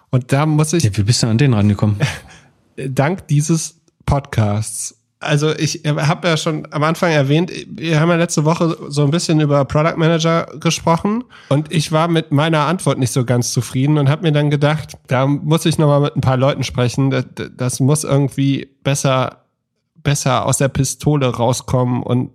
[0.08, 0.82] Und da muss ich.
[0.82, 1.96] Ja, wie bist du an den rangekommen?
[2.88, 4.96] dank dieses Podcasts.
[5.20, 9.10] Also ich habe ja schon am Anfang erwähnt, wir haben ja letzte Woche so ein
[9.10, 13.98] bisschen über Product Manager gesprochen und ich war mit meiner Antwort nicht so ganz zufrieden
[13.98, 17.10] und habe mir dann gedacht, da muss ich nochmal mit ein paar Leuten sprechen.
[17.10, 19.44] Das, das muss irgendwie besser,
[20.02, 22.30] besser aus der Pistole rauskommen und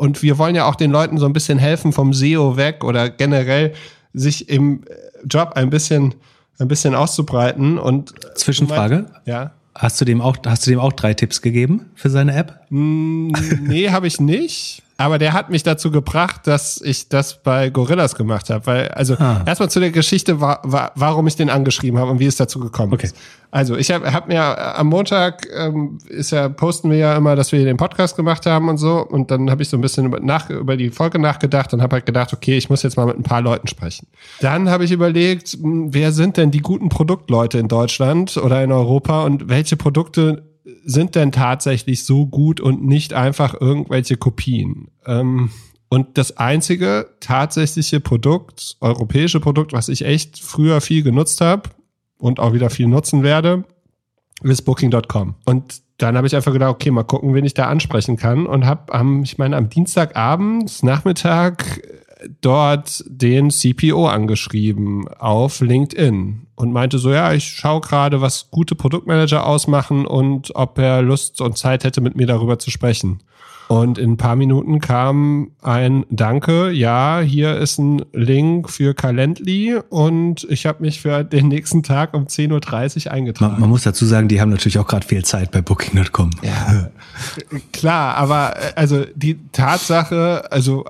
[0.00, 3.10] und wir wollen ja auch den Leuten so ein bisschen helfen vom SEO weg oder
[3.10, 3.74] generell
[4.14, 4.80] sich im
[5.28, 6.14] Job ein bisschen,
[6.58, 9.04] ein bisschen auszubreiten und Zwischenfrage?
[9.26, 9.50] Ja.
[9.74, 12.60] Hast du dem auch, hast du dem auch drei Tipps gegeben für seine App?
[12.70, 14.82] Nee, habe ich nicht.
[15.00, 18.66] Aber der hat mich dazu gebracht, dass ich das bei Gorillas gemacht habe.
[18.66, 19.42] Weil, also ah.
[19.46, 22.60] erstmal zu der Geschichte, wa wa warum ich den angeschrieben habe und wie es dazu
[22.60, 23.06] gekommen okay.
[23.06, 23.16] ist.
[23.50, 24.42] Also ich habe hab mir
[24.78, 28.68] am Montag ähm, ist ja, posten wir ja immer, dass wir den Podcast gemacht haben
[28.68, 28.98] und so.
[28.98, 31.94] Und dann habe ich so ein bisschen über, nach, über die Folge nachgedacht und habe
[31.94, 34.06] halt gedacht, okay, ich muss jetzt mal mit ein paar Leuten sprechen.
[34.42, 39.22] Dann habe ich überlegt, wer sind denn die guten Produktleute in Deutschland oder in Europa
[39.22, 40.49] und welche Produkte
[40.84, 44.88] sind denn tatsächlich so gut und nicht einfach irgendwelche Kopien?
[45.06, 45.50] Ähm,
[45.88, 51.70] und das einzige tatsächliche Produkt, europäische Produkt, was ich echt früher viel genutzt habe
[52.18, 53.64] und auch wieder viel nutzen werde,
[54.42, 55.34] ist Booking.com.
[55.44, 58.66] Und dann habe ich einfach gedacht, okay, mal gucken, wen ich da ansprechen kann und
[58.66, 61.82] habe am, ich meine, am Dienstagabend, Nachmittag
[62.40, 68.74] dort den CPO angeschrieben auf LinkedIn und meinte so, ja, ich schaue gerade, was gute
[68.74, 73.22] Produktmanager ausmachen und ob er Lust und Zeit hätte, mit mir darüber zu sprechen.
[73.70, 79.78] Und in ein paar Minuten kam ein Danke, ja, hier ist ein Link für Calendly
[79.90, 83.52] und ich habe mich für den nächsten Tag um 10.30 Uhr eingetragen.
[83.52, 86.30] Man, man, muss dazu sagen, die haben natürlich auch gerade viel Zeit bei Booking.com.
[86.42, 86.90] Ja,
[87.72, 90.84] klar, aber äh, also die Tatsache, also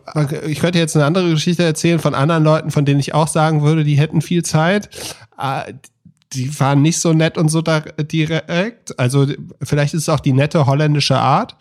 [0.46, 3.60] ich könnte jetzt eine andere Geschichte erzählen von anderen Leuten, von denen ich auch sagen
[3.60, 4.88] würde, die hätten viel Zeit.
[5.38, 5.74] Äh,
[6.32, 8.98] die waren nicht so nett und so direkt.
[8.98, 9.26] Also
[9.62, 11.56] vielleicht ist es auch die nette holländische Art.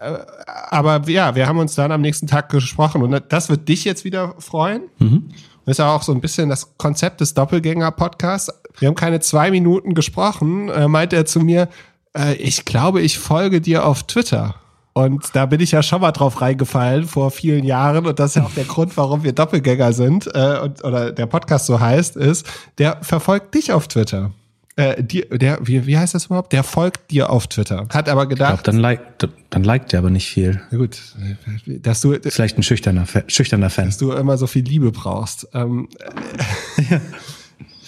[0.00, 0.18] Äh,
[0.70, 4.04] aber ja, wir haben uns dann am nächsten Tag gesprochen und das wird dich jetzt
[4.04, 4.82] wieder freuen.
[4.98, 5.30] Mhm.
[5.64, 8.50] Das ist ja auch so ein bisschen das Konzept des Doppelgänger-Podcasts.
[8.78, 11.68] Wir haben keine zwei Minuten gesprochen, äh, meinte er zu mir,
[12.16, 14.54] äh, ich glaube, ich folge dir auf Twitter.
[14.94, 18.06] Und da bin ich ja schon mal drauf reingefallen vor vielen Jahren.
[18.06, 21.26] Und das ist ja auch der Grund, warum wir Doppelgänger sind äh, und, oder der
[21.26, 22.46] Podcast so heißt, ist,
[22.78, 24.32] der verfolgt dich auf Twitter
[24.78, 26.52] äh, dir, der, wie, wie heißt das überhaupt?
[26.52, 27.86] Der folgt dir auf Twitter.
[27.90, 28.54] Hat aber gedacht.
[28.54, 30.60] Ich glaub, dann liked, dann liked er aber nicht viel.
[30.70, 31.00] Ja gut,
[31.66, 33.86] dass du vielleicht ein schüchterner, schüchterner Fan.
[33.86, 35.48] Dass du immer so viel Liebe brauchst.
[35.52, 35.88] Ähm,
[36.88, 37.00] ja.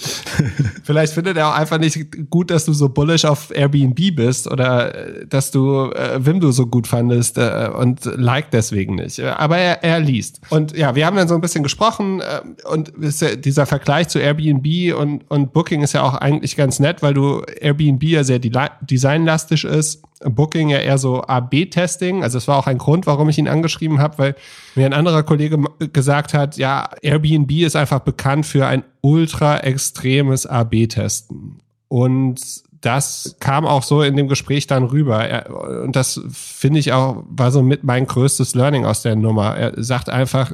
[0.83, 4.95] Vielleicht findet er auch einfach nicht gut, dass du so bullish auf Airbnb bist oder
[4.95, 9.21] äh, dass du äh, Wimdu so gut fandest äh, und like deswegen nicht.
[9.21, 10.41] Aber er, er liest.
[10.51, 14.19] Und ja, wir haben dann so ein bisschen gesprochen äh, und ja dieser Vergleich zu
[14.19, 18.39] Airbnb und, und Booking ist ja auch eigentlich ganz nett, weil du Airbnb ja sehr
[18.39, 22.23] designlastig ist Booking ja eher so A-B-Testing.
[22.23, 24.37] Also es war auch ein Grund, warum ich ihn angeschrieben habe, weil
[24.75, 25.59] mir ein anderer Kollege
[25.93, 31.61] gesagt hat, ja, Airbnb ist einfach bekannt für ein ultra extremes A-B-Testen.
[31.89, 32.41] Und
[32.81, 35.83] das kam auch so in dem Gespräch dann rüber.
[35.85, 39.57] Und das finde ich auch, war so mit mein größtes Learning aus der Nummer.
[39.57, 40.53] Er sagt einfach,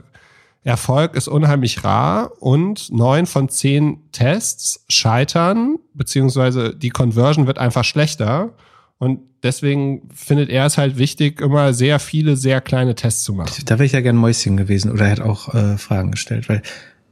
[0.64, 7.84] Erfolg ist unheimlich rar und neun von zehn Tests scheitern, beziehungsweise die Conversion wird einfach
[7.84, 8.50] schlechter.
[8.98, 13.62] Und deswegen findet er es halt wichtig, immer sehr viele, sehr kleine Tests zu machen.
[13.66, 16.62] Da wäre ich ja gern Mäuschen gewesen oder er hat auch äh, Fragen gestellt, weil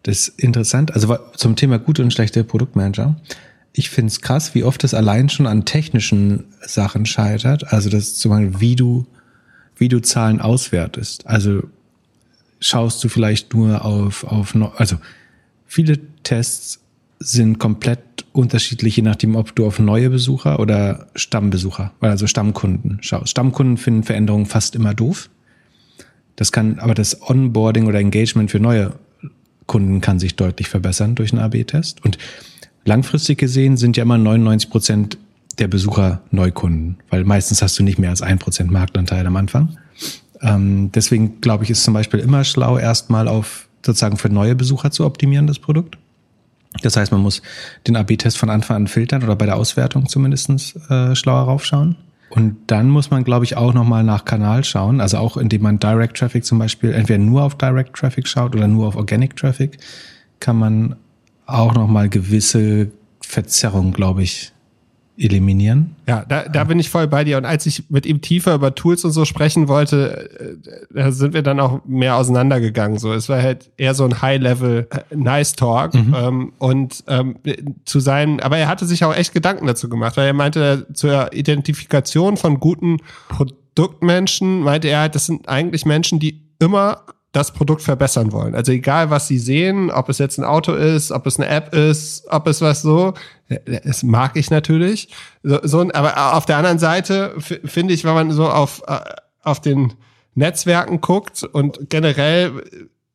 [0.05, 0.93] Das ist interessant.
[0.93, 3.16] Also zum Thema gute und schlechte Produktmanager.
[3.73, 7.73] Ich finde es krass, wie oft es allein schon an technischen Sachen scheitert.
[7.73, 9.06] Also das zum Beispiel, wie du,
[9.77, 11.27] wie du Zahlen auswertest.
[11.27, 11.65] Also
[12.61, 14.97] schaust du vielleicht nur auf, auf, also
[15.66, 16.81] viele Tests
[17.19, 23.31] sind komplett unterschiedlich, je nachdem, ob du auf neue Besucher oder Stammbesucher, also Stammkunden schaust.
[23.31, 25.31] Stammkunden finden Veränderungen fast immer doof.
[26.36, 28.95] Das kann, aber das Onboarding oder Engagement für neue
[29.66, 32.05] Kunden kann sich deutlich verbessern durch einen AB-Test.
[32.05, 32.19] Und
[32.85, 35.19] langfristig gesehen sind ja immer 99 Prozent
[35.59, 39.78] der Besucher Neukunden, weil meistens hast du nicht mehr als ein Prozent Marktanteil am Anfang.
[40.41, 44.91] Ähm, deswegen glaube ich, ist zum Beispiel immer schlau, erstmal auf sozusagen für neue Besucher
[44.91, 45.99] zu optimieren, das Produkt.
[46.83, 47.43] Das heißt, man muss
[47.87, 51.97] den AB-Test von Anfang an filtern oder bei der Auswertung zumindestens äh, schlauer raufschauen.
[52.31, 55.01] Und dann muss man, glaube ich, auch nochmal nach Kanal schauen.
[55.01, 58.67] Also auch indem man Direct Traffic zum Beispiel entweder nur auf Direct Traffic schaut oder
[58.67, 59.79] nur auf Organic Traffic,
[60.41, 60.97] kann man
[61.47, 62.91] auch nochmal gewisse
[63.21, 64.53] Verzerrungen, glaube ich,
[65.16, 65.95] eliminieren.
[66.09, 67.36] Ja, da, da bin ich voll bei dir.
[67.36, 71.35] Und als ich mit ihm tiefer über Tools und so sprechen wollte, äh, da sind
[71.35, 72.99] wir dann auch mehr auseinandergegangen.
[72.99, 75.95] So, es war halt eher so ein High-Level äh, Nice Talk.
[75.95, 76.15] Mhm.
[76.16, 77.36] Ähm, und ähm,
[77.85, 81.32] zu sein, aber er hatte sich auch echt Gedanken dazu gemacht, weil er meinte, zur
[81.32, 87.03] Identifikation von guten Produktmenschen, meinte er, das sind eigentlich Menschen, die immer
[87.35, 88.55] das Produkt verbessern wollen.
[88.55, 91.74] Also egal, was sie sehen, ob es jetzt ein Auto ist, ob es eine App
[91.74, 93.15] ist, ob es was so,
[93.66, 95.09] das mag ich natürlich.
[95.43, 99.01] So, so aber auf der anderen Seite finde ich, wenn man so auf, äh,
[99.43, 99.94] auf den
[100.36, 102.62] Netzwerken guckt und generell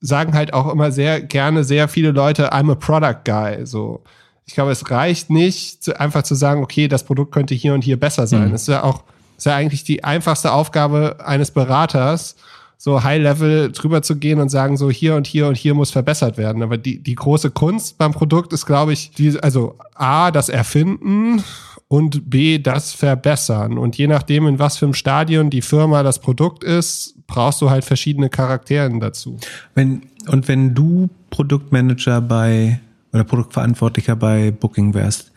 [0.02, 3.66] sagen halt auch immer sehr gerne sehr viele Leute, I'm a product guy.
[3.66, 4.04] So,
[4.46, 7.86] ich glaube, es reicht nicht, zu, einfach zu sagen, okay, das Produkt könnte hier und
[7.86, 8.50] hier besser sein.
[8.50, 8.52] Mhm.
[8.52, 9.04] Das ist ja auch,
[9.38, 12.36] ist ja eigentlich die einfachste Aufgabe eines Beraters,
[12.82, 16.38] so High-Level drüber zu gehen und sagen, so hier und hier und hier muss verbessert
[16.38, 16.64] werden.
[16.64, 21.44] Aber die, die große Kunst beim Produkt ist, glaube ich, die, also A, das Erfinden
[21.90, 23.78] und B, das Verbessern.
[23.78, 27.70] Und je nachdem, in was für einem Stadion die Firma das Produkt ist, brauchst du
[27.70, 29.38] halt verschiedene Charakteren dazu.
[29.76, 32.80] Wenn, und wenn du Produktmanager bei
[33.12, 35.34] oder Produktverantwortlicher bei Booking wärst,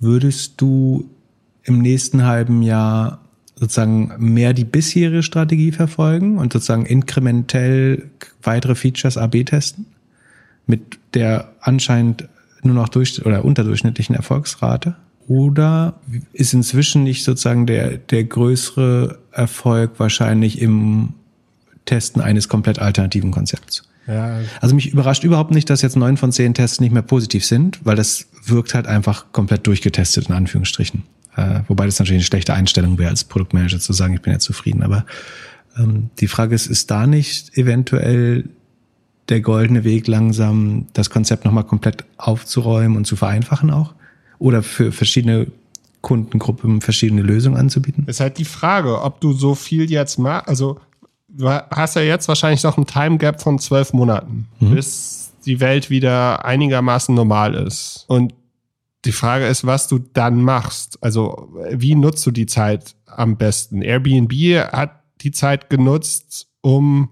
[0.00, 1.08] würdest du
[1.62, 3.20] im nächsten halben Jahr
[3.62, 8.10] sozusagen mehr die bisherige Strategie verfolgen und sozusagen inkrementell
[8.42, 9.86] weitere Features AB testen
[10.66, 12.28] mit der anscheinend
[12.64, 14.96] nur noch durch oder unterdurchschnittlichen Erfolgsrate?
[15.28, 15.94] Oder
[16.32, 21.14] ist inzwischen nicht sozusagen der, der größere Erfolg wahrscheinlich im
[21.84, 23.84] Testen eines komplett alternativen Konzepts?
[24.08, 24.40] Ja.
[24.60, 27.78] Also mich überrascht überhaupt nicht, dass jetzt neun von zehn Tests nicht mehr positiv sind,
[27.84, 31.04] weil das wirkt halt einfach komplett durchgetestet in Anführungsstrichen.
[31.36, 34.44] Äh, wobei das natürlich eine schlechte Einstellung wäre, als Produktmanager zu sagen, ich bin jetzt
[34.44, 34.82] zufrieden.
[34.82, 35.06] Aber
[35.78, 38.48] ähm, die Frage ist, ist da nicht eventuell
[39.28, 43.94] der goldene Weg langsam, das Konzept nochmal komplett aufzuräumen und zu vereinfachen auch?
[44.38, 45.46] Oder für verschiedene
[46.00, 48.04] Kundengruppen verschiedene Lösungen anzubieten?
[48.06, 50.48] Ist halt die Frage, ob du so viel jetzt machst.
[50.48, 50.80] Also
[51.28, 54.74] du hast ja jetzt wahrscheinlich noch ein Time Gap von zwölf Monaten, mhm.
[54.74, 58.04] bis die Welt wieder einigermaßen normal ist.
[58.08, 58.34] Und
[59.04, 60.98] die Frage ist, was du dann machst.
[61.02, 63.82] Also, wie nutzt du die Zeit am besten?
[63.82, 64.32] Airbnb
[64.72, 67.10] hat die Zeit genutzt, um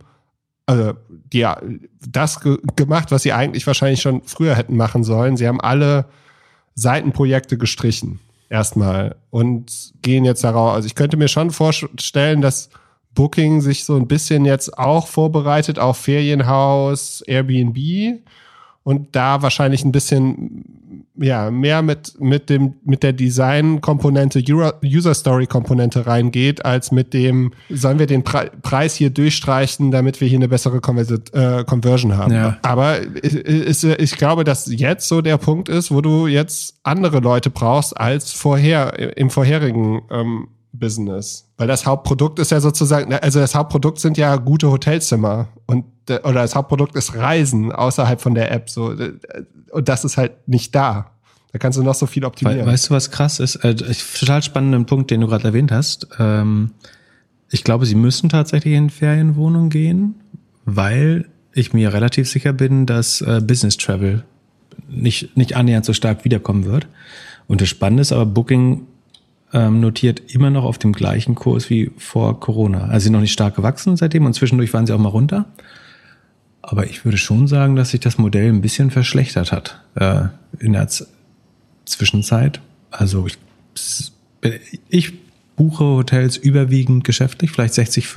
[0.67, 1.49] also die
[2.09, 5.37] das ge gemacht, was sie eigentlich wahrscheinlich schon früher hätten machen sollen.
[5.37, 6.07] Sie haben alle
[6.77, 10.75] Seitenprojekte gestrichen erstmal und gehen jetzt darauf.
[10.75, 12.71] Also ich könnte mir schon vorstellen, dass
[13.15, 18.21] Booking sich so ein bisschen jetzt auch vorbereitet auf Ferienhaus, Airbnb
[18.85, 20.65] und da wahrscheinlich ein bisschen
[21.17, 24.43] ja mehr mit mit dem mit der Design Komponente
[24.85, 30.21] User Story Komponente reingeht als mit dem sollen wir den Pre Preis hier durchstreichen damit
[30.21, 32.59] wir hier eine bessere äh, Conversion haben ja.
[32.62, 37.51] aber ist, ich glaube dass jetzt so der Punkt ist wo du jetzt andere Leute
[37.51, 41.49] brauchst als vorher im vorherigen ähm, Business.
[41.57, 46.43] Weil das Hauptprodukt ist ja sozusagen, also das Hauptprodukt sind ja gute Hotelzimmer und oder
[46.43, 48.95] das Hauptprodukt ist Reisen außerhalb von der App so
[49.71, 51.13] und das ist halt nicht da.
[51.53, 52.67] Da kannst du noch so viel optimieren.
[52.67, 53.57] Weißt du, was krass ist?
[53.57, 56.07] Äh, total spannenden Punkt, den du gerade erwähnt hast.
[56.19, 56.71] Ähm,
[57.51, 60.15] ich glaube, sie müssen tatsächlich in Ferienwohnungen gehen,
[60.65, 64.25] weil ich mir relativ sicher bin, dass äh, Business Travel
[64.89, 66.87] nicht, nicht annähernd so stark wiederkommen wird.
[67.49, 68.87] Und das Spannende ist aber, Booking
[69.53, 72.85] ähm, notiert immer noch auf dem gleichen Kurs wie vor Corona.
[72.85, 75.47] Also sie sind noch nicht stark gewachsen seitdem und zwischendurch waren sie auch mal runter.
[76.63, 80.25] Aber ich würde schon sagen, dass sich das Modell ein bisschen verschlechtert hat äh,
[80.59, 81.09] in der Z
[81.87, 82.61] Zwischenzeit.
[82.93, 83.39] Also ich,
[84.89, 85.13] ich
[85.57, 88.09] buche Hotels überwiegend geschäftlich, vielleicht 60,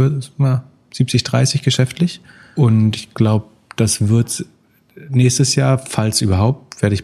[0.93, 2.21] 70, 30 geschäftlich.
[2.55, 4.45] Und ich glaube, das wird
[5.09, 7.03] nächstes Jahr, falls überhaupt, werde ich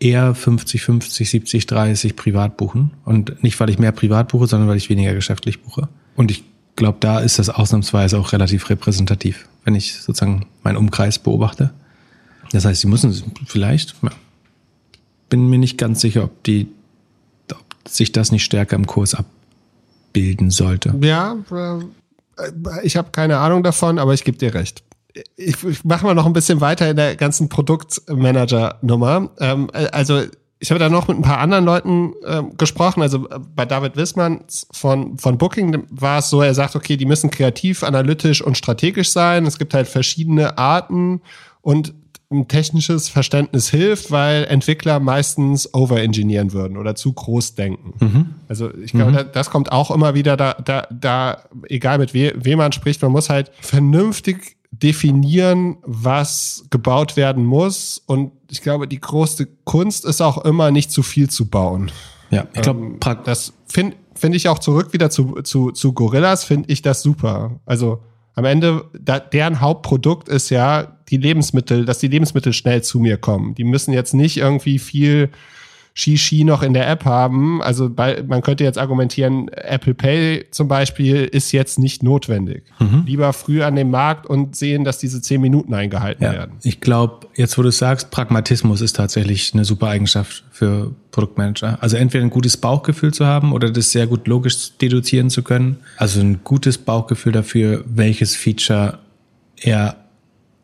[0.00, 2.92] eher 50, 50, 70, 30 privat buchen.
[3.04, 5.88] Und nicht, weil ich mehr privat buche, sondern weil ich weniger geschäftlich buche.
[6.16, 6.44] Und ich
[6.76, 11.72] glaube, da ist das ausnahmsweise auch relativ repräsentativ, wenn ich sozusagen meinen Umkreis beobachte.
[12.52, 14.10] Das heißt, sie müssen vielleicht, ja,
[15.28, 16.68] bin mir nicht ganz sicher, ob die,
[17.52, 20.94] ob sich das nicht stärker im Kurs abbilden sollte.
[21.00, 22.46] Ja, äh,
[22.82, 24.84] ich habe keine Ahnung davon, aber ich gebe dir recht
[25.36, 29.30] ich, ich mache mal noch ein bisschen weiter in der ganzen Produktmanager-Nummer.
[29.38, 30.22] Ähm, also
[30.58, 33.02] ich habe da noch mit ein paar anderen Leuten äh, gesprochen.
[33.02, 37.06] Also äh, bei David Wissmann von, von Booking war es so, er sagt, okay, die
[37.06, 39.46] müssen kreativ, analytisch und strategisch sein.
[39.46, 41.20] Es gibt halt verschiedene Arten
[41.60, 41.94] und
[42.30, 47.94] ein technisches Verständnis hilft, weil Entwickler meistens overengineeren würden oder zu groß denken.
[48.00, 48.26] Mhm.
[48.48, 49.28] Also ich glaube, mhm.
[49.32, 53.12] das kommt auch immer wieder da, da, da egal mit we, wem man spricht, man
[53.12, 58.02] muss halt vernünftig definieren, was gebaut werden muss.
[58.06, 61.90] Und ich glaube, die größte Kunst ist auch immer, nicht zu viel zu bauen.
[62.30, 66.44] Ja, ich glaube, ähm, das finde find ich auch zurück wieder zu, zu, zu Gorillas,
[66.44, 67.60] finde ich das super.
[67.66, 68.00] Also
[68.34, 73.16] am Ende, da, deren Hauptprodukt ist ja die Lebensmittel, dass die Lebensmittel schnell zu mir
[73.16, 73.54] kommen.
[73.54, 75.30] Die müssen jetzt nicht irgendwie viel
[75.96, 77.62] Shishi noch in der App haben.
[77.62, 82.64] Also bei, man könnte jetzt argumentieren, Apple Pay zum Beispiel ist jetzt nicht notwendig.
[82.80, 83.04] Mhm.
[83.06, 86.56] Lieber früh an den Markt und sehen, dass diese zehn Minuten eingehalten ja, werden.
[86.64, 91.78] Ich glaube, jetzt wo du sagst, Pragmatismus ist tatsächlich eine super Eigenschaft für Produktmanager.
[91.80, 95.76] Also entweder ein gutes Bauchgefühl zu haben oder das sehr gut logisch deduzieren zu können.
[95.96, 98.98] Also ein gutes Bauchgefühl dafür, welches Feature
[99.56, 99.96] eher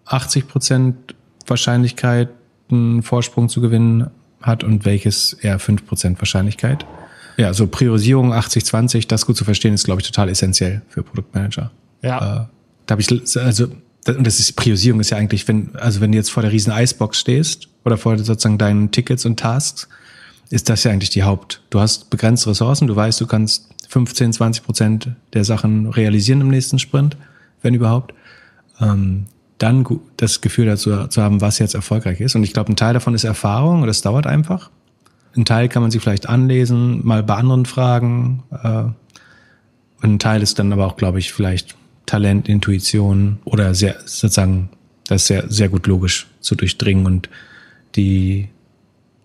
[0.06, 1.14] 80 Prozent
[1.46, 2.30] Wahrscheinlichkeit
[2.68, 4.10] einen Vorsprung zu gewinnen
[4.42, 6.86] hat und welches eher 5% Wahrscheinlichkeit.
[7.36, 11.70] Ja, so Priorisierung 80-20, das gut zu verstehen, ist, glaube ich, total essentiell für Produktmanager.
[12.02, 12.16] Ja.
[12.18, 12.46] Äh,
[12.86, 13.68] da habe ich, also,
[14.06, 16.72] und das ist, Priorisierung ist ja eigentlich, wenn, also wenn du jetzt vor der riesen
[16.72, 19.88] Eisbox stehst oder vor sozusagen deinen Tickets und Tasks,
[20.50, 21.62] ist das ja eigentlich die Haupt.
[21.70, 26.48] Du hast begrenzte Ressourcen, du weißt, du kannst 15, 20 Prozent der Sachen realisieren im
[26.48, 27.16] nächsten Sprint,
[27.62, 28.14] wenn überhaupt.
[28.80, 29.26] Ähm,
[29.60, 32.34] dann das Gefühl dazu zu haben, was jetzt erfolgreich ist.
[32.34, 34.70] Und ich glaube, ein Teil davon ist Erfahrung und das dauert einfach.
[35.36, 38.42] Ein Teil kann man sich vielleicht anlesen, mal bei anderen fragen.
[38.50, 38.84] Äh,
[40.02, 41.76] und ein Teil ist dann aber auch, glaube ich, vielleicht
[42.06, 44.70] Talent, Intuition oder sehr sozusagen
[45.06, 47.28] das sehr sehr gut logisch zu durchdringen und
[47.96, 48.48] die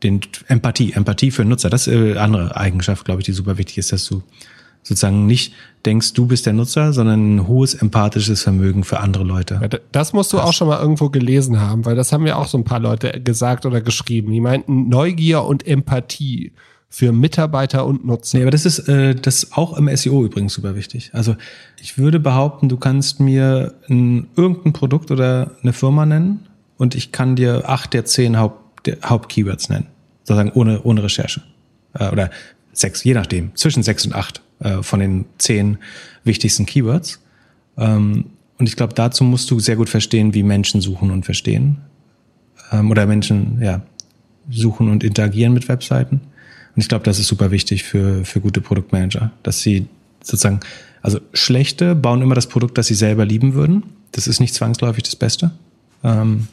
[0.04, 3.78] den Empathie, Empathie für Nutzer, das ist eine andere Eigenschaft, glaube ich, die super wichtig
[3.78, 4.22] ist, dass du
[4.86, 5.54] sozusagen nicht
[5.86, 9.82] denkst, du bist der Nutzer, sondern ein hohes empathisches Vermögen für andere Leute.
[9.92, 10.46] Das musst du das.
[10.46, 13.20] auch schon mal irgendwo gelesen haben, weil das haben ja auch so ein paar Leute
[13.22, 14.32] gesagt oder geschrieben.
[14.32, 16.54] Die meinten Neugier und Empathie
[16.88, 18.38] für Mitarbeiter und Nutzer.
[18.38, 21.10] Nee, aber das ist äh, das ist auch im SEO übrigens super wichtig.
[21.14, 21.36] Also
[21.82, 26.48] ich würde behaupten, du kannst mir ein, irgendein Produkt oder eine Firma nennen
[26.78, 29.88] und ich kann dir acht der zehn Haupt, der Hauptkeywords nennen,
[30.24, 31.42] sozusagen ohne ohne Recherche
[31.94, 32.30] äh, oder
[32.72, 35.78] sechs, je nachdem, zwischen sechs und acht äh, von den zehn
[36.24, 37.22] wichtigsten Keywords.
[37.78, 38.26] Ähm,
[38.58, 41.78] und ich glaube, dazu musst du sehr gut verstehen, wie Menschen suchen und verstehen.
[42.72, 43.82] Ähm, oder Menschen, ja,
[44.50, 46.22] suchen und interagieren mit Webseiten.
[46.76, 49.88] Und ich glaube, das ist super wichtig für, für gute Produktmanager, dass sie
[50.22, 50.60] sozusagen,
[51.02, 53.84] also schlechte bauen immer das Produkt, das sie selber lieben würden.
[54.12, 55.52] Das ist nicht zwangsläufig das Beste.
[56.04, 56.48] Ähm,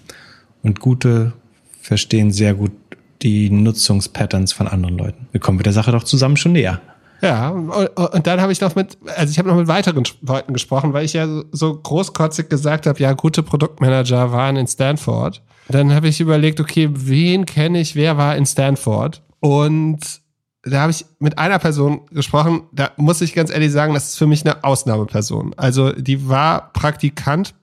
[0.63, 1.33] und gute
[1.81, 2.73] verstehen sehr gut
[3.23, 5.27] die Nutzungspatterns von anderen Leuten.
[5.33, 6.81] Wir kommen mit der Sache doch zusammen schon näher.
[7.23, 10.93] Ja, und dann habe ich noch mit, also ich habe noch mit weiteren Leuten gesprochen,
[10.93, 15.41] weil ich ja so großkotzig gesagt habe, ja, gute Produktmanager waren in Stanford.
[15.69, 19.23] Dann habe ich überlegt, okay, wen kenne ich, wer war in Stanford?
[19.39, 20.01] Und
[20.65, 24.19] da habe ich mit einer Person gesprochen, da muss ich ganz ehrlich sagen, das ist
[24.19, 25.55] für mich eine Ausnahmeperson.
[25.57, 27.55] Also die war Praktikant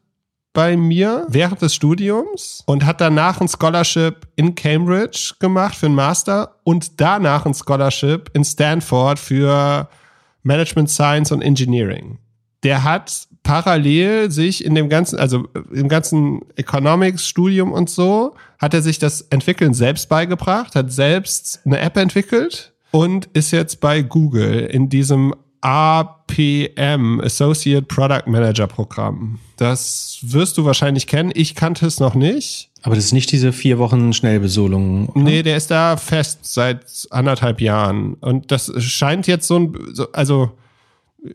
[0.53, 5.95] bei mir während des Studiums und hat danach ein Scholarship in Cambridge gemacht für einen
[5.95, 9.87] Master und danach ein Scholarship in Stanford für
[10.43, 12.17] Management Science und Engineering.
[12.63, 18.81] Der hat parallel sich in dem ganzen, also im ganzen Economics-Studium und so, hat er
[18.81, 24.65] sich das Entwickeln selbst beigebracht, hat selbst eine App entwickelt und ist jetzt bei Google
[24.65, 29.39] in diesem APM, Associate Product Manager Programm.
[29.57, 31.31] Das wirst du wahrscheinlich kennen.
[31.33, 32.69] Ich kannte es noch nicht.
[32.83, 35.09] Aber das ist nicht diese vier Wochen Schnellbesolung.
[35.09, 35.19] Oder?
[35.19, 38.13] Nee, der ist da fest seit anderthalb Jahren.
[38.15, 39.77] Und das scheint jetzt so ein,
[40.13, 40.51] also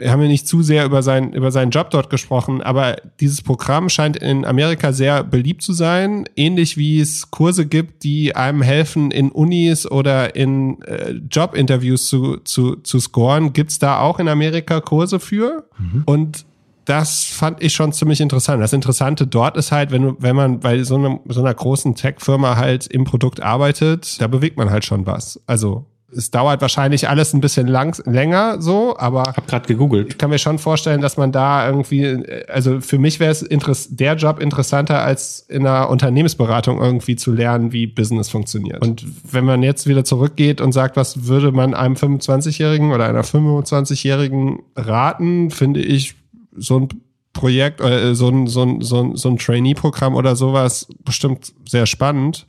[0.00, 3.88] haben ja nicht zu sehr über, sein, über seinen Job dort gesprochen, aber dieses Programm
[3.88, 9.10] scheint in Amerika sehr beliebt zu sein, ähnlich wie es Kurse gibt, die einem helfen,
[9.10, 13.52] in Unis oder in äh, Jobinterviews zu, zu, zu scoren.
[13.52, 15.68] Gibt's da auch in Amerika Kurse für?
[15.78, 16.02] Mhm.
[16.06, 16.46] Und
[16.86, 18.62] das fand ich schon ziemlich interessant.
[18.62, 21.94] Das Interessante dort ist halt, wenn du, wenn man bei so, einem, so einer großen
[21.94, 25.40] Tech-Firma halt im Produkt arbeitet, da bewegt man halt schon was.
[25.46, 30.08] Also es dauert wahrscheinlich alles ein bisschen lang, länger so, aber hab gerade gegoogelt.
[30.08, 34.14] Ich kann mir schon vorstellen, dass man da irgendwie, also für mich wäre es der
[34.16, 38.80] Job interessanter als in einer Unternehmensberatung irgendwie zu lernen, wie Business funktioniert.
[38.82, 43.22] Und wenn man jetzt wieder zurückgeht und sagt, was würde man einem 25-Jährigen oder einer
[43.22, 46.14] 25-Jährigen raten, finde ich
[46.56, 46.88] so ein
[47.32, 51.84] Projekt, äh, so ein, so ein, so ein, so ein Trainee-Programm oder sowas bestimmt sehr
[51.84, 52.46] spannend.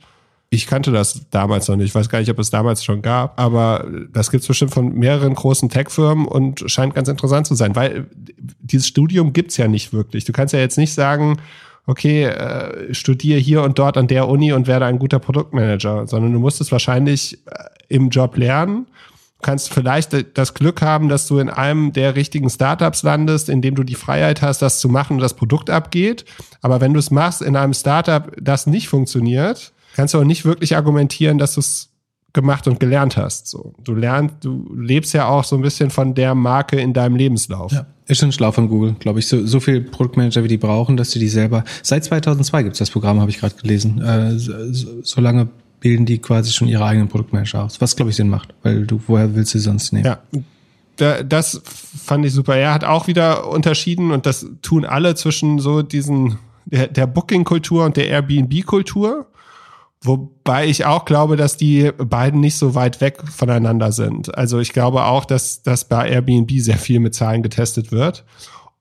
[0.48, 1.88] Ich kannte das damals noch nicht.
[1.88, 4.94] Ich weiß gar nicht, ob es damals schon gab, aber das gibt es bestimmt von
[4.94, 8.06] mehreren großen Tech-Firmen und scheint ganz interessant zu sein, weil
[8.60, 10.24] dieses Studium gibt's ja nicht wirklich.
[10.24, 11.38] Du kannst ja jetzt nicht sagen,
[11.86, 16.32] okay, äh, studiere hier und dort an der Uni und werde ein guter Produktmanager, sondern
[16.32, 18.86] du musst es wahrscheinlich äh, im Job lernen
[19.42, 23.74] kannst vielleicht das Glück haben, dass du in einem der richtigen Startups landest, in dem
[23.74, 26.24] du die Freiheit hast, das zu machen und das Produkt abgeht.
[26.62, 30.44] Aber wenn du es machst in einem Startup, das nicht funktioniert, kannst du auch nicht
[30.44, 31.90] wirklich argumentieren, dass du es
[32.32, 33.48] gemacht und gelernt hast.
[33.48, 37.16] So, du lernst, du lebst ja auch so ein bisschen von der Marke in deinem
[37.16, 37.72] Lebenslauf.
[37.72, 37.86] Ja.
[38.06, 39.26] Ist schon schlau von Google, glaube ich.
[39.26, 41.64] So, so viel Produktmanager, wie die brauchen, dass sie die selber.
[41.82, 44.00] Seit 2002 gibt's das Programm, habe ich gerade gelesen.
[44.00, 44.52] Äh, so,
[45.02, 45.48] so lange
[45.80, 47.80] bilden die quasi schon ihre eigenen Produktmanager aus.
[47.80, 50.04] Was, glaube ich, Sinn macht, weil du, woher willst du sie sonst nehmen?
[50.04, 50.20] Ja.
[50.96, 52.56] Da, das fand ich super.
[52.56, 57.84] Er hat auch wieder unterschieden und das tun alle zwischen so diesen, der, der Booking-Kultur
[57.84, 59.26] und der Airbnb-Kultur.
[60.02, 64.36] Wobei ich auch glaube, dass die beiden nicht so weit weg voneinander sind.
[64.36, 68.24] Also ich glaube auch, dass, dass bei Airbnb sehr viel mit Zahlen getestet wird.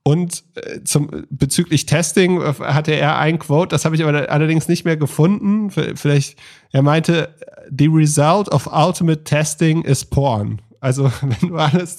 [0.08, 4.68] Und äh, zum, bezüglich Testing äh, hatte er ein Quote, das habe ich aber allerdings
[4.68, 5.72] nicht mehr gefunden.
[5.72, 6.38] Vielleicht,
[6.72, 7.34] er meinte,
[7.76, 10.62] the result of ultimate testing is porn.
[10.80, 11.98] Also wenn du alles,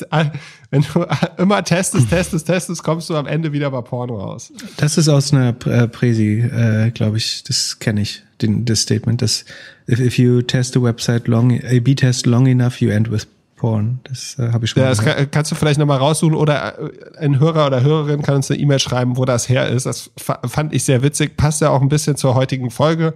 [0.70, 1.04] wenn du
[1.42, 4.52] immer testest, testest, testest, kommst du am Ende wieder bei Porn raus.
[4.76, 7.42] Das ist aus einer Präsi, äh, glaube ich.
[7.42, 9.22] Das kenne ich, den, das Statement.
[9.22, 9.44] Das
[9.88, 13.26] if, if you test a website long, A/B test long enough, you end with
[13.56, 14.00] Porn.
[14.04, 16.90] Das äh, habe ich schon ja, Das kann, kannst du vielleicht nochmal raussuchen oder äh,
[17.18, 19.86] ein Hörer oder Hörerin kann uns eine E-Mail schreiben, wo das her ist.
[19.86, 23.14] Das fand ich sehr witzig, passt ja auch ein bisschen zur heutigen Folge.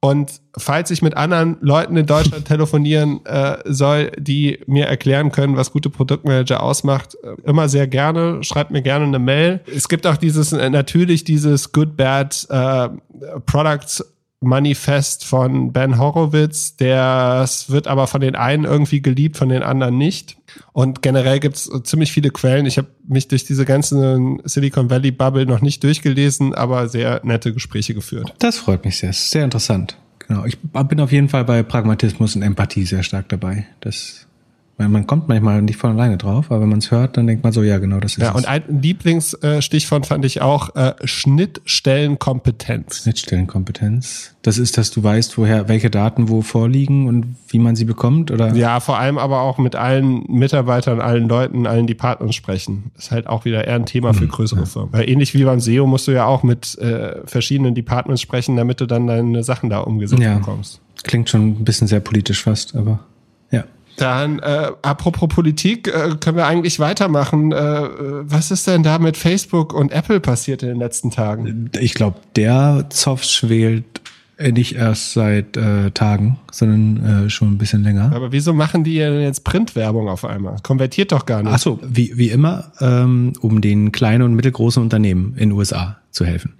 [0.00, 5.56] Und falls ich mit anderen Leuten in Deutschland telefonieren äh, soll, die mir erklären können,
[5.56, 8.42] was gute Produktmanager ausmacht, äh, immer sehr gerne.
[8.42, 9.60] Schreibt mir gerne eine Mail.
[9.74, 12.88] Es gibt auch dieses, äh, natürlich dieses Good Bad äh,
[13.46, 14.04] Products
[14.44, 16.76] Manifest von Ben Horowitz.
[16.76, 20.36] Das wird aber von den einen irgendwie geliebt, von den anderen nicht.
[20.72, 22.66] Und generell gibt es ziemlich viele Quellen.
[22.66, 27.52] Ich habe mich durch diese ganzen Silicon Valley Bubble noch nicht durchgelesen, aber sehr nette
[27.52, 28.34] Gespräche geführt.
[28.38, 29.12] Das freut mich sehr.
[29.12, 29.96] Sehr interessant.
[30.26, 30.44] Genau.
[30.44, 33.66] Ich bin auf jeden Fall bei Pragmatismus und Empathie sehr stark dabei.
[33.80, 34.26] Das
[34.76, 37.44] weil man kommt manchmal nicht von alleine drauf, aber wenn man es hört, dann denkt
[37.44, 38.34] man so, ja, genau, das ist Ja, es.
[38.34, 43.02] und ein Lieblingsstichwort fand ich auch äh, Schnittstellenkompetenz.
[43.02, 44.34] Schnittstellenkompetenz.
[44.42, 48.32] Das ist, dass du weißt, woher, welche Daten wo vorliegen und wie man sie bekommt,
[48.32, 48.52] oder?
[48.54, 52.90] Ja, vor allem aber auch mit allen Mitarbeitern, allen Leuten, allen Departments sprechen.
[52.98, 54.66] ist halt auch wieder eher ein Thema für mhm, größere ja.
[54.66, 54.92] Firmen.
[54.92, 58.80] Weil ähnlich wie beim SEO musst du ja auch mit äh, verschiedenen Departments sprechen, damit
[58.80, 60.36] du dann deine Sachen da umgesetzt ja.
[60.38, 60.80] bekommst.
[61.04, 63.00] Klingt schon ein bisschen sehr politisch fast, aber
[63.50, 63.64] ja.
[63.96, 67.52] Dann, äh, apropos Politik, äh, können wir eigentlich weitermachen.
[67.52, 67.56] Äh,
[68.22, 71.70] was ist denn da mit Facebook und Apple passiert in den letzten Tagen?
[71.78, 73.84] Ich glaube, der Zoff schwelt
[74.38, 78.10] nicht erst seit äh, Tagen, sondern äh, schon ein bisschen länger.
[78.12, 80.56] Aber wieso machen die denn jetzt Printwerbung auf einmal?
[80.62, 81.52] Konvertiert doch gar nicht.
[81.52, 85.98] Ach so, wie, wie immer, ähm, um den kleinen und mittelgroßen Unternehmen in den USA
[86.10, 86.54] zu helfen.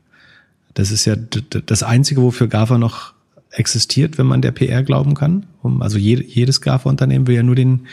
[0.74, 3.12] Das ist ja das Einzige, wofür GAFA noch
[3.54, 5.46] existiert, wenn man der PR glauben kann.
[5.80, 7.86] Also jedes GAFA-Unternehmen will ja nur den,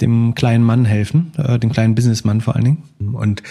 [0.00, 3.14] dem kleinen Mann helfen, äh, dem kleinen Businessmann vor allen Dingen.
[3.14, 3.42] Und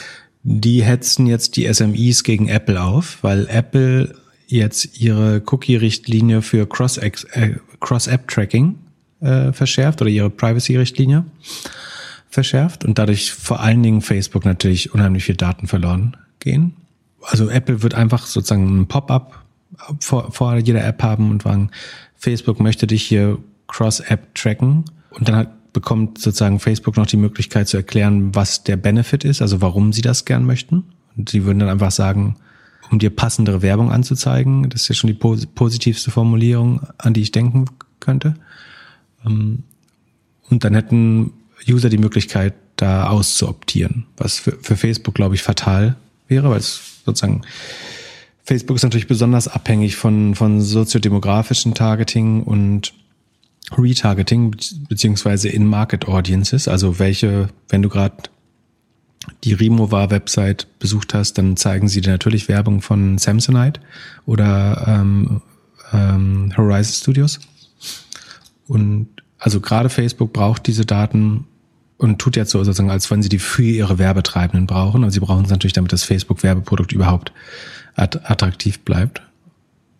[0.43, 4.15] die hetzen jetzt die SMEs gegen Apple auf, weil Apple
[4.47, 8.75] jetzt ihre Cookie-Richtlinie für äh, Cross-App-Tracking
[9.21, 11.25] äh, verschärft oder ihre Privacy-Richtlinie
[12.29, 16.73] verschärft und dadurch vor allen Dingen Facebook natürlich unheimlich viel Daten verloren gehen.
[17.21, 19.43] Also Apple wird einfach sozusagen ein Pop-up
[19.99, 21.71] vor, vor jeder App haben und sagen,
[22.15, 23.37] Facebook möchte dich hier
[23.67, 28.77] Cross-App tracken und dann hat, bekommt sozusagen Facebook noch die Möglichkeit zu erklären, was der
[28.77, 30.83] Benefit ist, also warum sie das gern möchten.
[31.15, 32.35] Und sie würden dann einfach sagen,
[32.91, 37.31] um dir passendere Werbung anzuzeigen, das ist ja schon die positivste Formulierung, an die ich
[37.31, 37.65] denken
[37.99, 38.33] könnte.
[39.25, 39.63] Ähm,
[40.49, 41.33] und dann hätten
[41.67, 45.97] User die Möglichkeit, da auszuoptieren, was für, für Facebook, glaube ich, fatal
[46.27, 47.41] wäre, weil es sozusagen
[48.49, 52.93] Facebook ist natürlich besonders abhängig von, von soziodemografischen Targeting und
[53.77, 54.55] Retargeting
[54.89, 56.67] beziehungsweise In-Market Audiences.
[56.67, 58.15] Also welche, wenn du gerade
[59.43, 63.81] die Remover-Website besucht hast, dann zeigen sie dir natürlich Werbung von Samsonite
[64.25, 65.43] oder ähm,
[65.93, 67.39] ähm, Horizon Studios.
[68.67, 71.45] Und also gerade Facebook braucht diese Daten
[71.99, 75.03] und tut jetzt so sozusagen, als wenn sie die für ihre Werbetreibenden brauchen.
[75.03, 77.31] Und sie brauchen es natürlich, damit das Facebook-Werbeprodukt überhaupt
[77.99, 79.21] attraktiv bleibt.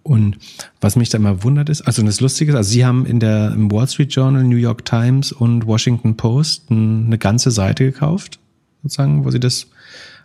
[0.04, 0.38] Und
[0.82, 3.52] was mich da immer wundert ist, also das Lustige ist, also sie haben in der
[3.52, 8.40] im Wall Street Journal, New York Times und Washington Post eine ganze Seite gekauft,
[8.82, 9.68] sozusagen, wo sie das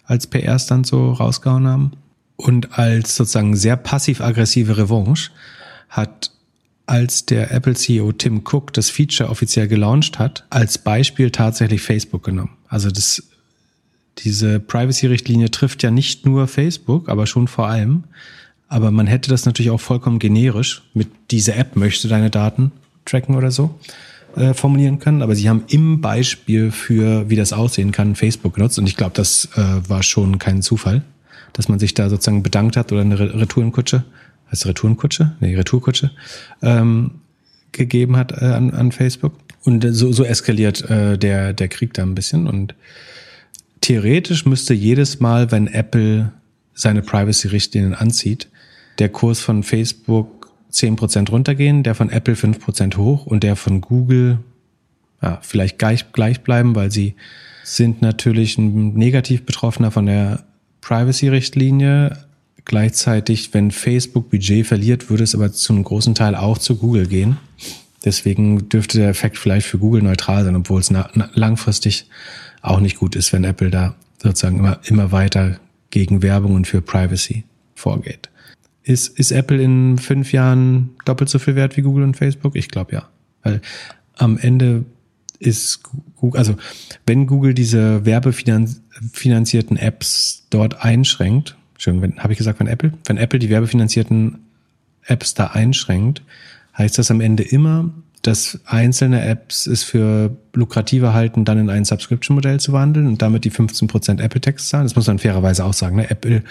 [0.05, 1.93] als PR-Stand so rausgehauen haben.
[2.37, 5.31] Und als sozusagen sehr passiv-aggressive Revanche
[5.89, 6.31] hat
[6.87, 12.25] als der Apple CEO Tim Cook das Feature offiziell gelauncht hat, als Beispiel tatsächlich Facebook
[12.25, 12.57] genommen.
[12.69, 13.23] Also das,
[14.19, 18.05] diese Privacy-Richtlinie trifft ja nicht nur Facebook, aber schon vor allem.
[18.69, 22.73] Aber man hätte das natürlich auch vollkommen generisch mit diese App möchte deine Daten
[23.05, 23.79] tracken oder so
[24.37, 25.23] äh, formulieren können.
[25.23, 28.79] Aber sie haben im Beispiel für, wie das aussehen kann, Facebook genutzt.
[28.79, 31.03] Und ich glaube, das äh, war schon kein Zufall,
[31.53, 34.05] dass man sich da sozusagen bedankt hat oder eine Retourenkutsche
[34.55, 35.33] heißt Retourenkutsche?
[35.41, 36.11] Nee, Retourkutsche,
[36.63, 37.13] ähm,
[37.73, 39.35] gegeben hat äh, an, an Facebook.
[39.65, 42.47] Und so, so eskaliert äh, der, der Krieg da ein bisschen.
[42.47, 42.75] Und
[43.85, 46.33] theoretisch müsste jedes Mal, wenn Apple
[46.75, 48.49] seine Privacy-Richtlinien anzieht,
[48.99, 54.39] der Kurs von Facebook 10% runtergehen, der von Apple 5% hoch und der von Google
[55.23, 57.15] ja, vielleicht gleich, gleich bleiben, weil sie
[57.63, 60.45] sind natürlich ein negativ Betroffener von der
[60.81, 62.25] Privacy-Richtlinie,
[62.67, 67.07] Gleichzeitig, wenn Facebook Budget verliert, würde es aber zu einem großen Teil auch zu Google
[67.07, 67.37] gehen.
[68.05, 70.91] Deswegen dürfte der Effekt vielleicht für Google neutral sein, obwohl es
[71.35, 72.07] langfristig
[72.65, 75.59] auch nicht gut ist, wenn Apple da sozusagen immer, immer weiter
[75.91, 78.31] gegen Werbung und für Privacy vorgeht.
[78.83, 82.57] Ist, ist Apple in fünf Jahren doppelt so viel wert wie Google und Facebook?
[82.57, 83.09] Ich glaube ja.
[83.43, 83.61] Weil
[84.17, 84.85] am Ende
[85.39, 85.83] ist
[86.17, 86.57] Google, also
[87.07, 92.93] wenn Google diese werbefinanzierten Apps dort einschränkt, Entschuldigung, habe ich gesagt, wenn Apple?
[93.07, 94.39] Wenn Apple die werbefinanzierten
[95.07, 96.23] Apps da einschränkt,
[96.79, 97.91] heißt das am Ende immer,
[98.27, 103.45] dass einzelne Apps es für lukrativer halten, dann in ein Subscription-Modell zu wandeln und damit
[103.45, 104.85] die 15% Apple-Tax zahlen.
[104.85, 105.97] Das muss man fairerweise auch sagen.
[105.97, 106.11] Ne?
[106.11, 106.43] Apple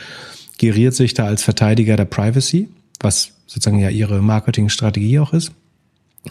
[0.58, 2.70] geriert sich da als Verteidiger der Privacy,
[3.00, 5.52] was sozusagen ja ihre Marketingstrategie auch ist.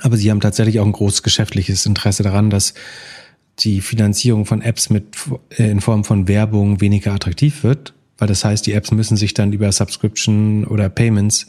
[0.00, 2.74] Aber sie haben tatsächlich auch ein großes geschäftliches Interesse daran, dass
[3.58, 5.16] die Finanzierung von Apps mit
[5.56, 7.92] in Form von Werbung weniger attraktiv wird
[8.22, 11.48] weil das heißt, die Apps müssen sich dann über Subscription oder Payments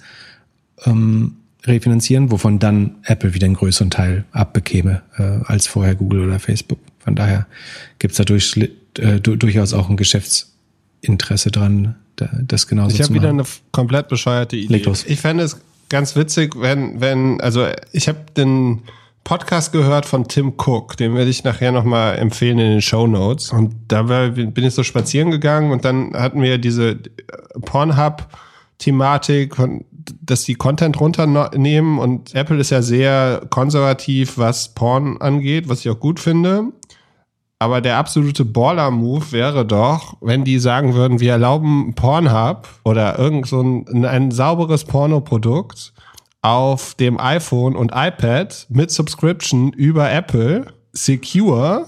[0.86, 6.40] ähm, refinanzieren, wovon dann Apple wieder einen größeren Teil abbekäme äh, als vorher Google oder
[6.40, 6.80] Facebook.
[7.00, 7.48] Von daher
[8.00, 8.58] gibt es da durch,
[8.98, 13.16] äh, durchaus auch ein Geschäftsinteresse dran, das genauso ich zu machen.
[13.16, 14.74] Ich habe wieder eine komplett bescheuerte Idee.
[14.74, 15.06] Leg los.
[15.08, 15.60] Ich fände es
[15.90, 18.84] ganz witzig, wenn, wenn, also ich habe den
[19.24, 23.52] Podcast gehört von Tim Cook, den werde ich nachher nochmal empfehlen in den Show Notes.
[23.52, 27.00] Und da bin ich so spazieren gegangen und dann hatten wir diese
[27.62, 29.56] Pornhub-Thematik,
[30.22, 35.90] dass die Content runternehmen und Apple ist ja sehr konservativ, was Porn angeht, was ich
[35.90, 36.72] auch gut finde.
[37.60, 43.48] Aber der absolute Baller-Move wäre doch, wenn die sagen würden, wir erlauben Pornhub oder irgend
[43.48, 45.94] so ein, ein sauberes Pornoprodukt
[46.42, 51.88] auf dem iPhone und iPad mit Subscription über Apple, secure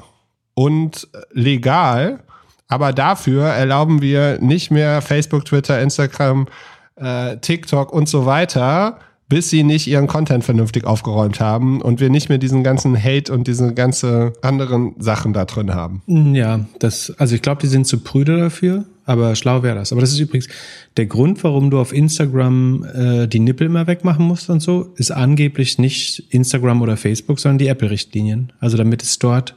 [0.54, 2.24] und legal.
[2.70, 6.48] Aber dafür erlauben wir nicht mehr Facebook, Twitter, Instagram,
[6.96, 12.10] äh, TikTok und so weiter, bis sie nicht ihren Content vernünftig aufgeräumt haben und wir
[12.10, 16.04] nicht mehr diesen ganzen Hate und diese ganze anderen Sachen da drin haben.
[16.36, 18.86] Ja, das, also ich glaube, die sind zu prüde dafür.
[19.08, 19.92] Aber schlau wäre das.
[19.92, 20.48] Aber das ist übrigens
[20.98, 25.12] der Grund, warum du auf Instagram äh, die Nippel immer wegmachen musst und so, ist
[25.12, 28.52] angeblich nicht Instagram oder Facebook, sondern die Apple-Richtlinien.
[28.60, 29.56] Also damit es dort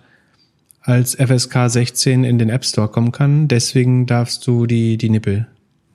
[0.83, 3.49] als FSK 16 in den App Store kommen kann.
[3.49, 5.47] Deswegen darfst du die, die Nippel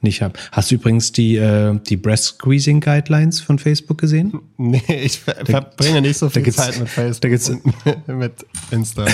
[0.03, 0.33] nicht haben.
[0.51, 4.39] Hast du übrigens die, äh, die Breast Squeezing Guidelines von Facebook gesehen?
[4.57, 7.51] Nee, ich verbringe nicht so viel Zeit mit Facebook da gibt's,
[8.07, 9.05] mit Insta.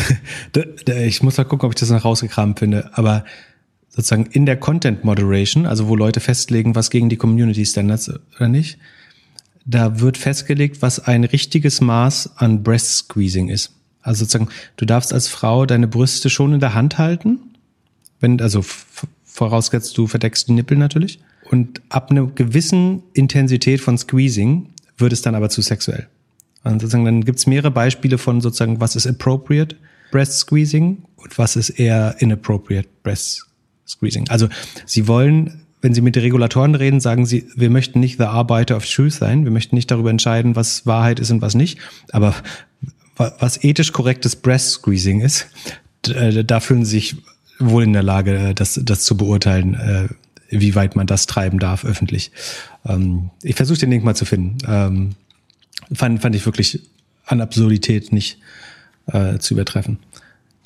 [0.52, 2.92] da, da, ich muss mal gucken, ob ich das noch rausgekramt finde.
[2.94, 3.26] Aber
[3.90, 8.48] sozusagen in der Content Moderation, also wo Leute festlegen, was gegen die Community Standards oder
[8.48, 8.78] nicht,
[9.66, 13.72] da wird festgelegt, was ein richtiges Maß an Breast Squeezing ist.
[14.02, 17.40] Also sozusagen, du darfst als Frau deine Brüste schon in der Hand halten,
[18.20, 18.64] wenn, also
[19.32, 21.20] vorausgesetzt, du verdeckst die Nippel natürlich.
[21.50, 26.08] Und ab einer gewissen Intensität von Squeezing wird es dann aber zu sexuell.
[26.64, 29.76] Und sozusagen, dann gibt's mehrere Beispiele von sozusagen, was ist appropriate
[30.12, 33.48] Breast Squeezing und was ist eher inappropriate Breast
[33.88, 34.28] Squeezing.
[34.30, 34.50] Also
[34.86, 38.76] sie wollen, wenn sie mit den Regulatoren reden, sagen sie, wir möchten nicht the Arbeiter
[38.76, 41.80] of truth sein, wir möchten nicht darüber entscheiden, was Wahrheit ist und was nicht,
[42.12, 42.36] aber
[43.16, 45.48] was ethisch korrektes Breast Squeezing ist,
[46.08, 47.18] äh, da fühlen sich
[47.60, 50.08] wohl in der Lage, das, das zu beurteilen, äh,
[50.50, 52.32] wie weit man das treiben darf öffentlich.
[52.86, 54.58] Ähm, ich versuche den Link mal zu finden.
[54.68, 55.16] Ähm,
[55.94, 56.82] fand, fand ich wirklich
[57.26, 58.40] an Absurdität nicht
[59.08, 60.00] äh, zu übertreffen.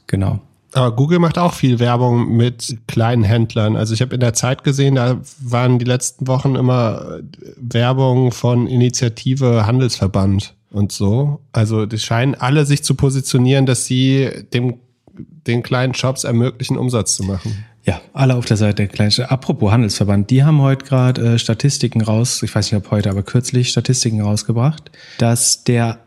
[0.07, 0.39] Genau.
[0.73, 3.75] Aber Google macht auch viel Werbung mit kleinen Händlern.
[3.75, 7.19] Also ich habe in der Zeit gesehen, da waren die letzten Wochen immer
[7.57, 11.41] Werbung von Initiative Handelsverband und so.
[11.51, 14.79] Also die scheinen alle sich zu positionieren, dass sie dem
[15.13, 17.65] den kleinen Shops ermöglichen, Umsatz zu machen.
[17.85, 19.11] Ja, alle auf der Seite der kleinen.
[19.27, 23.23] Apropos Handelsverband, die haben heute gerade äh, Statistiken raus, ich weiß nicht ob heute, aber
[23.23, 25.99] kürzlich Statistiken rausgebracht, dass der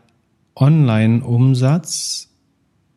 [0.55, 2.29] Online-Umsatz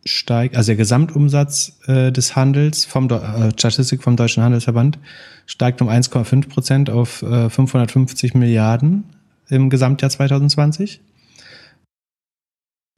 [0.04, 4.98] steigt, also der Gesamtumsatz äh, des Handels vom äh, Statistik vom Deutschen Handelsverband
[5.44, 9.04] steigt um 1,5 Prozent auf äh, 550 Milliarden
[9.48, 11.00] im Gesamtjahr 2020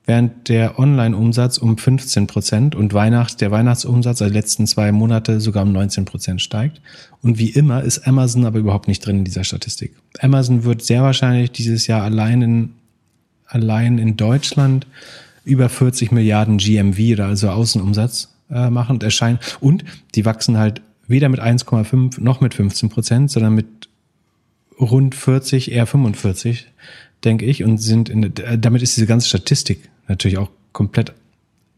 [0.04, 5.62] während der Online-Umsatz um 15 Prozent und Weihnachts, der Weihnachtsumsatz der letzten zwei Monate sogar
[5.62, 6.80] um 19 Prozent steigt.
[7.22, 9.94] Und wie immer ist Amazon aber überhaupt nicht drin in dieser Statistik.
[10.20, 12.70] Amazon wird sehr wahrscheinlich dieses Jahr allein in,
[13.46, 14.86] allein in Deutschland
[15.44, 19.38] über 40 Milliarden GMV oder also Außenumsatz äh, machen und erscheinen.
[19.60, 19.84] Und
[20.14, 23.88] die wachsen halt weder mit 1,5 noch mit 15 Prozent, sondern mit
[24.80, 26.66] rund 40, eher 45,
[27.24, 31.12] denke ich, und sind in, damit ist diese ganze Statistik natürlich auch komplett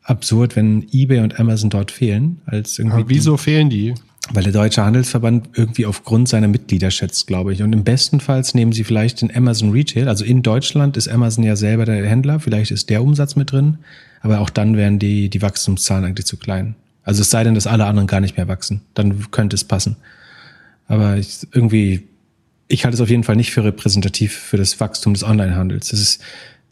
[0.03, 2.41] absurd, wenn eBay und Amazon dort fehlen.
[2.47, 3.95] Als irgendwie Aber wieso fehlen die?
[4.33, 7.63] Weil der Deutsche Handelsverband irgendwie aufgrund seiner Mitglieder schätzt, glaube ich.
[7.63, 10.09] Und im besten Fall nehmen sie vielleicht den Amazon Retail.
[10.09, 12.41] Also in Deutschland ist Amazon ja selber der Händler.
[12.41, 13.79] Vielleicht ist der Umsatz mit drin.
[14.23, 16.75] Aber auch dann wären die, die Wachstumszahlen eigentlich zu klein.
[17.03, 18.81] Also es sei denn, dass alle anderen gar nicht mehr wachsen.
[18.95, 19.97] Dann könnte es passen.
[20.89, 22.09] Aber ich, irgendwie,
[22.69, 25.89] ich halte es auf jeden Fall nicht für repräsentativ für das Wachstum des Onlinehandels.
[25.89, 26.23] Das ist,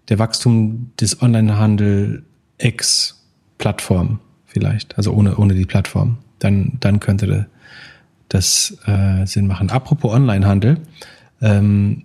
[0.08, 2.24] der Wachstum des Onlinehandel
[2.58, 3.18] ex
[3.58, 6.18] Plattform vielleicht, also ohne, ohne die Plattform.
[6.38, 7.46] Dann, dann könnte
[8.28, 9.70] das äh, Sinn machen.
[9.70, 10.78] Apropos Onlinehandel,
[11.40, 12.04] ähm,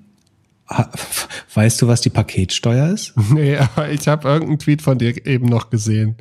[1.53, 3.13] weißt du, was die Paketsteuer ist?
[3.31, 6.15] Nee, aber ich habe irgendeinen Tweet von dir eben noch gesehen.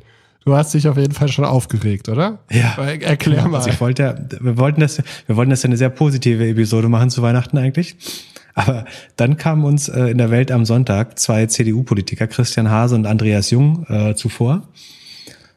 [0.47, 2.39] Du hast dich auf jeden Fall schon aufgeregt, oder?
[2.53, 2.77] Ja.
[2.79, 3.49] Erklär genau.
[3.49, 3.59] mal.
[3.59, 7.11] Also ich wollte, wir wollten das, wir wollten das ja eine sehr positive Episode machen
[7.11, 7.97] zu Weihnachten eigentlich.
[8.55, 8.85] Aber
[9.17, 13.51] dann kamen uns äh, in der Welt am Sonntag zwei CDU-Politiker, Christian Hase und Andreas
[13.51, 14.63] Jung, äh, zuvor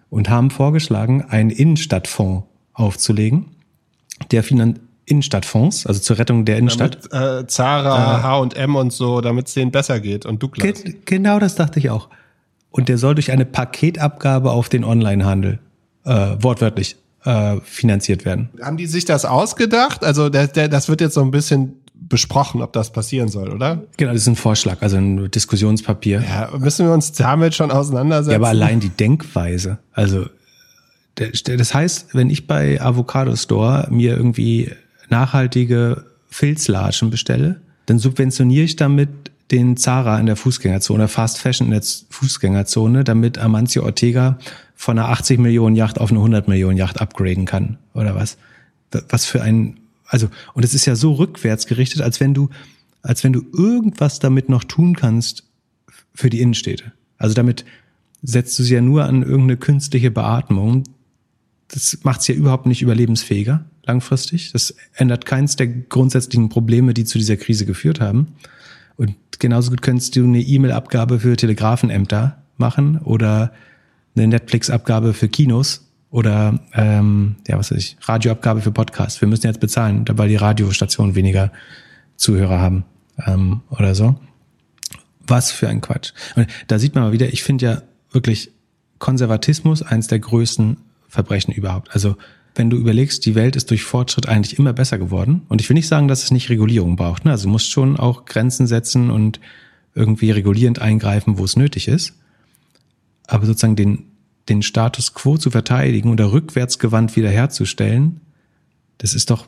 [0.10, 3.45] und haben vorgeschlagen, einen Innenstadtfonds aufzulegen,
[4.32, 7.11] der Finan Innenstadtfonds, also zur Rettung der Innenstadt.
[7.11, 10.84] Damit, äh, Zara, H&M und so, damit es denen besser geht und Douglas.
[10.84, 12.10] Ge genau das dachte ich auch.
[12.71, 15.59] Und der soll durch eine Paketabgabe auf den Onlinehandel,
[16.05, 18.49] äh, wortwörtlich, äh, finanziert werden.
[18.61, 20.03] Haben die sich das ausgedacht?
[20.03, 23.83] Also der, der, das wird jetzt so ein bisschen besprochen, ob das passieren soll, oder?
[23.97, 26.23] Genau, das ist ein Vorschlag, also ein Diskussionspapier.
[26.23, 28.31] Ja, müssen wir uns damit schon auseinandersetzen?
[28.31, 30.25] Ja, aber allein die Denkweise, also
[31.15, 34.71] das heißt, wenn ich bei Avocado Store mir irgendwie
[35.09, 39.09] nachhaltige Filzlatschen bestelle, dann subventioniere ich damit
[39.51, 44.38] den Zara in der Fußgängerzone, Fast Fashion in der Fußgängerzone, damit Amancio Ortega
[44.76, 48.38] von einer 80 Millionen Yacht auf eine 100 Millionen Yacht upgraden kann, oder was?
[49.09, 52.49] Was für ein also, und es ist ja so rückwärts gerichtet, als wenn du,
[53.03, 55.43] als wenn du irgendwas damit noch tun kannst
[56.13, 56.91] für die Innenstädte.
[57.17, 57.63] Also damit
[58.23, 60.84] setzt du sie ja nur an irgendeine künstliche Beatmung.
[61.67, 64.51] Das macht sie ja überhaupt nicht überlebensfähiger langfristig.
[64.51, 68.35] Das ändert keins der grundsätzlichen Probleme, die zu dieser Krise geführt haben.
[68.99, 73.53] Und genauso gut könntest du eine E-Mail-Abgabe für Telegrafenämter machen oder
[74.13, 79.21] eine Netflix-Abgabe für Kinos oder ähm, ja, was weiß ich, Radioabgabe für Podcasts.
[79.21, 81.53] Wir müssen jetzt bezahlen, weil die Radiostationen weniger
[82.17, 82.84] Zuhörer haben
[83.26, 84.19] ähm, oder so.
[85.26, 86.11] Was für ein Quatsch.
[86.35, 87.81] Und da sieht man mal wieder, ich finde ja
[88.11, 88.51] wirklich
[88.97, 90.76] Konservatismus eins der größten
[91.07, 91.93] Verbrechen überhaupt.
[91.93, 92.17] Also
[92.60, 95.41] wenn du überlegst, die Welt ist durch Fortschritt eigentlich immer besser geworden.
[95.49, 97.26] Und ich will nicht sagen, dass es nicht Regulierung braucht.
[97.26, 97.31] Ne?
[97.31, 99.40] Also du musst schon auch Grenzen setzen und
[99.95, 102.14] irgendwie regulierend eingreifen, wo es nötig ist.
[103.26, 104.10] Aber sozusagen den
[104.49, 108.22] den Status quo zu verteidigen oder rückwärtsgewandt wiederherzustellen,
[108.98, 109.48] das ist doch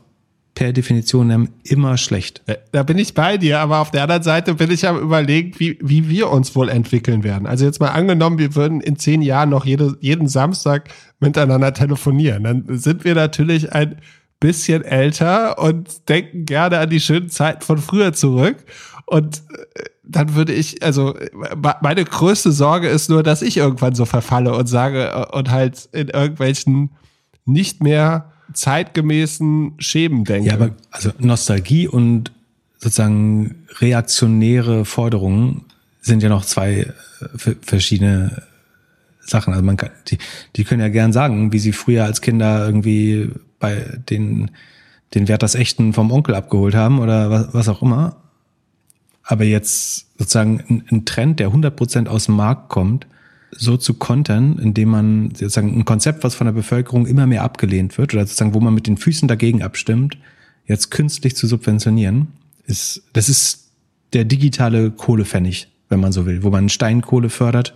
[0.54, 2.42] per Definition immer schlecht.
[2.46, 5.54] Äh, da bin ich bei dir, aber auf der anderen Seite bin ich am überlegen,
[5.58, 7.48] wie, wie wir uns wohl entwickeln werden.
[7.48, 12.44] Also jetzt mal angenommen, wir würden in zehn Jahren noch jede, jeden Samstag miteinander telefonieren.
[12.44, 13.98] Dann sind wir natürlich ein
[14.40, 18.58] bisschen älter und denken gerne an die schönen Zeiten von früher zurück.
[19.06, 21.16] Und äh, dann würde ich, also
[21.82, 25.88] meine größte Sorge ist nur, dass ich irgendwann so verfalle und sage äh, und halt
[25.94, 26.92] in irgendwelchen
[27.46, 30.50] nicht mehr zeitgemäßen Schemen denke.
[30.50, 32.32] Ja, aber also Nostalgie und
[32.78, 35.66] sozusagen reaktionäre Forderungen
[36.02, 38.44] sind ja noch zwei äh, verschiedene
[39.22, 39.54] Sachen.
[39.54, 40.18] Also man kann, die,
[40.56, 43.30] die können ja gern sagen, wie sie früher als Kinder irgendwie
[43.60, 44.52] bei den,
[45.14, 48.18] den Wert des Echten vom Onkel abgeholt haben oder was, was auch immer.
[49.24, 53.06] Aber jetzt sozusagen ein, ein Trend, der 100% aus dem Markt kommt,
[53.52, 57.98] so zu kontern, indem man sozusagen ein Konzept, was von der Bevölkerung immer mehr abgelehnt
[57.98, 60.18] wird oder sozusagen, wo man mit den Füßen dagegen abstimmt,
[60.66, 62.28] jetzt künstlich zu subventionieren,
[62.66, 63.72] ist, das ist
[64.14, 67.74] der digitale Kohlepfennig, wenn man so will, wo man Steinkohle fördert.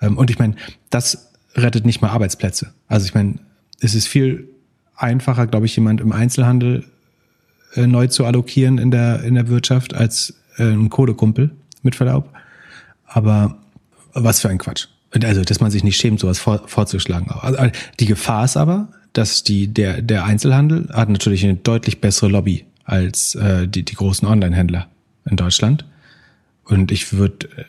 [0.00, 0.56] Ähm, und ich meine,
[0.90, 2.72] das rettet nicht mal Arbeitsplätze.
[2.88, 3.38] Also ich meine,
[3.80, 4.48] es ist viel
[4.96, 6.84] einfacher, glaube ich, jemand im Einzelhandel
[7.74, 11.50] äh, neu zu allokieren in der, in der Wirtschaft als äh, ein Kohlekumpel,
[11.82, 12.30] mit Verlaub.
[13.06, 13.58] Aber
[14.12, 14.88] was für ein Quatsch.
[15.22, 17.30] Also, dass man sich nicht schämt, sowas vor, vorzuschlagen.
[17.30, 17.70] Also,
[18.00, 22.64] die Gefahr ist aber, dass die, der, der Einzelhandel hat natürlich eine deutlich bessere Lobby
[22.84, 24.88] als äh, die, die großen Online-Händler
[25.30, 25.84] in Deutschland.
[26.64, 27.64] Und ich würde äh,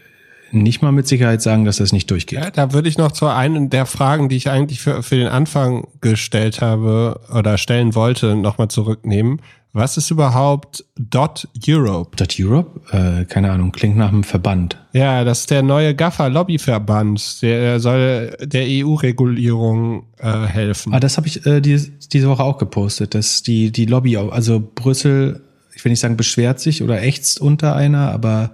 [0.52, 2.40] nicht mal mit Sicherheit sagen, dass das nicht durchgeht.
[2.40, 5.28] Ja, da würde ich noch zu einen der Fragen, die ich eigentlich für, für den
[5.28, 9.42] Anfang gestellt habe oder stellen wollte, nochmal zurücknehmen.
[9.76, 12.16] Was ist überhaupt Dot Europe?
[12.16, 12.80] Dot Europe?
[12.96, 14.78] Äh, keine Ahnung, klingt nach einem Verband.
[14.94, 17.42] Ja, das ist der neue Gaffer-Lobbyverband.
[17.42, 20.94] Der soll der EU-Regulierung äh, helfen.
[20.94, 24.64] Ah, das habe ich äh, diese, diese Woche auch gepostet, dass die, die Lobby, also
[24.74, 25.42] Brüssel,
[25.76, 28.52] ich will nicht sagen, beschwert sich oder ächzt unter einer, aber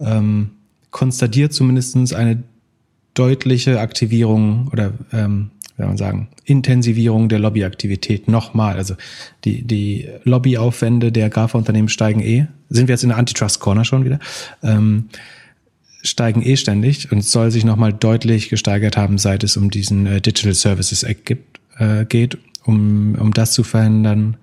[0.00, 0.50] ähm,
[0.92, 2.44] konstatiert zumindestens eine
[3.14, 8.76] deutliche Aktivierung oder ähm, wie man sagen, Intensivierung der Lobbyaktivität nochmal.
[8.76, 8.94] Also
[9.44, 12.46] die, die Lobbyaufwände der GAFA-Unternehmen steigen eh.
[12.68, 14.18] Sind wir jetzt in der Antitrust Corner schon wieder?
[14.62, 15.08] Ähm,
[16.02, 20.20] steigen eh ständig und soll sich nochmal deutlich gesteigert haben, seit es um diesen äh,
[20.20, 24.36] Digital Services Act gibt, äh, geht, um, um das zu verhindern.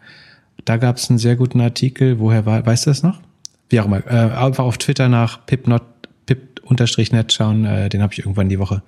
[0.65, 2.19] Da gab es einen sehr guten Artikel.
[2.19, 3.21] Woher war, weißt du das noch?
[3.69, 4.05] Wie auch immer.
[4.07, 5.84] Äh, einfach auf Twitter nach pip.not,
[6.75, 7.65] pip-net schauen.
[7.65, 8.81] Äh, den habe ich irgendwann die Woche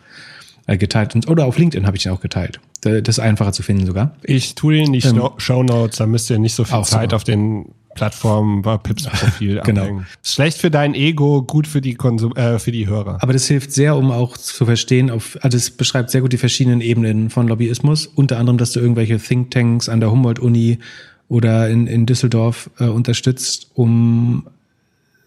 [0.67, 1.15] äh, geteilt.
[1.15, 2.59] Und, oder auf LinkedIn habe ich den auch geteilt.
[2.81, 4.15] Das ist einfacher zu finden sogar.
[4.23, 7.11] Ich tue den in die ähm, Show Notes, da müsst ihr nicht so viel Zeit
[7.11, 7.15] super.
[7.15, 10.01] auf den Plattformen bei Pips Profil genau.
[10.23, 13.17] Schlecht für dein Ego, gut für die Konsum äh, für die Hörer.
[13.21, 16.37] Aber das hilft sehr, um auch zu verstehen, auf, also es beschreibt sehr gut die
[16.37, 18.07] verschiedenen Ebenen von Lobbyismus.
[18.07, 20.79] Unter anderem, dass du irgendwelche Thinktanks an der Humboldt-Uni
[21.27, 24.47] oder in, in Düsseldorf äh, unterstützt, um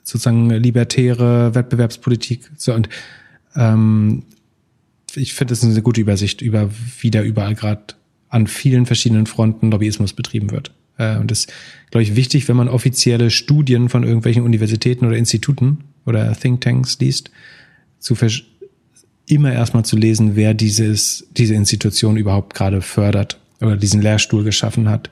[0.04, 2.88] sozusagen libertäre Wettbewerbspolitik so und
[3.56, 4.22] ähm,
[5.16, 6.70] ich finde, das ist eine gute Übersicht über,
[7.00, 7.94] wie da überall gerade
[8.28, 10.72] an vielen verschiedenen Fronten Lobbyismus betrieben wird.
[10.98, 11.52] Äh, und das ist,
[11.90, 17.30] glaube ich, wichtig, wenn man offizielle Studien von irgendwelchen Universitäten oder Instituten oder Thinktanks liest,
[17.98, 18.16] zu
[19.26, 24.88] immer erstmal zu lesen, wer dieses, diese Institution überhaupt gerade fördert oder diesen Lehrstuhl geschaffen
[24.88, 25.10] hat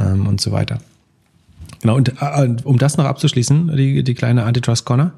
[0.00, 0.80] ähm, und so weiter.
[1.80, 5.12] Genau, und äh, um das noch abzuschließen, die, die kleine Antitrust Corner,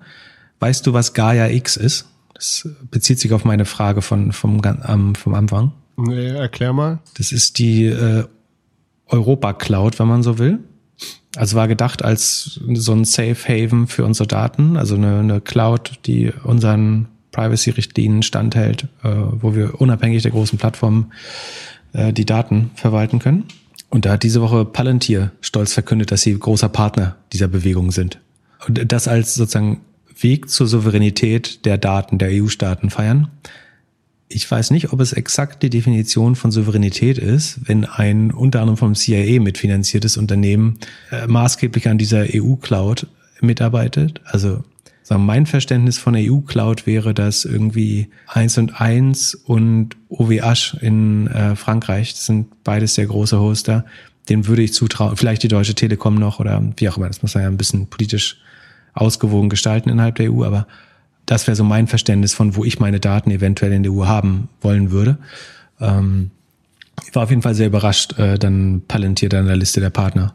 [0.60, 2.06] weißt du, was Gaia X ist?
[2.35, 5.72] Das bezieht sich auf meine Frage von, vom, ähm, vom Anfang.
[5.97, 7.01] Nee, erklär mal.
[7.16, 8.24] Das ist die äh,
[9.06, 10.60] Europa Cloud, wenn man so will.
[11.36, 16.01] Also war gedacht als so ein Safe Haven für unsere Daten, also eine, eine Cloud,
[16.06, 21.12] die unseren Privacy-Richtlinien standhält, äh, wo wir unabhängig der großen Plattformen
[21.93, 23.44] äh, die Daten verwalten können.
[23.90, 28.20] Und da hat diese Woche Palantir stolz verkündet, dass sie großer Partner dieser Bewegung sind.
[28.66, 29.81] Und das als sozusagen
[30.20, 33.28] Weg zur Souveränität der Daten der EU-Staaten feiern.
[34.28, 38.77] Ich weiß nicht, ob es exakt die Definition von Souveränität ist, wenn ein unter anderem
[38.77, 40.78] vom CIA mitfinanziertes Unternehmen
[41.10, 43.06] äh, maßgeblich an dieser EU-Cloud
[43.40, 44.20] mitarbeitet.
[44.24, 44.65] Also
[45.09, 51.56] sagen, mein Verständnis von EU-Cloud wäre, dass irgendwie eins und eins und OVH in äh,
[51.56, 53.85] Frankreich, das sind beides sehr große Hoster,
[54.28, 57.35] dem würde ich zutrauen, vielleicht die Deutsche Telekom noch oder wie auch immer, das muss
[57.35, 58.36] man ja ein bisschen politisch
[58.93, 60.66] ausgewogen gestalten innerhalb der EU, aber
[61.24, 64.48] das wäre so mein Verständnis von, wo ich meine Daten eventuell in der EU haben
[64.60, 65.18] wollen würde.
[65.80, 66.30] Ähm,
[67.06, 70.35] ich war auf jeden Fall sehr überrascht, äh, dann Palantir an der Liste der Partner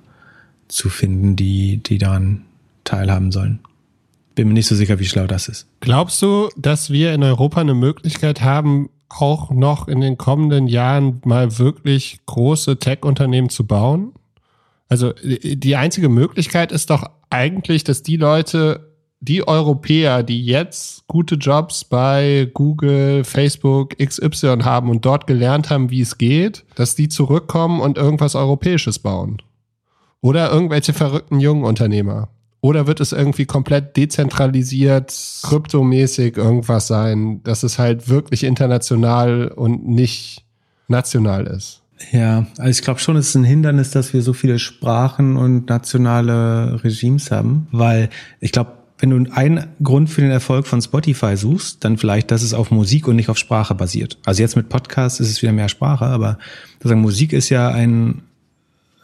[0.68, 2.42] zu finden, die, die daran
[2.84, 3.60] teilhaben sollen.
[4.36, 5.68] Bin mir nicht so sicher, wie schlau das ist.
[5.80, 11.22] Glaubst du, dass wir in Europa eine Möglichkeit haben, auch noch in den kommenden Jahren
[11.24, 14.14] mal wirklich große Tech-Unternehmen zu bauen?
[14.90, 18.92] Also die einzige Möglichkeit ist doch eigentlich, dass die Leute,
[19.22, 25.90] die Europäer, die jetzt gute Jobs bei Google, Facebook, XY haben und dort gelernt haben,
[25.90, 29.42] wie es geht, dass die zurückkommen und irgendwas Europäisches bauen.
[30.22, 32.30] Oder irgendwelche verrückten jungen Unternehmer.
[32.64, 35.14] Oder wird es irgendwie komplett dezentralisiert,
[35.44, 40.46] kryptomäßig irgendwas sein, dass es halt wirklich international und nicht
[40.88, 41.82] national ist?
[42.14, 45.68] Ja, also ich glaube schon, es ist ein Hindernis, dass wir so viele Sprachen und
[45.68, 48.10] nationale Regimes haben, weil
[48.40, 52.44] ich glaube, wenn du einen Grund für den Erfolg von Spotify suchst, dann vielleicht, dass
[52.44, 54.18] es auf Musik und nicht auf Sprache basiert.
[54.24, 56.38] Also jetzt mit Podcast ist es wieder mehr Sprache, aber
[56.76, 58.22] sozusagen Musik ist ja ein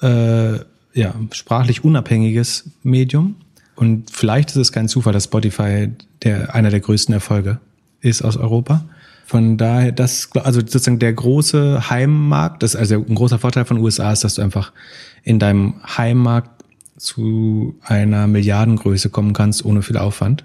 [0.02, 0.60] äh,
[0.94, 3.36] ja, sprachlich unabhängiges Medium.
[3.80, 5.90] Und vielleicht ist es kein Zufall, dass Spotify
[6.24, 7.62] der, einer der größten Erfolge
[8.02, 8.84] ist aus Europa.
[9.26, 14.12] Von daher, das, also sozusagen der große Heimmarkt, das, also ein großer Vorteil von USA
[14.12, 14.74] ist, dass du einfach
[15.24, 16.66] in deinem Heimmarkt
[16.98, 20.44] zu einer Milliardengröße kommen kannst, ohne viel Aufwand.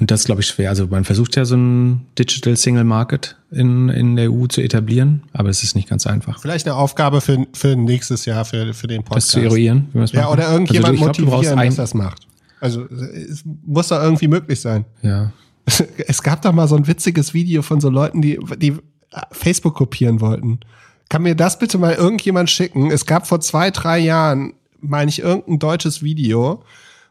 [0.00, 0.70] Und das glaube ich schwer.
[0.70, 5.22] Also man versucht ja so ein Digital Single Market in, in der EU zu etablieren,
[5.32, 6.40] aber es ist nicht ganz einfach.
[6.40, 9.28] Vielleicht eine Aufgabe für, für nächstes Jahr, für, für den Podcast.
[9.28, 9.86] Das zu eruieren.
[9.92, 12.26] Wie ja, oder irgendjemand also, motivieren, glaub, dass das macht.
[12.60, 14.84] Also es muss doch irgendwie möglich sein.
[15.02, 15.32] Ja.
[16.06, 18.76] Es gab doch mal so ein witziges Video von so Leuten, die, die
[19.32, 20.60] Facebook kopieren wollten.
[21.08, 22.90] Kann mir das bitte mal irgendjemand schicken?
[22.90, 24.52] Es gab vor zwei, drei Jahren
[24.84, 26.62] meine ich, irgendein deutsches Video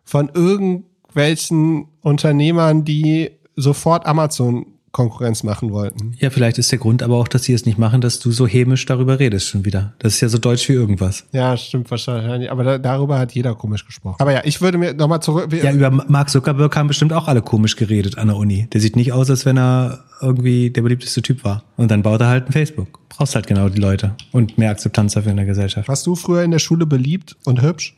[0.04, 6.14] von irgendwelchen Unternehmern, die sofort Amazon Konkurrenz machen wollten.
[6.20, 8.46] Ja, vielleicht ist der Grund aber auch, dass sie es nicht machen, dass du so
[8.46, 9.94] hämisch darüber redest schon wieder.
[9.98, 11.26] Das ist ja so deutsch wie irgendwas.
[11.32, 12.52] Ja, stimmt wahrscheinlich.
[12.52, 14.18] Aber da, darüber hat jeder komisch gesprochen.
[14.20, 15.52] Aber ja, ich würde mir nochmal zurück.
[15.52, 18.68] Ja, über Mark Zuckerberg haben bestimmt auch alle komisch geredet an der Uni.
[18.72, 21.64] Der sieht nicht aus, als wenn er irgendwie der beliebteste Typ war.
[21.76, 23.00] Und dann baut er halt ein Facebook.
[23.10, 25.88] Brauchst halt genau die Leute und mehr Akzeptanz dafür in der Gesellschaft.
[25.88, 27.98] Warst du früher in der Schule beliebt und hübsch?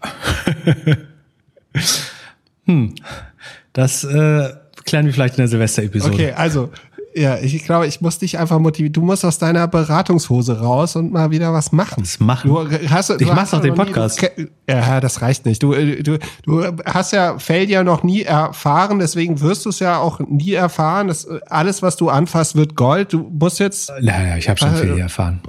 [2.65, 2.95] hm.
[3.73, 4.53] Das äh,
[4.85, 6.13] klären wir vielleicht in der Silvester-Episode.
[6.13, 6.69] Okay, also
[7.17, 8.91] ja, ich glaube, ich muss dich einfach motivieren.
[8.91, 12.03] Du musst aus deiner Beratungshose raus und mal wieder was machen.
[12.03, 12.49] Was machen?
[12.49, 14.21] Du hast, du ich mach doch den Podcast.
[14.21, 15.63] Nie, ja, das reicht nicht.
[15.63, 20.19] Du, du, du hast ja Failure noch nie erfahren, deswegen wirst du es ja auch
[20.19, 21.07] nie erfahren.
[21.07, 23.13] Das, alles, was du anfasst, wird Gold.
[23.13, 23.93] Du musst jetzt.
[24.01, 25.39] Naja, ich habe schon äh, Failure erfahren.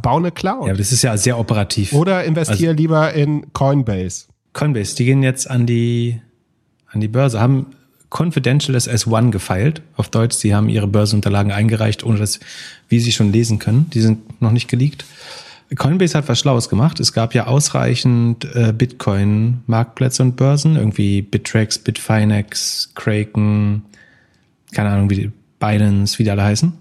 [0.00, 0.64] Bau eine Cloud.
[0.64, 1.92] Ja, aber das ist ja sehr operativ.
[1.92, 4.24] Oder investiere also, lieber in Coinbase.
[4.54, 6.22] Coinbase, die gehen jetzt an die
[6.92, 7.66] an die Börse, haben
[8.10, 9.82] Confidential das S1 gefeilt.
[9.96, 12.40] Auf Deutsch, sie haben ihre Börsenunterlagen eingereicht, ohne dass
[12.88, 13.88] wir sie schon lesen können.
[13.90, 15.04] Die sind noch nicht geleakt.
[15.76, 16.98] Coinbase hat was Schlaues gemacht.
[16.98, 23.82] Es gab ja ausreichend äh, Bitcoin-Marktplätze und Börsen, irgendwie Bittrex, Bitfinex, Kraken,
[24.72, 26.72] keine Ahnung, wie die Binance, wie die alle heißen.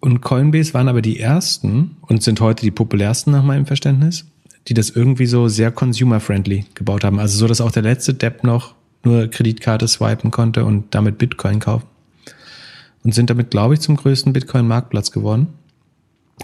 [0.00, 4.24] Und Coinbase waren aber die ersten und sind heute die populärsten nach meinem Verständnis,
[4.68, 7.18] die das irgendwie so sehr consumer-friendly gebaut haben.
[7.18, 11.60] Also so, dass auch der letzte Depp noch nur Kreditkarte swipen konnte und damit Bitcoin
[11.60, 11.86] kaufen.
[13.02, 15.48] Und sind damit, glaube ich, zum größten Bitcoin-Marktplatz geworden.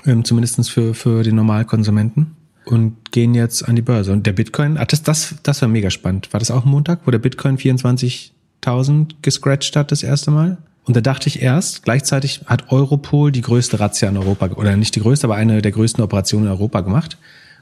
[0.06, 2.34] Ähm, zumindest für, für den Normalkonsumenten.
[2.64, 4.12] Und gehen jetzt an die Börse.
[4.12, 6.32] Und der Bitcoin, ach, das, das, das war mega spannend.
[6.32, 10.58] War das auch Montag, wo der Bitcoin 24.000 gescratcht hat das erste Mal?
[10.84, 14.94] Und da dachte ich erst, gleichzeitig hat Europol die größte Razzia in Europa, oder nicht
[14.96, 17.18] die größte, aber eine der größten Operationen in Europa gemacht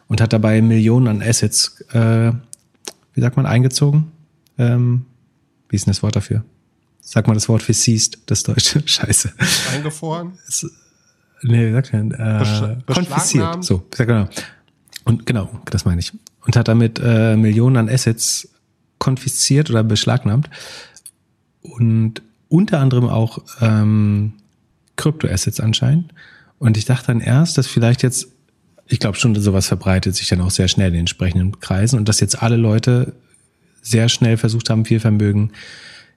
[0.09, 2.33] und hat dabei Millionen an Assets, äh,
[3.15, 4.13] wie sagt man, eingezogen
[4.59, 5.07] ähm,
[5.69, 6.45] wie ist denn das Wort dafür?
[7.01, 8.83] Sag mal das Wort für seized, das deutsche.
[8.87, 9.33] Scheiße.
[9.75, 10.39] Eingefroren?
[10.49, 10.67] Es,
[11.43, 12.13] nee, wie sagt man?
[12.13, 13.65] Äh, konfisziert.
[13.65, 14.29] So, sag genau.
[15.05, 16.13] Und genau, das meine ich.
[16.47, 18.49] Und hat damit äh, Millionen an Assets
[18.99, 20.49] konfisziert oder beschlagnahmt.
[21.61, 24.35] Und unter anderem auch ähm,
[24.97, 26.13] Kryptoassets anscheinend.
[26.59, 28.29] Und ich dachte dann erst, dass vielleicht jetzt,
[28.87, 32.09] ich glaube schon, sowas verbreitet sich dann auch sehr schnell in den entsprechenden Kreisen und
[32.09, 33.15] dass jetzt alle Leute
[33.85, 35.53] sehr schnell versucht haben, viel Vermögen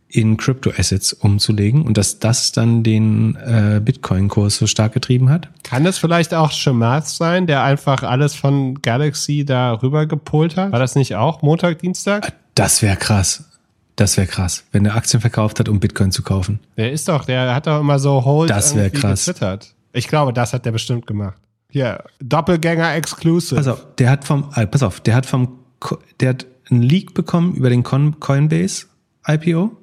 [0.10, 5.50] in Crypto-Assets umzulegen und dass das dann den äh, Bitcoin-Kurs so stark getrieben hat.
[5.64, 10.72] Kann es vielleicht auch Shemath sein, der einfach alles von Galaxy da rüber gepolt hat?
[10.72, 12.26] War das nicht auch Montag, Dienstag?
[12.26, 13.44] Äh, das wäre krass.
[13.98, 16.60] Das wäre krass, wenn er Aktien verkauft hat, um Bitcoin zu kaufen.
[16.78, 19.26] Der ist doch, der hat doch immer so Hold das wäre krass.
[19.26, 19.74] Getwittert.
[19.92, 21.38] Ich glaube, das hat der bestimmt gemacht.
[21.70, 23.56] Hier, Doppelgänger Exclusive.
[23.56, 25.60] Pass auf, der hat vom, äh, pass auf, der hat vom,
[26.20, 28.88] der hat einen Leak bekommen über den Coinbase
[29.28, 29.76] IPO,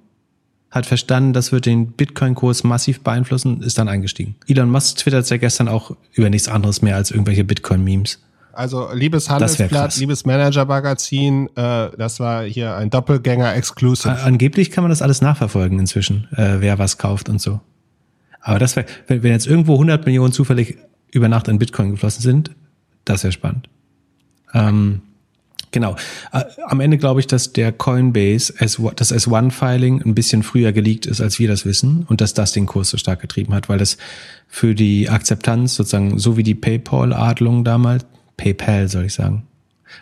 [0.70, 4.34] hat verstanden, das wird den Bitcoin-Kurs massiv beeinflussen, ist dann eingestiegen.
[4.48, 8.20] Elon Musk twittert ja gestern auch über nichts anderes mehr als irgendwelche Bitcoin-Memes.
[8.52, 14.16] Also liebes Handelsblatt, liebes Manager-Magazin, äh, das war hier ein Doppelgänger-Exclusive.
[14.22, 17.60] Angeblich kann man das alles nachverfolgen inzwischen, äh, wer was kauft und so.
[18.40, 20.76] Aber das wäre, wenn jetzt irgendwo 100 Millionen zufällig
[21.10, 22.50] über Nacht in Bitcoin geflossen sind,
[23.04, 23.68] das wäre spannend.
[24.52, 25.02] Ähm,
[25.74, 25.96] Genau.
[26.32, 31.20] Äh, am Ende glaube ich, dass der Coinbase, das S1-Filing ein bisschen früher geleakt ist,
[31.20, 33.96] als wir das wissen und dass das den Kurs so stark getrieben hat, weil das
[34.46, 38.06] für die Akzeptanz sozusagen, so wie die PayPal-Adlung damals,
[38.36, 39.48] PayPal soll ich sagen,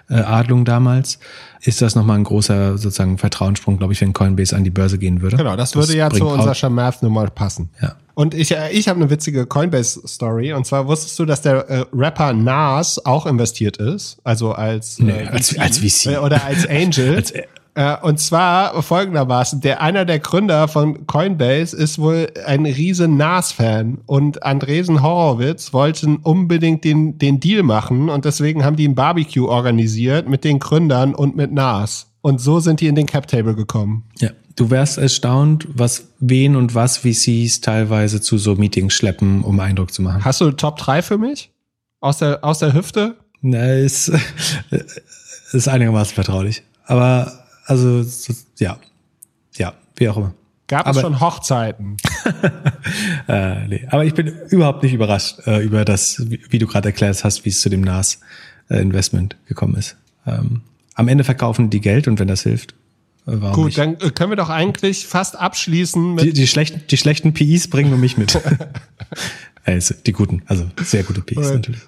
[0.08, 1.18] äh, Adlung damals,
[1.60, 5.22] ist das nochmal ein großer sozusagen Vertrauenssprung, glaube ich, wenn Coinbase an die Börse gehen
[5.22, 5.36] würde.
[5.36, 7.70] Genau, das, das würde ja zu unserer Shamath-Nummer passen.
[7.80, 7.94] Ja.
[8.14, 10.52] Und ich, äh, ich habe eine witzige Coinbase-Story.
[10.52, 14.18] Und zwar wusstest du, dass der äh, Rapper Nas auch investiert ist?
[14.24, 16.18] Also als, äh, nee, als, als VC.
[16.20, 17.16] Oder als Angel.
[17.16, 17.32] als,
[17.74, 23.98] Äh, und zwar folgendermaßen, der einer der Gründer von Coinbase ist wohl ein riesen NAS-Fan
[24.06, 29.48] und Andresen Horowitz wollten unbedingt den, den Deal machen und deswegen haben die ein Barbecue
[29.48, 32.08] organisiert mit den Gründern und mit NAS.
[32.20, 34.04] Und so sind die in den Cap Table gekommen.
[34.18, 39.58] Ja, du wärst erstaunt, was wen und was VCs teilweise zu so Meetings schleppen, um
[39.60, 40.24] Eindruck zu machen.
[40.24, 41.50] Hast du Top 3 für mich?
[42.00, 43.16] Aus der, aus der Hüfte?
[43.40, 44.12] Na, ist,
[45.52, 46.62] ist einigermaßen vertraulich.
[46.84, 47.41] Aber
[47.72, 48.04] also
[48.58, 48.78] ja,
[49.56, 50.34] ja, wie auch immer.
[50.66, 51.96] Gab aber, es schon Hochzeiten?
[53.28, 53.86] äh, nee.
[53.90, 57.44] Aber ich bin überhaupt nicht überrascht äh, über das, wie, wie du gerade erklärt hast,
[57.44, 59.96] wie es zu dem NAS-Investment äh, gekommen ist.
[60.26, 60.62] Ähm,
[60.94, 62.72] am Ende verkaufen die Geld und wenn das hilft,
[63.26, 63.78] äh, warum Gut, nicht?
[63.78, 66.24] dann äh, können wir doch eigentlich fast abschließen mit.
[66.24, 68.38] Die, die, schlechten, die schlechten PIs bringen nur mich mit.
[69.64, 71.80] Also die guten, also sehr gute Peaks natürlich.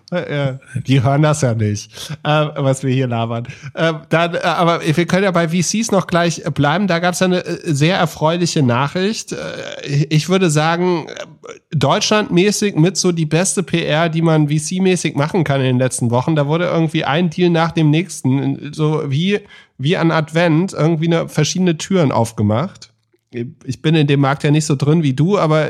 [0.86, 1.90] Die hören das ja nicht,
[2.22, 3.48] äh, was wir hier labern.
[3.74, 6.86] Äh, dann, äh, aber wir können ja bei VCs noch gleich bleiben.
[6.86, 9.34] Da gab es eine äh, sehr erfreuliche Nachricht.
[10.08, 11.08] Ich würde sagen,
[11.72, 16.36] deutschlandmäßig mit so die beste PR, die man VC-mäßig machen kann in den letzten Wochen.
[16.36, 19.40] Da wurde irgendwie ein Deal nach dem nächsten, so wie,
[19.78, 22.93] wie an Advent, irgendwie eine, verschiedene Türen aufgemacht
[23.64, 25.68] ich bin in dem Markt ja nicht so drin wie du, aber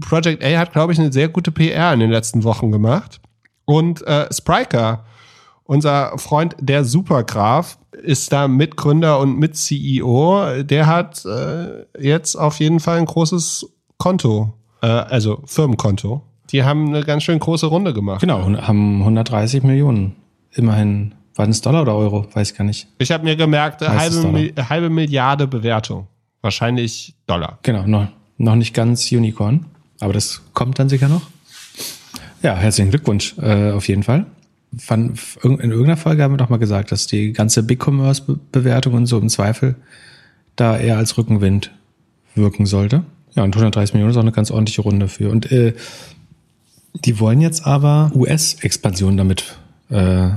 [0.00, 3.20] Project A hat, glaube ich, eine sehr gute PR in den letzten Wochen gemacht.
[3.64, 5.04] Und äh, Spriker,
[5.64, 10.62] unser Freund der Supergraf, ist da Mitgründer und Mit-CEO.
[10.62, 13.66] Der hat äh, jetzt auf jeden Fall ein großes
[13.98, 16.22] Konto, äh, also Firmenkonto.
[16.50, 18.20] Die haben eine ganz schön große Runde gemacht.
[18.20, 20.14] Genau, haben 130 Millionen.
[20.52, 21.14] Immerhin.
[21.34, 22.26] War es Dollar oder Euro?
[22.32, 22.86] Weiß gar nicht.
[22.98, 26.06] Ich habe mir gemerkt, halbe, halbe Milliarde Bewertung.
[26.42, 27.58] Wahrscheinlich Dollar.
[27.62, 28.08] Genau, noch,
[28.38, 29.66] noch nicht ganz Unicorn,
[30.00, 31.22] aber das kommt dann sicher noch.
[32.42, 34.26] Ja, herzlichen Glückwunsch äh, auf jeden Fall.
[34.88, 39.28] in irgendeiner Folge haben wir doch mal gesagt, dass die ganze Big-Commerce-Bewertung und so im
[39.28, 39.74] Zweifel
[40.54, 41.72] da eher als Rückenwind
[42.34, 43.04] wirken sollte.
[43.34, 45.30] Ja, und 130 Millionen ist auch eine ganz ordentliche Runde für.
[45.30, 45.74] Und äh,
[47.04, 49.58] die wollen jetzt aber US-Expansion damit
[49.90, 50.30] äh,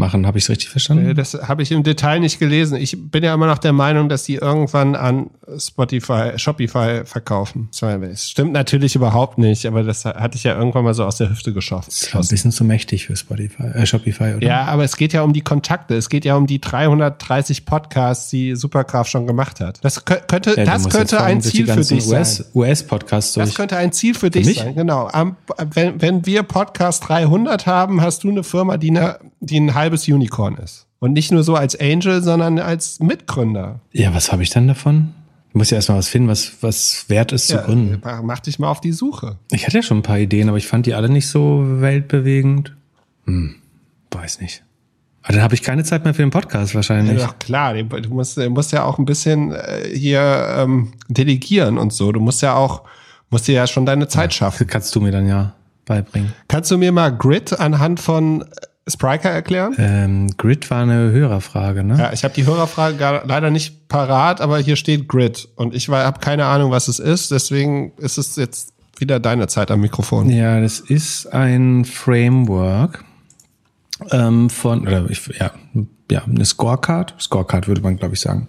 [0.00, 0.26] machen.
[0.26, 1.10] Habe ich es richtig verstanden?
[1.10, 2.76] Äh, das habe ich im Detail nicht gelesen.
[2.76, 7.68] Ich bin ja immer noch der Meinung, dass die irgendwann an Spotify, Shopify verkaufen.
[8.16, 11.52] Stimmt natürlich überhaupt nicht, aber das hatte ich ja irgendwann mal so aus der Hüfte
[11.52, 11.90] geschossen.
[11.90, 14.46] Das ist ein bisschen zu mächtig für Spotify, äh, Shopify, oder?
[14.46, 15.94] Ja, aber es geht ja um die Kontakte.
[15.94, 19.78] Es geht ja um die 330 Podcasts, die Superkraft schon gemacht hat.
[19.84, 22.46] Das könnte, ja, das könnte ein Ziel für dich US, sein.
[22.54, 23.34] US-Podcasts.
[23.34, 24.58] Das könnte ein Ziel für, für dich mich?
[24.58, 25.08] sein, genau.
[25.12, 25.36] Am,
[25.72, 30.06] wenn, wenn wir Podcast 300 haben, hast du eine Firma, die, eine, die ein halbes
[30.06, 30.86] Unicorn ist.
[30.98, 33.80] Und nicht nur so als Angel, sondern als Mitgründer.
[33.92, 35.14] Ja, was habe ich dann davon?
[35.52, 38.00] Du musst ja erstmal was finden, was, was wert ist ja, zu gründen.
[38.22, 39.36] Mach dich mal auf die Suche.
[39.50, 42.76] Ich hatte ja schon ein paar Ideen, aber ich fand die alle nicht so weltbewegend.
[43.24, 43.56] Hm,
[44.12, 44.62] weiß nicht.
[45.22, 47.18] Aber dann habe ich keine Zeit mehr für den Podcast wahrscheinlich.
[47.18, 51.78] Ja, doch, klar, du musst, du musst ja auch ein bisschen äh, hier ähm, delegieren
[51.78, 52.12] und so.
[52.12, 52.82] Du musst ja auch,
[53.28, 54.66] musst dir ja schon deine Zeit ja, schaffen.
[54.66, 55.54] Kannst du mir dann ja
[55.84, 56.32] beibringen.
[56.48, 58.44] Kannst du mir mal Grid anhand von
[58.86, 59.74] Spriker erklären?
[59.78, 61.98] Ähm, Grid war eine Hörerfrage, ne?
[61.98, 65.88] Ja, ich habe die Hörerfrage gar, leider nicht parat, aber hier steht Grid und ich
[65.88, 67.30] habe keine Ahnung, was es ist.
[67.30, 70.30] Deswegen ist es jetzt wieder deine Zeit am Mikrofon.
[70.30, 73.04] Ja, das ist ein Framework
[74.10, 75.52] ähm, von, oder ich, ja,
[76.10, 77.14] ja, eine Scorecard.
[77.20, 78.48] Scorecard würde man, glaube ich, sagen.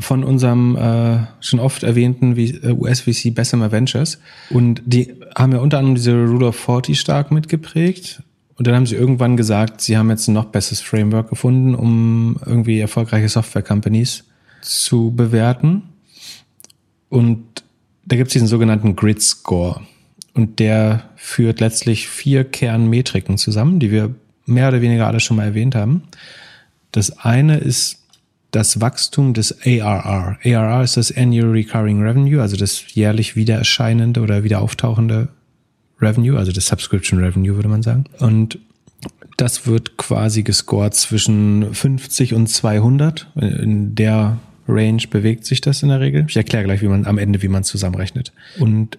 [0.00, 4.18] Von unserem äh, schon oft erwähnten äh, US-VC Bessemer Ventures.
[4.50, 8.22] Und die haben ja unter anderem diese Rule of 40 stark mitgeprägt.
[8.56, 12.36] Und dann haben sie irgendwann gesagt, sie haben jetzt ein noch besseres Framework gefunden, um
[12.44, 14.24] irgendwie erfolgreiche Software-Companies
[14.62, 15.82] zu bewerten.
[17.08, 17.64] Und
[18.06, 19.82] da gibt es diesen sogenannten Grid Score.
[20.32, 24.14] Und der führt letztlich vier Kernmetriken zusammen, die wir
[24.46, 26.04] mehr oder weniger alle schon mal erwähnt haben.
[26.92, 28.02] Das eine ist
[28.52, 30.38] das Wachstum des ARR.
[30.42, 35.28] ARR ist das Annual Recurring Revenue, also das jährlich wieder erscheinende oder wieder auftauchende
[36.00, 38.04] Revenue, also das Subscription Revenue würde man sagen.
[38.18, 38.58] Und
[39.36, 43.28] das wird quasi gescored zwischen 50 und 200.
[43.36, 46.26] In der Range bewegt sich das in der Regel.
[46.28, 48.32] Ich erkläre gleich, wie man am Ende, wie man zusammenrechnet.
[48.58, 48.98] Und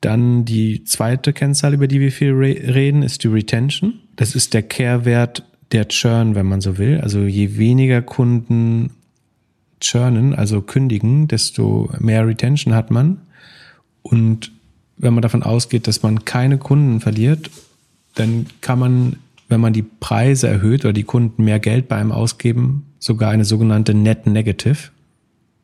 [0.00, 3.94] dann die zweite Kennzahl, über die wir viel reden, ist die Retention.
[4.16, 5.42] Das ist der Care-Wert
[5.72, 7.00] der Churn, wenn man so will.
[7.00, 8.90] Also je weniger Kunden
[9.80, 13.18] churnen, also kündigen, desto mehr Retention hat man.
[14.02, 14.52] Und
[14.96, 17.50] wenn man davon ausgeht, dass man keine Kunden verliert,
[18.14, 19.16] dann kann man,
[19.48, 23.44] wenn man die Preise erhöht oder die Kunden mehr Geld bei einem ausgeben, sogar eine
[23.44, 24.90] sogenannte Net Negative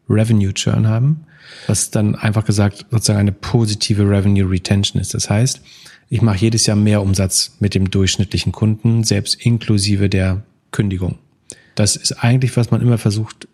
[0.09, 1.25] Revenue Churn haben,
[1.67, 5.15] was dann einfach gesagt sozusagen eine positive Revenue Retention ist.
[5.15, 5.61] Das heißt,
[6.09, 10.43] ich mache jedes Jahr mehr Umsatz mit dem durchschnittlichen Kunden, selbst inklusive der
[10.73, 11.19] Kündigung.
[11.77, 13.47] Das ist eigentlich, was man immer versucht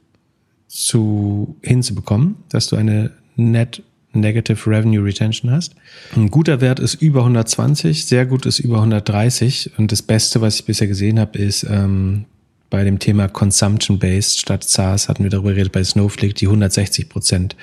[0.67, 3.83] zu, hinzubekommen, dass du eine Net
[4.17, 5.75] Negative Revenue Retention hast.
[6.15, 10.57] Ein guter Wert ist über 120, sehr gut ist über 130 und das Beste, was
[10.57, 12.25] ich bisher gesehen habe, ist ähm,
[12.71, 17.57] bei dem Thema Consumption-Based statt SaaS hatten wir darüber geredet bei Snowflake, die 160 Prozent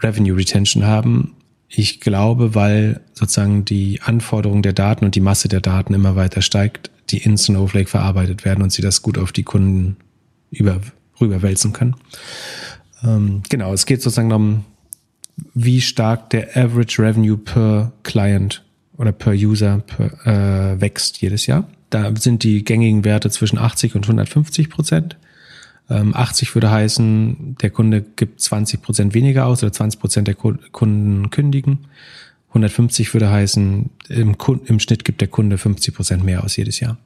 [0.00, 1.36] Revenue Retention haben.
[1.68, 6.42] Ich glaube, weil sozusagen die Anforderung der Daten und die Masse der Daten immer weiter
[6.42, 9.96] steigt, die in Snowflake verarbeitet werden und sie das gut auf die Kunden
[10.50, 10.80] über,
[11.20, 11.94] rüberwälzen können.
[13.04, 14.64] Ähm, genau, es geht sozusagen um,
[15.54, 18.62] wie stark der Average Revenue per Client
[18.96, 21.68] oder per User per, äh, wächst jedes Jahr.
[21.90, 25.16] Da sind die gängigen Werte zwischen 80 und 150 Prozent.
[25.88, 30.36] 80 ähm, würde heißen, der Kunde gibt 20 Prozent weniger aus oder 20 Prozent der
[30.36, 31.86] Kunden kündigen.
[32.50, 34.36] 150 würde heißen, im,
[34.66, 36.96] im Schnitt gibt der Kunde 50 Prozent mehr aus jedes Jahr.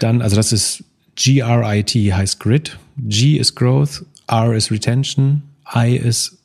[0.00, 0.84] Dann, also das ist
[1.16, 2.78] GRIT heißt Grid.
[2.98, 5.42] G ist Growth, R ist Retention,
[5.74, 6.35] I ist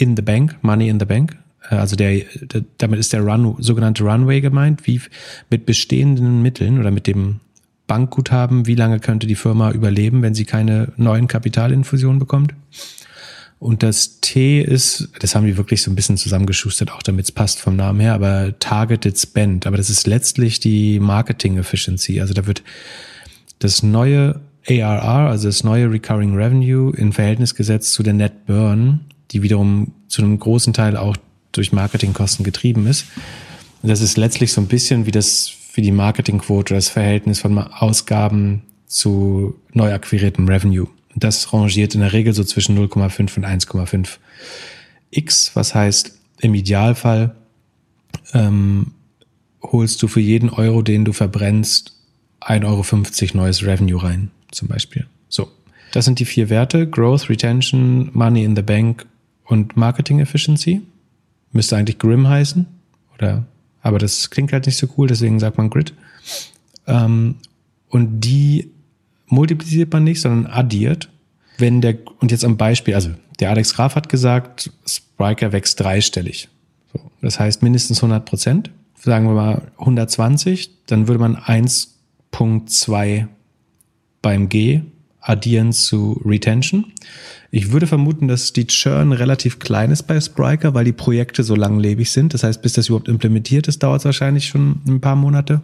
[0.00, 1.36] in the bank, Money in the bank.
[1.70, 5.00] Äh, also der, der damit ist der Run, sogenannte Runway gemeint, wie
[5.50, 7.40] mit bestehenden Mitteln oder mit dem
[7.86, 12.54] Bankguthaben, wie lange könnte die Firma überleben, wenn sie keine neuen Kapitalinfusionen bekommt.
[13.58, 17.32] Und das T ist, das haben die wirklich so ein bisschen zusammengeschustert, auch damit es
[17.32, 19.66] passt vom Namen her, aber Targeted Spend.
[19.66, 22.20] Aber das ist letztlich die Marketing Efficiency.
[22.20, 22.62] Also da wird
[23.58, 29.00] das neue ARR, also das neue Recurring Revenue in Verhältnis gesetzt zu der Net Burn,
[29.32, 31.16] die wiederum zu einem großen Teil auch
[31.52, 33.06] durch Marketingkosten getrieben ist.
[33.82, 37.56] Und das ist letztlich so ein bisschen wie das wie die Marketingquote, das Verhältnis von
[37.56, 40.88] Ausgaben zu neu akquiriertem Revenue.
[41.14, 44.18] Das rangiert in der Regel so zwischen 0,5 und 1,5
[45.10, 47.36] x, was heißt im Idealfall
[48.32, 48.92] ähm,
[49.62, 51.96] holst du für jeden Euro, den du verbrennst,
[52.40, 55.06] 1,50 Euro neues Revenue rein, zum Beispiel.
[55.28, 55.50] So,
[55.92, 59.06] das sind die vier Werte, Growth, Retention, Money in the Bank
[59.50, 60.82] und Marketing Efficiency.
[61.52, 62.66] Müsste eigentlich Grim heißen
[63.14, 63.44] oder
[63.82, 65.94] aber das klingt halt nicht so cool, deswegen sagt man Grid.
[66.86, 67.36] Ähm,
[67.88, 68.70] und die
[69.26, 71.08] multipliziert man nicht, sondern addiert.
[71.58, 73.10] Wenn der, und jetzt am Beispiel, also
[73.40, 76.48] der Alex Graf hat gesagt, Spriker wächst dreistellig.
[76.92, 78.70] So, das heißt mindestens 100 Prozent.
[78.98, 83.26] Sagen wir mal 120, dann würde man 1.2
[84.20, 84.82] beim G
[85.20, 86.86] addieren zu Retention.
[87.50, 91.54] Ich würde vermuten, dass die Churn relativ klein ist bei Spriker, weil die Projekte so
[91.54, 92.32] langlebig sind.
[92.32, 95.60] Das heißt, bis das überhaupt implementiert ist, dauert es wahrscheinlich schon ein paar Monate,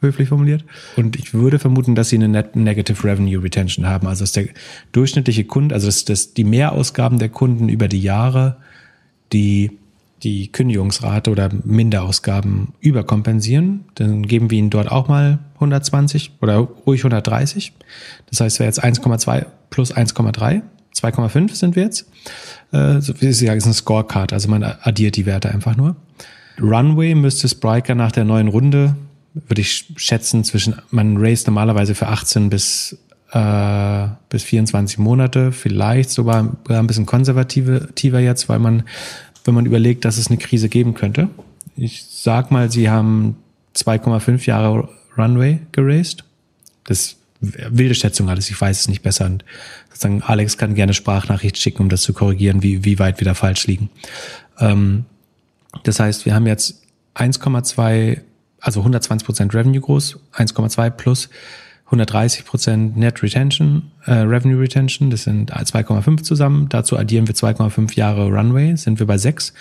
[0.00, 0.64] höflich formuliert.
[0.96, 4.06] Und ich würde vermuten, dass sie eine Net Negative Revenue Retention haben.
[4.06, 4.48] Also dass der
[4.92, 8.56] durchschnittliche Kunde, also dass, dass die Mehrausgaben der Kunden über die Jahre
[9.32, 9.77] die
[10.22, 17.00] die Kündigungsrate oder Minderausgaben überkompensieren, dann geben wir ihnen dort auch mal 120 oder ruhig
[17.00, 17.72] 130.
[18.30, 20.62] Das heißt, wäre jetzt 1,2 plus 1,3
[20.94, 22.06] 2,5 sind wir jetzt.
[22.72, 25.96] Äh, so wie Sie sagen, ist eine Scorecard, also man addiert die Werte einfach nur.
[26.60, 28.96] Runway müsste Spriker nach der neuen Runde,
[29.34, 32.98] würde ich schätzen, zwischen, man raised normalerweise für 18 bis,
[33.32, 38.82] äh, bis 24 Monate, vielleicht sogar ein bisschen konservativer jetzt, weil man,
[39.44, 41.28] wenn man überlegt, dass es eine Krise geben könnte.
[41.76, 43.36] Ich sag mal, Sie haben
[43.76, 46.24] 2,5 Jahre Runway geraced.
[46.84, 49.26] Das wilde Schätzung alles, ich weiß es nicht besser.
[49.26, 49.44] Und
[49.88, 53.34] sozusagen Alex kann gerne Sprachnachricht schicken, um das zu korrigieren, wie, wie weit wir da
[53.34, 53.90] falsch liegen.
[54.58, 55.04] Ähm,
[55.84, 56.82] das heißt, wir haben jetzt
[57.14, 58.20] 1,2,
[58.60, 61.28] also 120 Prozent Revenue groß, 1,2 plus
[61.88, 66.68] 130 Prozent Net Retention, äh, Revenue Retention, das sind 2,5 zusammen.
[66.68, 69.54] Dazu addieren wir 2,5 Jahre Runway, sind wir bei 6.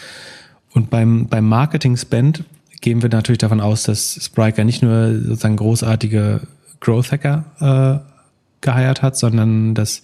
[0.74, 2.44] Und beim, beim Marketing Spend
[2.82, 6.42] gehen wir natürlich davon aus, dass Spriker nicht nur sozusagen großartige
[6.82, 8.12] Growth Hacker äh,
[8.60, 10.04] geheiert hat, sondern dass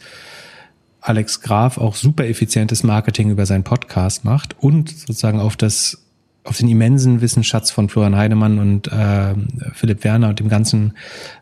[1.02, 6.03] Alex Graf auch super effizientes Marketing über seinen Podcast macht und sozusagen auf das
[6.44, 9.34] auf den immensen Wissensschatz von Florian Heidemann und äh,
[9.74, 10.94] Philipp Werner und dem ganzen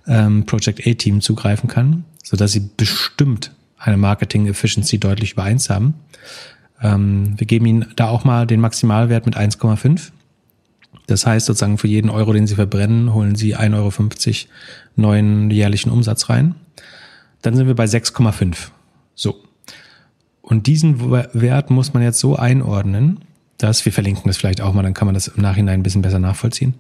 [0.07, 5.69] ähm, Project A-Team zugreifen kann, so dass sie bestimmt eine Marketing Efficiency deutlich über eins
[5.69, 5.95] haben.
[6.82, 10.11] Ähm, wir geben ihnen da auch mal den Maximalwert mit 1,5
[11.07, 14.52] das heißt sozusagen für jeden Euro, den Sie verbrennen, holen Sie 1,50 Euro
[14.95, 16.56] neuen jährlichen Umsatz rein.
[17.41, 18.69] Dann sind wir bei 6,5.
[19.15, 19.36] So.
[20.41, 23.19] Und diesen Wert muss man jetzt so einordnen,
[23.63, 26.01] dass wir verlinken das vielleicht auch mal, dann kann man das im Nachhinein ein bisschen
[26.01, 26.75] besser nachvollziehen.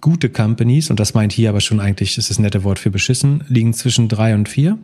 [0.00, 2.90] Gute Companies, und das meint hier aber schon eigentlich, das ist das nette Wort für
[2.90, 4.78] beschissen, liegen zwischen drei und vier.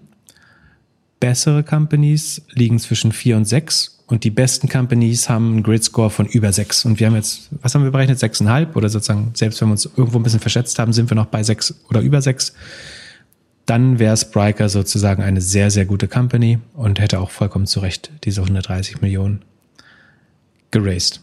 [1.21, 6.11] Bessere Companies liegen zwischen vier und sechs und die besten Companies haben einen Grid Score
[6.11, 6.85] von über sechs.
[6.85, 8.19] Und wir haben jetzt, was haben wir berechnet?
[8.19, 11.27] Sechseinhalb oder sozusagen, selbst wenn wir uns irgendwo ein bisschen verschätzt haben, sind wir noch
[11.27, 12.53] bei sechs oder über sechs.
[13.67, 18.11] dann wäre Spriker sozusagen eine sehr, sehr gute Company und hätte auch vollkommen zu Recht
[18.25, 19.43] diese 130 Millionen
[20.75, 21.21] geraced.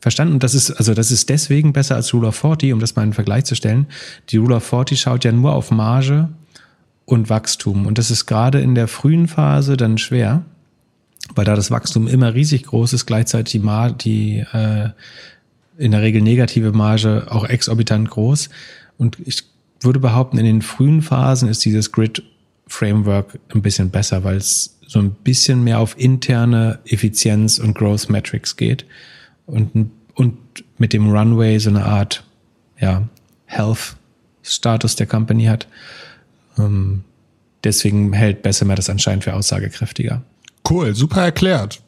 [0.00, 0.34] Verstanden?
[0.34, 3.02] Und das ist, also das ist deswegen besser als Rule of 40, um das mal
[3.02, 3.86] in Vergleich zu stellen.
[4.28, 6.28] Die Rule of 40 schaut ja nur auf Marge
[7.06, 7.86] und Wachstum.
[7.86, 10.44] Und das ist gerade in der frühen Phase dann schwer,
[11.34, 14.90] weil da das Wachstum immer riesig groß ist, gleichzeitig die, Mar die äh,
[15.78, 18.50] in der Regel negative Marge auch exorbitant groß.
[18.98, 19.44] Und ich
[19.80, 25.00] würde behaupten, in den frühen Phasen ist dieses Grid-Framework ein bisschen besser, weil es so
[25.00, 28.86] ein bisschen mehr auf interne Effizienz und Growth Metrics geht
[29.46, 30.38] und, und
[30.78, 32.24] mit dem Runway so eine Art
[32.78, 33.02] ja,
[33.46, 35.66] Health-Status der Company hat.
[36.58, 37.04] Ähm,
[37.64, 40.22] deswegen hält Bessemer das anscheinend für aussagekräftiger.
[40.68, 41.80] Cool, super erklärt.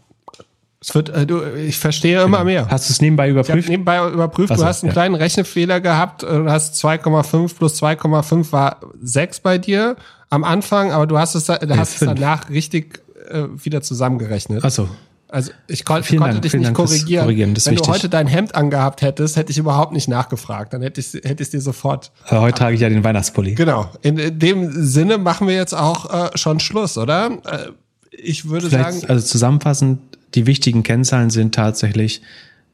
[0.80, 2.44] Es wird, äh, du, ich verstehe immer genau.
[2.44, 2.68] mehr.
[2.68, 3.58] Hast du es nebenbei überprüft?
[3.58, 4.54] Ich nebenbei überprüft.
[4.54, 4.92] So, du hast einen ja.
[4.92, 6.22] kleinen Rechnefehler gehabt.
[6.22, 9.96] Du hast 2,5 plus 2,5 war 6 bei dir
[10.30, 14.62] am Anfang, aber du hast es, du hast es danach richtig äh, wieder zusammengerechnet.
[14.64, 14.88] Ach so.
[15.30, 17.24] Also ich, kon ich konnte Dank, dich nicht Dank korrigieren.
[17.24, 17.50] korrigieren.
[17.50, 17.86] Wenn wichtig.
[17.86, 20.72] du heute dein Hemd angehabt hättest, hätte ich überhaupt nicht nachgefragt.
[20.72, 22.12] Dann hätte ich hätte ich dir sofort.
[22.28, 23.54] Aber heute trage ich ja den Weihnachtspulli.
[23.54, 23.90] Genau.
[24.00, 27.38] In, in dem Sinne machen wir jetzt auch äh, schon Schluss, oder?
[27.44, 27.72] Äh,
[28.10, 29.10] ich würde Vielleicht, sagen.
[29.10, 30.00] Also zusammenfassend,
[30.34, 32.22] die wichtigen Kennzahlen sind tatsächlich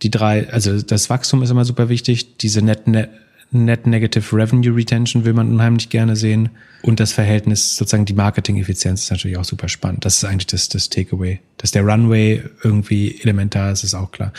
[0.02, 3.10] die drei, also das Wachstum ist immer super wichtig, diese Net, Net,
[3.54, 6.50] Net Negative Revenue Retention will man unheimlich gerne sehen
[6.82, 10.04] und das Verhältnis, sozusagen die Marketing-Effizienz ist natürlich auch super spannend.
[10.04, 11.40] Das ist eigentlich das, das Takeaway.
[11.56, 14.32] Dass der Runway irgendwie elementar ist, ist auch klar.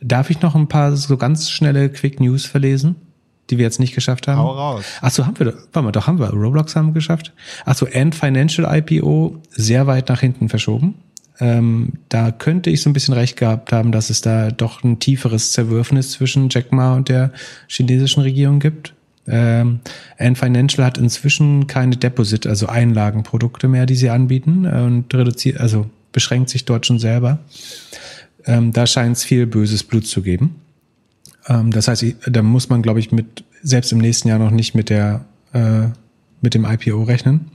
[0.00, 2.96] Darf ich noch ein paar so ganz schnelle Quick News verlesen?
[3.50, 4.38] die wir jetzt nicht geschafft haben.
[4.38, 4.84] Hau raus.
[5.00, 6.30] Ach so, haben wir, warte mal, doch haben wir.
[6.30, 7.32] Roblox haben wir geschafft.
[7.64, 10.94] Ach so, Ant Financial IPO sehr weit nach hinten verschoben.
[11.38, 14.98] Ähm, da könnte ich so ein bisschen recht gehabt haben, dass es da doch ein
[14.98, 17.32] tieferes Zerwürfnis zwischen Jack Ma und der
[17.66, 18.94] chinesischen Regierung gibt.
[19.28, 19.80] Ähm,
[20.18, 25.60] Ant Financial hat inzwischen keine Deposit, also Einlagenprodukte mehr, die sie anbieten äh, und reduziert,
[25.60, 27.40] also beschränkt sich dort schon selber.
[28.46, 30.56] Ähm, da scheint es viel böses Blut zu geben.
[31.48, 34.74] Ähm, das heißt, da muss man, glaube ich, mit selbst im nächsten Jahr noch nicht
[34.74, 35.88] mit der äh,
[36.40, 37.50] mit dem IPO rechnen.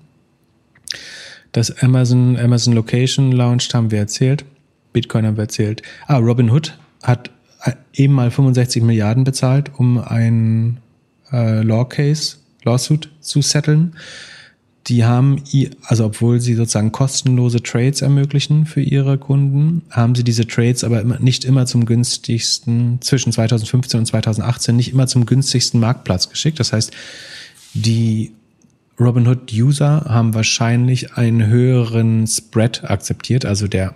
[1.52, 4.46] Das Amazon Amazon Location launched haben wir erzählt.
[4.94, 5.82] Bitcoin haben wir erzählt.
[6.08, 7.30] Ah, Robinhood hat
[7.64, 10.80] äh, eben mal 65 Milliarden bezahlt, um ein
[11.32, 13.96] äh, Law Case, Lawsuit zu setteln.
[14.88, 15.44] Die haben,
[15.84, 21.02] also obwohl sie sozusagen kostenlose Trades ermöglichen für ihre Kunden, haben sie diese Trades aber
[21.02, 26.60] immer, nicht immer zum günstigsten, zwischen 2015 und 2018 nicht immer zum günstigsten Marktplatz geschickt.
[26.60, 26.92] Das heißt,
[27.76, 28.32] die
[29.02, 33.96] Robinhood-User haben wahrscheinlich einen höheren Spread akzeptiert, also der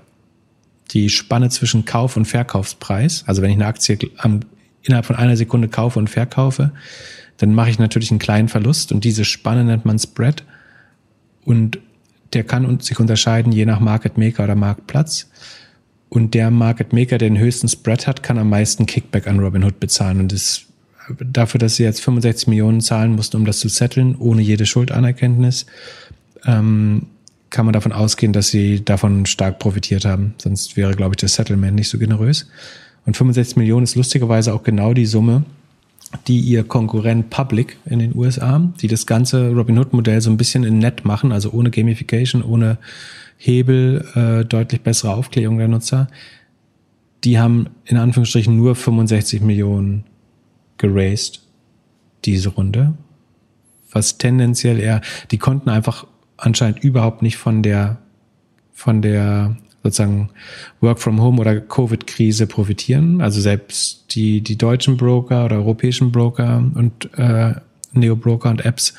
[0.92, 3.24] die Spanne zwischen Kauf- und Verkaufspreis.
[3.28, 4.42] Also wenn ich eine Aktie am,
[4.82, 6.72] innerhalb von einer Sekunde kaufe und verkaufe,
[7.38, 10.44] dann mache ich natürlich einen kleinen Verlust und diese Spanne nennt man Spread
[11.44, 11.80] und
[12.34, 15.30] der kann sich unterscheiden je nach Market Maker oder Marktplatz.
[16.10, 19.80] Und der Market Maker, der den höchsten Spread hat, kann am meisten Kickback an Robinhood
[19.80, 20.20] bezahlen.
[20.20, 20.66] Und das,
[21.20, 25.66] dafür, dass sie jetzt 65 Millionen zahlen mussten, um das zu setteln, ohne jede Schuldanerkenntnis,
[26.46, 27.08] ähm,
[27.50, 30.34] kann man davon ausgehen, dass sie davon stark profitiert haben.
[30.38, 32.48] Sonst wäre, glaube ich, das Settlement nicht so generös.
[33.06, 35.44] Und 65 Millionen ist lustigerweise auch genau die Summe,
[36.28, 40.80] die ihr Konkurrent Public in den USA, die das ganze Robinhood-Modell so ein bisschen in
[40.80, 42.78] nett machen, also ohne Gamification, ohne
[43.38, 46.08] Hebel, äh, deutlich bessere Aufklärung der Nutzer,
[47.24, 50.04] die haben in Anführungsstrichen nur 65 Millionen
[50.78, 51.42] geraced,
[52.26, 52.94] diese Runde.
[53.92, 56.06] Was tendenziell eher, die konnten einfach
[56.38, 57.98] anscheinend überhaupt nicht von der,
[58.74, 60.30] von der sozusagen
[60.82, 63.22] Work from Home oder Covid-Krise profitieren.
[63.22, 67.54] Also selbst die, die deutschen Broker oder europäischen Broker und äh,
[67.94, 68.96] Neo-Broker und Apps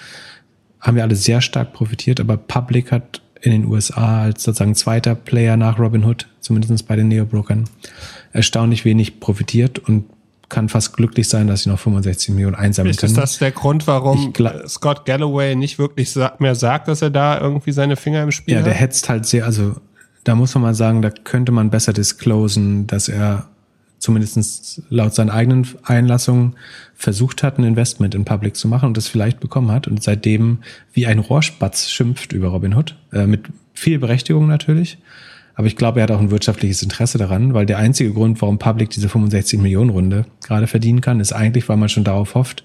[0.81, 5.15] haben ja alle sehr stark profitiert, aber Public hat in den USA als sozusagen zweiter
[5.15, 7.69] Player nach Robinhood, zumindest bei den Neo-Brokern,
[8.32, 10.05] erstaunlich wenig profitiert und
[10.48, 13.12] kann fast glücklich sein, dass sie noch 65 Millionen einsammeln ist können.
[13.12, 14.32] Ist das der Grund, warum
[14.68, 18.60] Scott Galloway nicht wirklich mehr sagt, dass er da irgendwie seine Finger im Spiel hat?
[18.60, 19.77] Ja, der hetzt halt sehr, also
[20.24, 23.48] da muss man mal sagen, da könnte man besser disclosen, dass er
[23.98, 26.55] zumindest laut seinen eigenen Einlassungen
[26.94, 30.59] versucht hat, ein Investment in Public zu machen und das vielleicht bekommen hat und seitdem
[30.93, 34.98] wie ein Rohrspatz schimpft über Robinhood, äh, mit viel Berechtigung natürlich.
[35.57, 38.59] Aber ich glaube, er hat auch ein wirtschaftliches Interesse daran, weil der einzige Grund, warum
[38.59, 42.62] Public diese 65 Millionen Runde gerade verdienen kann, ist eigentlich, weil man schon darauf hofft,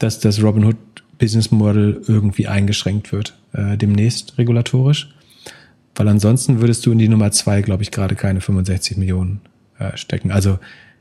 [0.00, 0.76] dass das Robinhood
[1.18, 5.14] Business Model irgendwie eingeschränkt wird, äh, demnächst regulatorisch.
[5.94, 9.40] Weil ansonsten würdest du in die Nummer zwei, glaube ich, gerade keine 65 Millionen
[9.78, 10.32] äh, stecken.
[10.32, 10.58] Also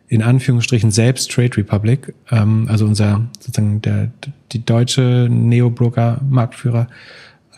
[0.07, 4.11] in Anführungsstrichen selbst Trade Republic, ähm, also unser sozusagen der
[4.52, 6.88] die deutsche Neo-Broker-Marktführer,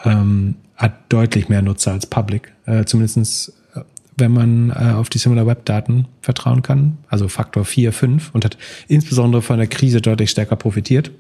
[0.05, 2.53] ähm, hat deutlich mehr Nutzer als Public.
[2.65, 3.81] Äh, zumindestens äh,
[4.15, 8.45] wenn man äh, auf die Similar Web Daten vertrauen kann, also Faktor 4, 5 und
[8.45, 8.57] hat
[8.87, 11.11] insbesondere von der Krise deutlich stärker profitiert.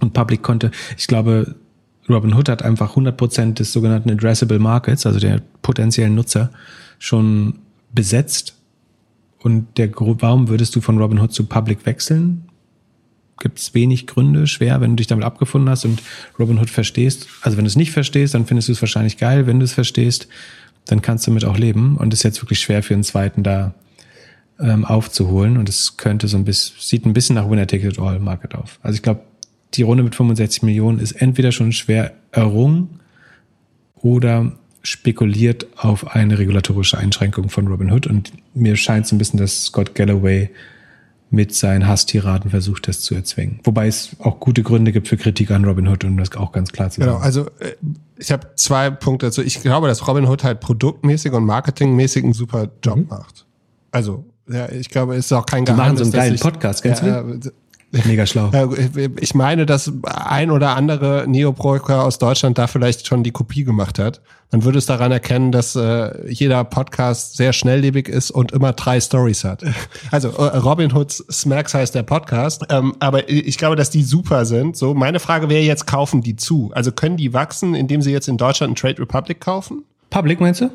[0.00, 1.54] Und Public konnte, ich glaube,
[2.08, 6.50] Robinhood hat einfach 100% des sogenannten Addressable Markets, also der potenziellen Nutzer,
[6.98, 7.60] schon
[7.92, 8.56] besetzt.
[9.38, 12.44] Und der, warum würdest du von Robinhood zu Public wechseln?
[13.42, 16.00] Gibt es wenig Gründe, schwer, wenn du dich damit abgefunden hast und
[16.38, 17.26] Robinhood verstehst.
[17.40, 19.48] Also wenn du es nicht verstehst, dann findest du es wahrscheinlich geil.
[19.48, 20.28] Wenn du es verstehst,
[20.86, 21.96] dann kannst du damit auch leben.
[21.96, 23.74] Und es ist jetzt wirklich schwer für einen zweiten da
[24.60, 25.56] ähm, aufzuholen.
[25.56, 28.78] Und es könnte so ein bisschen, sieht ein bisschen nach Winner Ticket All Market auf.
[28.80, 29.22] Also ich glaube,
[29.74, 33.00] die Runde mit 65 Millionen ist entweder schon schwer errungen
[33.96, 34.52] oder
[34.84, 38.06] spekuliert auf eine regulatorische Einschränkung von Robinhood.
[38.06, 40.48] Und mir scheint so ein bisschen, dass Scott Galloway
[41.32, 43.60] mit seinen Hasstiraden versucht, das zu erzwingen.
[43.64, 46.90] Wobei es auch gute Gründe gibt für Kritik an Robinhood, um das auch ganz klar
[46.90, 47.32] zu genau, sagen.
[47.32, 47.74] Genau, also äh,
[48.18, 49.42] ich habe zwei Punkte dazu.
[49.42, 53.06] Ich glaube, dass Robinhood halt produktmäßig und marketingmäßig einen super Job mhm.
[53.08, 53.46] macht.
[53.90, 55.84] Also, ja, ich glaube, es ist auch kein Geheimnis.
[55.84, 57.50] Die machen so einen geilen Podcast, kennst ja, du?
[58.06, 58.50] Mega schlau.
[59.20, 63.98] Ich meine, dass ein oder andere Neobroker aus Deutschland da vielleicht schon die Kopie gemacht
[63.98, 64.22] hat.
[64.50, 69.00] Man würde es daran erkennen, dass äh, jeder Podcast sehr schnelllebig ist und immer drei
[69.00, 69.62] Stories hat.
[70.10, 72.62] Also äh, Robin Hoods Smacks heißt der Podcast.
[72.70, 74.76] Ähm, aber ich glaube, dass die super sind.
[74.76, 76.70] So, meine Frage wäre jetzt, kaufen die zu?
[76.74, 79.84] Also können die wachsen, indem sie jetzt in Deutschland einen Trade Republic kaufen?
[80.10, 80.70] Public meinst du?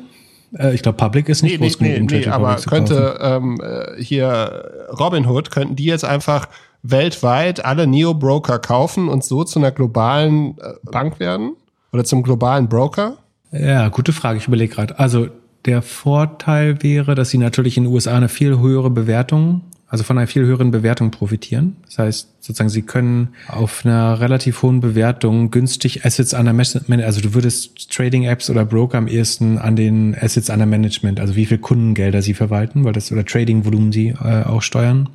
[0.56, 2.56] Äh, ich glaube, Public ist nicht nee, groß nee, genug, um nee, Trade Republic aber
[2.58, 6.48] zu könnte ähm, äh, hier Robinhood, könnten die jetzt einfach
[6.82, 11.56] weltweit alle Neo-Broker kaufen und so zu einer globalen äh, Bank werden?
[11.92, 13.16] Oder zum globalen Broker?
[13.50, 14.38] Ja, gute Frage.
[14.38, 14.98] Ich überlege gerade.
[14.98, 15.28] Also
[15.64, 20.18] der Vorteil wäre, dass sie natürlich in den USA eine viel höhere Bewertung, also von
[20.18, 21.76] einer viel höheren Bewertung profitieren.
[21.86, 27.20] Das heißt, sozusagen, sie können auf einer relativ hohen Bewertung günstig Assets under Management, also
[27.20, 31.58] du würdest Trading-Apps oder Broker am ehesten an den Assets under Management, also wie viel
[31.58, 35.08] Kundengelder sie verwalten, weil das oder Trading-Volumen sie äh, auch steuern,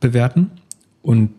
[0.00, 0.50] bewerten.
[1.08, 1.30] Und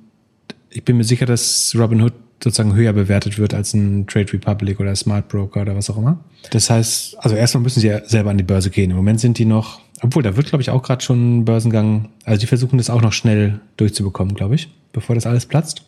[0.71, 2.13] ich bin mir sicher, dass Robinhood
[2.43, 6.17] sozusagen höher bewertet wird als ein Trade Republic oder Smart Broker oder was auch immer.
[6.49, 8.89] Das heißt, also erstmal müssen sie ja selber an die Börse gehen.
[8.89, 12.09] Im Moment sind die noch, obwohl da wird, glaube ich, auch gerade schon ein Börsengang,
[12.23, 15.83] also die versuchen das auch noch schnell durchzubekommen, glaube ich, bevor das alles platzt.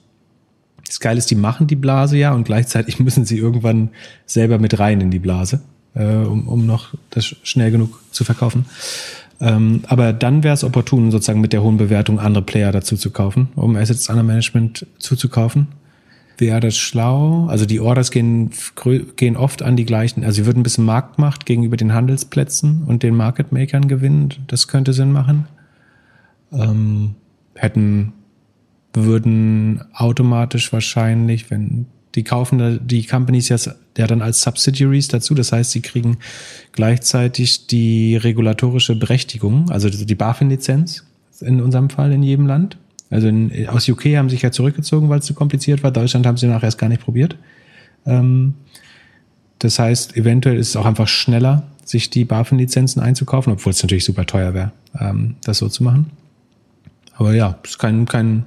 [0.86, 3.90] Das Geile ist, die machen die Blase ja und gleichzeitig müssen sie irgendwann
[4.28, 5.62] selber mit rein in die Blase,
[5.96, 8.68] äh, um, um noch das schnell genug zu verkaufen.
[9.42, 13.10] Ähm, aber dann wäre es opportun, sozusagen mit der hohen Bewertung andere Player dazu zu
[13.10, 15.68] kaufen, um Assets Under Management zuzukaufen.
[16.38, 17.48] Wäre das schlau?
[17.48, 18.52] Also die Orders gehen,
[19.16, 20.24] gehen oft an die gleichen.
[20.24, 24.30] Also sie würden ein bisschen Marktmacht gegenüber den Handelsplätzen und den Market Makern gewinnen.
[24.48, 25.48] Das könnte Sinn machen.
[26.52, 27.16] Ähm,
[27.56, 28.14] hätten,
[28.94, 33.58] würden automatisch wahrscheinlich, wenn die kaufen die Companies ja,
[33.98, 35.34] ja dann als Subsidiaries dazu.
[35.34, 36.18] Das heißt, sie kriegen
[36.72, 41.06] gleichzeitig die regulatorische Berechtigung, also die BaFin-Lizenz
[41.42, 42.78] in unserem Fall in jedem Land.
[43.10, 45.92] Also in, aus UK haben sich ja zurückgezogen, weil es zu kompliziert war.
[45.92, 47.36] Deutschland haben sie nachher erst gar nicht probiert.
[48.06, 48.54] Ähm,
[49.60, 54.06] das heißt, eventuell ist es auch einfach schneller, sich die BaFin-Lizenzen einzukaufen, obwohl es natürlich
[54.06, 56.12] super teuer wäre, ähm, das so zu machen.
[57.16, 58.46] Aber ja, ist kein, kein,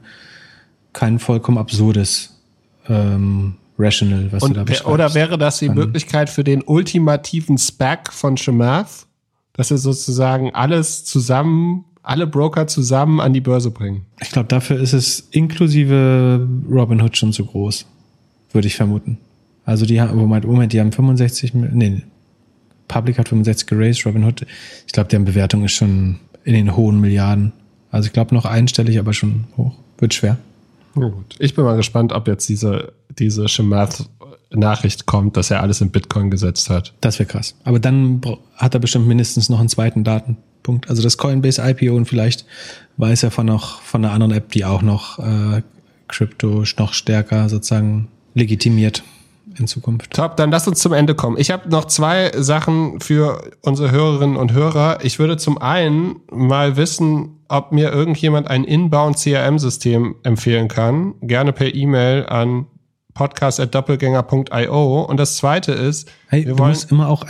[0.93, 2.41] kein vollkommen absurdes
[2.89, 4.87] ähm, Rational, was Und, du da beschreibst.
[4.87, 9.07] Oder wäre das die Möglichkeit für den ultimativen SPAC von Chamath,
[9.53, 14.07] dass wir sozusagen alles zusammen, alle Broker zusammen an die Börse bringen?
[14.21, 17.87] Ich glaube, dafür ist es inklusive Robinhood schon zu groß,
[18.53, 19.19] würde ich vermuten.
[19.65, 22.03] Also die haben, Moment, Moment, die haben 65, nee,
[22.87, 24.47] Public hat 65 geraced, Robinhood,
[24.87, 27.53] ich glaube, deren Bewertung ist schon in den hohen Milliarden.
[27.91, 29.73] Also ich glaube noch einstellig, aber schon hoch.
[29.99, 30.37] Wird schwer.
[30.95, 31.37] Gut.
[31.39, 36.31] Ich bin mal gespannt, ob jetzt diese, diese Shemath-Nachricht kommt, dass er alles in Bitcoin
[36.31, 36.95] gesetzt hat.
[37.01, 37.57] Das wäre krass.
[37.65, 38.21] Aber dann
[38.57, 40.89] hat er bestimmt mindestens noch einen zweiten Datenpunkt.
[40.89, 42.47] Also das Coinbase IPO und vielleicht
[42.97, 45.63] weiß er von noch von einer anderen App, die auch noch äh,
[46.09, 49.03] Crypto noch stärker sozusagen legitimiert
[49.59, 50.13] in Zukunft.
[50.13, 51.37] Top, dann lass uns zum Ende kommen.
[51.39, 54.99] Ich habe noch zwei Sachen für unsere Hörerinnen und Hörer.
[55.05, 61.15] Ich würde zum einen mal wissen, ob mir irgendjemand ein Inbound CRM-System empfehlen kann.
[61.21, 62.67] Gerne per E-Mail an
[63.15, 65.03] podcast.doppelgänger.io.
[65.03, 67.25] Und das zweite ist, hey, wir du musst immer auch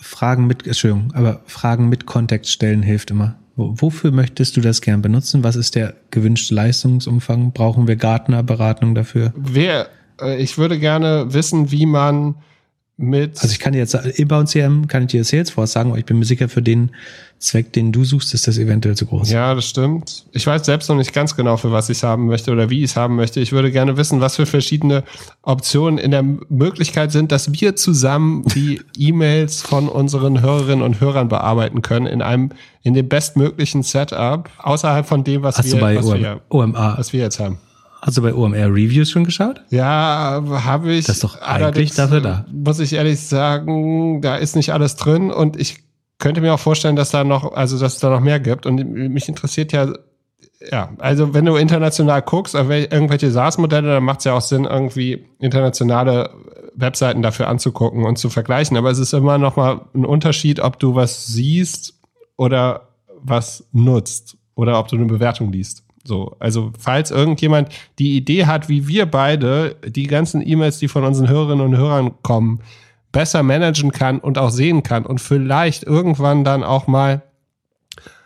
[0.00, 3.36] Fragen mit, Entschuldigung, aber Fragen mit Kontext stellen hilft immer.
[3.56, 5.44] Wofür möchtest du das gern benutzen?
[5.44, 7.52] Was ist der gewünschte Leistungsumfang?
[7.52, 9.32] Brauchen wir Gartnerberatung dafür?
[9.36, 9.88] Wer,
[10.20, 12.36] äh, ich würde gerne wissen, wie man
[13.02, 13.40] mit.
[13.40, 16.18] Also ich kann dir jetzt Inbound CM, kann ich dir Salesforce sagen, aber ich bin
[16.18, 16.90] mir sicher, für den
[17.42, 19.30] Zweck, den du suchst, ist das eventuell zu groß.
[19.30, 20.26] Ja, das stimmt.
[20.30, 22.78] Ich weiß selbst noch nicht ganz genau, für was ich es haben möchte oder wie
[22.78, 23.40] ich es haben möchte.
[23.40, 25.02] Ich würde gerne wissen, was für verschiedene
[25.42, 31.28] Optionen in der Möglichkeit sind, dass wir zusammen die E-Mails von unseren Hörerinnen und Hörern
[31.28, 32.50] bearbeiten können in einem,
[32.84, 37.20] in dem bestmöglichen Setup, außerhalb von dem, was, Hast wir, was, wir, OMA, was wir
[37.20, 37.58] jetzt haben.
[38.02, 39.62] Hast du bei OMR Reviews schon geschaut?
[39.70, 41.06] Ja, habe ich.
[41.06, 42.44] Das ist doch eigentlich dafür da.
[42.52, 45.78] Muss ich ehrlich sagen, da ist nicht alles drin und ich
[46.18, 48.66] könnte mir auch vorstellen, dass da noch, also dass es da noch mehr gibt.
[48.66, 49.92] Und mich interessiert ja,
[50.70, 54.64] ja, also wenn du international guckst, auf irgendwelche SaaS-Modelle, dann macht es ja auch Sinn,
[54.64, 56.30] irgendwie internationale
[56.74, 58.76] Webseiten dafür anzugucken und zu vergleichen.
[58.76, 62.00] Aber es ist immer noch mal ein Unterschied, ob du was siehst
[62.36, 62.88] oder
[63.20, 65.81] was nutzt oder ob du eine Bewertung liest.
[66.04, 67.68] So, also falls irgendjemand
[67.98, 72.12] die Idee hat, wie wir beide die ganzen E-Mails, die von unseren Hörerinnen und Hörern
[72.22, 72.60] kommen,
[73.12, 77.22] besser managen kann und auch sehen kann und vielleicht irgendwann dann auch mal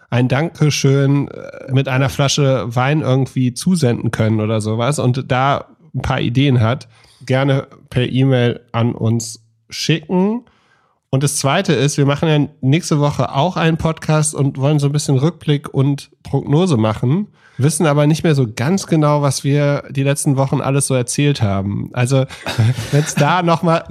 [0.08, 6.02] ein Dankeschön äh, mit einer Flasche Wein irgendwie zusenden können oder sowas und da ein
[6.02, 6.88] paar Ideen hat,
[7.24, 10.42] gerne per E-Mail an uns schicken.
[11.10, 14.86] Und das zweite ist, wir machen ja nächste Woche auch einen Podcast und wollen so
[14.86, 19.84] ein bisschen Rückblick und Prognose machen, wissen aber nicht mehr so ganz genau, was wir
[19.90, 21.90] die letzten Wochen alles so erzählt haben.
[21.92, 22.24] Also,
[22.92, 23.84] wenn es da nochmal,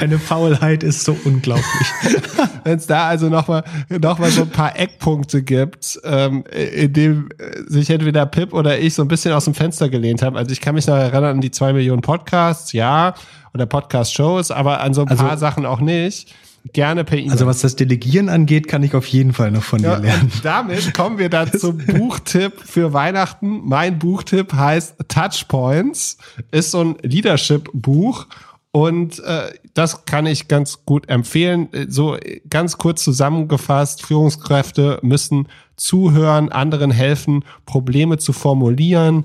[0.00, 1.64] Deine Faulheit ist so unglaublich.
[2.64, 7.28] wenn es da also nochmal noch mal so ein paar Eckpunkte gibt, ähm, in dem
[7.66, 10.36] sich entweder Pip oder ich so ein bisschen aus dem Fenster gelehnt haben.
[10.36, 13.14] Also ich kann mich noch erinnern an die zwei Millionen Podcasts, ja,
[13.54, 16.34] oder Podcast-Shows, aber an so ein Also- paar Sachen auch nicht.
[16.72, 17.30] Gerne per E-Mail.
[17.32, 20.32] Also was das Delegieren angeht, kann ich auf jeden Fall noch von Ja, dir lernen.
[20.42, 23.60] damit kommen wir dann zum Buchtipp für Weihnachten.
[23.64, 26.18] Mein Buchtipp heißt Touchpoints,
[26.50, 28.26] ist so ein Leadership-Buch
[28.72, 31.68] und äh, das kann ich ganz gut empfehlen.
[31.88, 32.16] So
[32.50, 39.24] ganz kurz zusammengefasst, Führungskräfte müssen zuhören, anderen helfen, Probleme zu formulieren,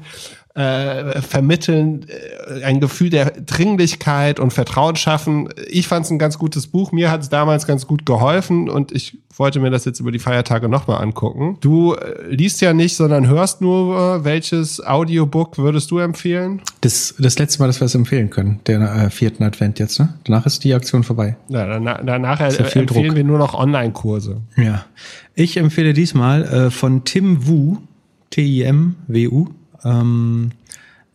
[0.53, 5.49] äh, vermitteln, äh, ein Gefühl der Dringlichkeit und Vertrauen schaffen.
[5.69, 6.91] Ich fand es ein ganz gutes Buch.
[6.91, 10.19] Mir hat es damals ganz gut geholfen und ich wollte mir das jetzt über die
[10.19, 11.57] Feiertage nochmal angucken.
[11.61, 14.25] Du äh, liest ja nicht, sondern hörst nur.
[14.25, 16.61] Welches Audiobook würdest du empfehlen?
[16.81, 20.15] Das, das letzte Mal, dass wir es empfehlen können, der äh, vierten Advent jetzt, ne?
[20.25, 21.37] Danach ist die Aktion vorbei.
[21.47, 23.15] Ja, danach danach ja äh, empfehlen Druck.
[23.15, 24.41] wir nur noch Online-Kurse.
[24.57, 24.85] Ja.
[25.33, 27.77] Ich empfehle diesmal äh, von Tim Wu,
[28.31, 29.47] T-I-M-W-U,
[29.83, 30.51] ähm,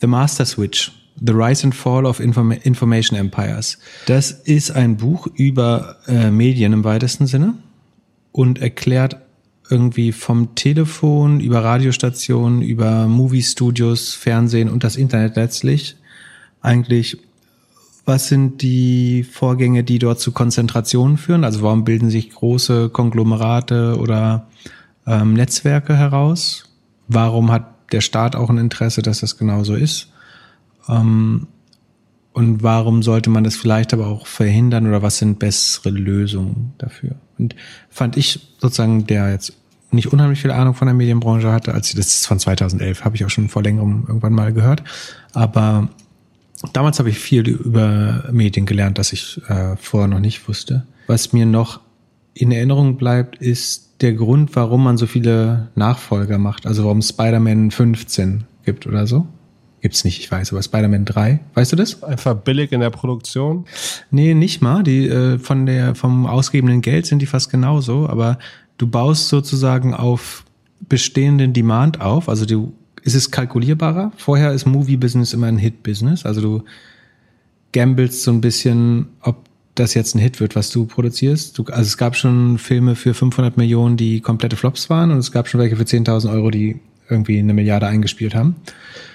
[0.01, 0.93] The Master Switch.
[1.19, 3.79] The Rise and Fall of Inform Information Empires.
[4.05, 7.55] Das ist ein Buch über äh, Medien im weitesten Sinne
[8.33, 9.17] und erklärt
[9.71, 15.97] irgendwie vom Telefon über Radiostationen, über Movie-Studios, Fernsehen und das Internet letztlich
[16.67, 17.19] eigentlich,
[18.05, 21.45] was sind die Vorgänge, die dort zu Konzentrationen führen?
[21.45, 24.49] Also warum bilden sich große Konglomerate oder
[25.07, 26.65] ähm, Netzwerke heraus?
[27.09, 30.11] Warum hat der Staat auch ein Interesse, dass das genauso ist?
[30.89, 31.47] Ähm,
[32.33, 37.17] und warum sollte man das vielleicht aber auch verhindern oder was sind bessere Lösungen dafür?
[37.39, 37.57] Und
[37.89, 39.55] fand ich sozusagen, der jetzt
[39.91, 43.25] nicht unheimlich viel Ahnung von der Medienbranche hatte, als das ist von 2011, habe ich
[43.25, 44.83] auch schon vor längerem irgendwann mal gehört.
[45.33, 45.89] Aber
[46.73, 50.87] damals habe ich viel über Medien gelernt, das ich äh, vorher noch nicht wusste.
[51.07, 51.81] Was mir noch
[52.37, 56.67] in Erinnerung bleibt, ist der Grund, warum man so viele Nachfolger macht.
[56.67, 59.27] Also warum Spider-Man 15 gibt oder so.
[59.81, 62.03] Gibt's nicht, ich weiß, aber Spider-Man 3, weißt du das?
[62.03, 63.65] Einfach billig in der Produktion.
[64.11, 64.83] Nee, nicht mal.
[64.83, 68.39] Die äh, von der vom ausgegebenen Geld sind die fast genauso, aber
[68.77, 70.45] du baust sozusagen auf
[70.89, 72.29] bestehenden Demand auf.
[72.29, 74.13] Also du ist es kalkulierbarer.
[74.17, 76.27] Vorher ist Movie Business immer ein Hit Business.
[76.27, 76.65] Also du
[77.73, 79.47] gamblest so ein bisschen, ob
[79.77, 81.57] das jetzt ein Hit wird, was du produzierst.
[81.57, 85.33] Du, also es gab schon Filme für 500 Millionen, die komplette Flops waren und es
[85.33, 88.57] gab schon welche für 10.000 Euro, die irgendwie eine Milliarde eingespielt haben.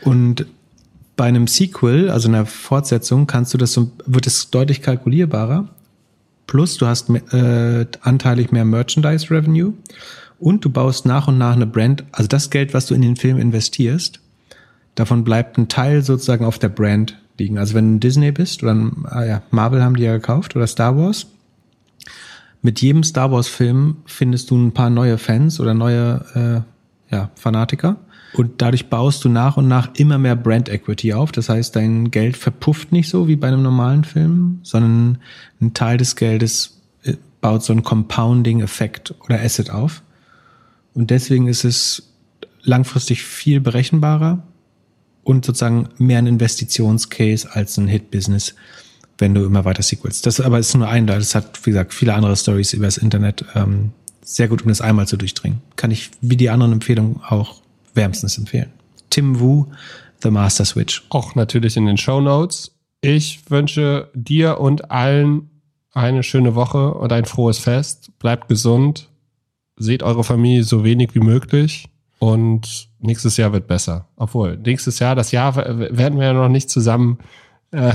[0.03, 0.45] Und
[1.17, 5.67] bei einem Sequel, also einer Fortsetzung, kannst du das so, wird es deutlich kalkulierbarer.
[6.47, 9.73] Plus du hast äh, anteilig mehr Merchandise Revenue
[10.39, 12.03] und du baust nach und nach eine Brand.
[12.11, 14.19] Also das Geld, was du in den Film investierst,
[14.95, 17.57] davon bleibt ein Teil sozusagen auf der Brand liegen.
[17.57, 20.97] Also wenn du Disney bist oder ah ja, Marvel haben die ja gekauft oder Star
[20.97, 21.27] Wars.
[22.61, 26.65] Mit jedem Star Wars Film findest du ein paar neue Fans oder neue
[27.09, 27.97] äh, ja, Fanatiker.
[28.33, 31.31] Und dadurch baust du nach und nach immer mehr Brand Equity auf.
[31.31, 35.17] Das heißt, dein Geld verpufft nicht so wie bei einem normalen Film, sondern
[35.59, 40.03] ein Teil des Geldes äh, baut so einen Compounding-Effekt oder Asset auf.
[40.93, 42.13] Und deswegen ist es
[42.61, 44.43] langfristig viel berechenbarer
[45.23, 48.55] und sozusagen mehr ein Investitionscase als ein Hit-Business.
[49.21, 50.25] wenn du immer weiter sequelst.
[50.25, 53.45] Das aber ist nur ein, das hat, wie gesagt, viele andere Stories über das Internet.
[53.53, 53.91] Ähm,
[54.23, 55.61] sehr gut, um das einmal zu durchdringen.
[55.75, 57.61] Kann ich wie die anderen Empfehlungen auch
[57.93, 58.71] wärmstens empfehlen.
[59.11, 59.67] Tim Wu,
[60.23, 61.03] The Master Switch.
[61.09, 62.71] Auch natürlich in den Show Notes.
[63.01, 65.49] Ich wünsche dir und allen
[65.93, 68.11] eine schöne Woche und ein frohes Fest.
[68.19, 69.09] Bleibt gesund.
[69.75, 71.87] Seht eure Familie so wenig wie möglich.
[72.21, 74.07] Und nächstes Jahr wird besser.
[74.15, 77.17] Obwohl, nächstes Jahr, das Jahr werden wir ja noch nicht zusammen,
[77.71, 77.93] äh,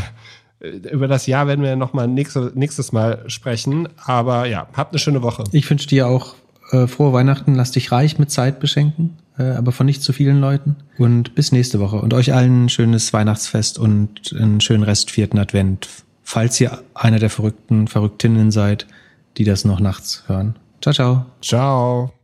[0.91, 3.89] über das Jahr werden wir ja noch mal nächstes, nächstes Mal sprechen.
[4.05, 5.45] Aber ja, habt eine schöne Woche.
[5.53, 6.35] Ich wünsche dir auch
[6.73, 7.55] äh, frohe Weihnachten.
[7.55, 10.75] Lass dich reich mit Zeit beschenken, äh, aber von nicht zu vielen Leuten.
[10.99, 12.01] Und bis nächste Woche.
[12.01, 15.89] Und euch allen ein schönes Weihnachtsfest und einen schönen Rest vierten Advent.
[16.25, 18.89] Falls ihr einer der verrückten Verrücktinnen seid,
[19.37, 20.57] die das noch nachts hören.
[20.81, 21.27] Ciao, ciao.
[21.41, 22.16] Ciao.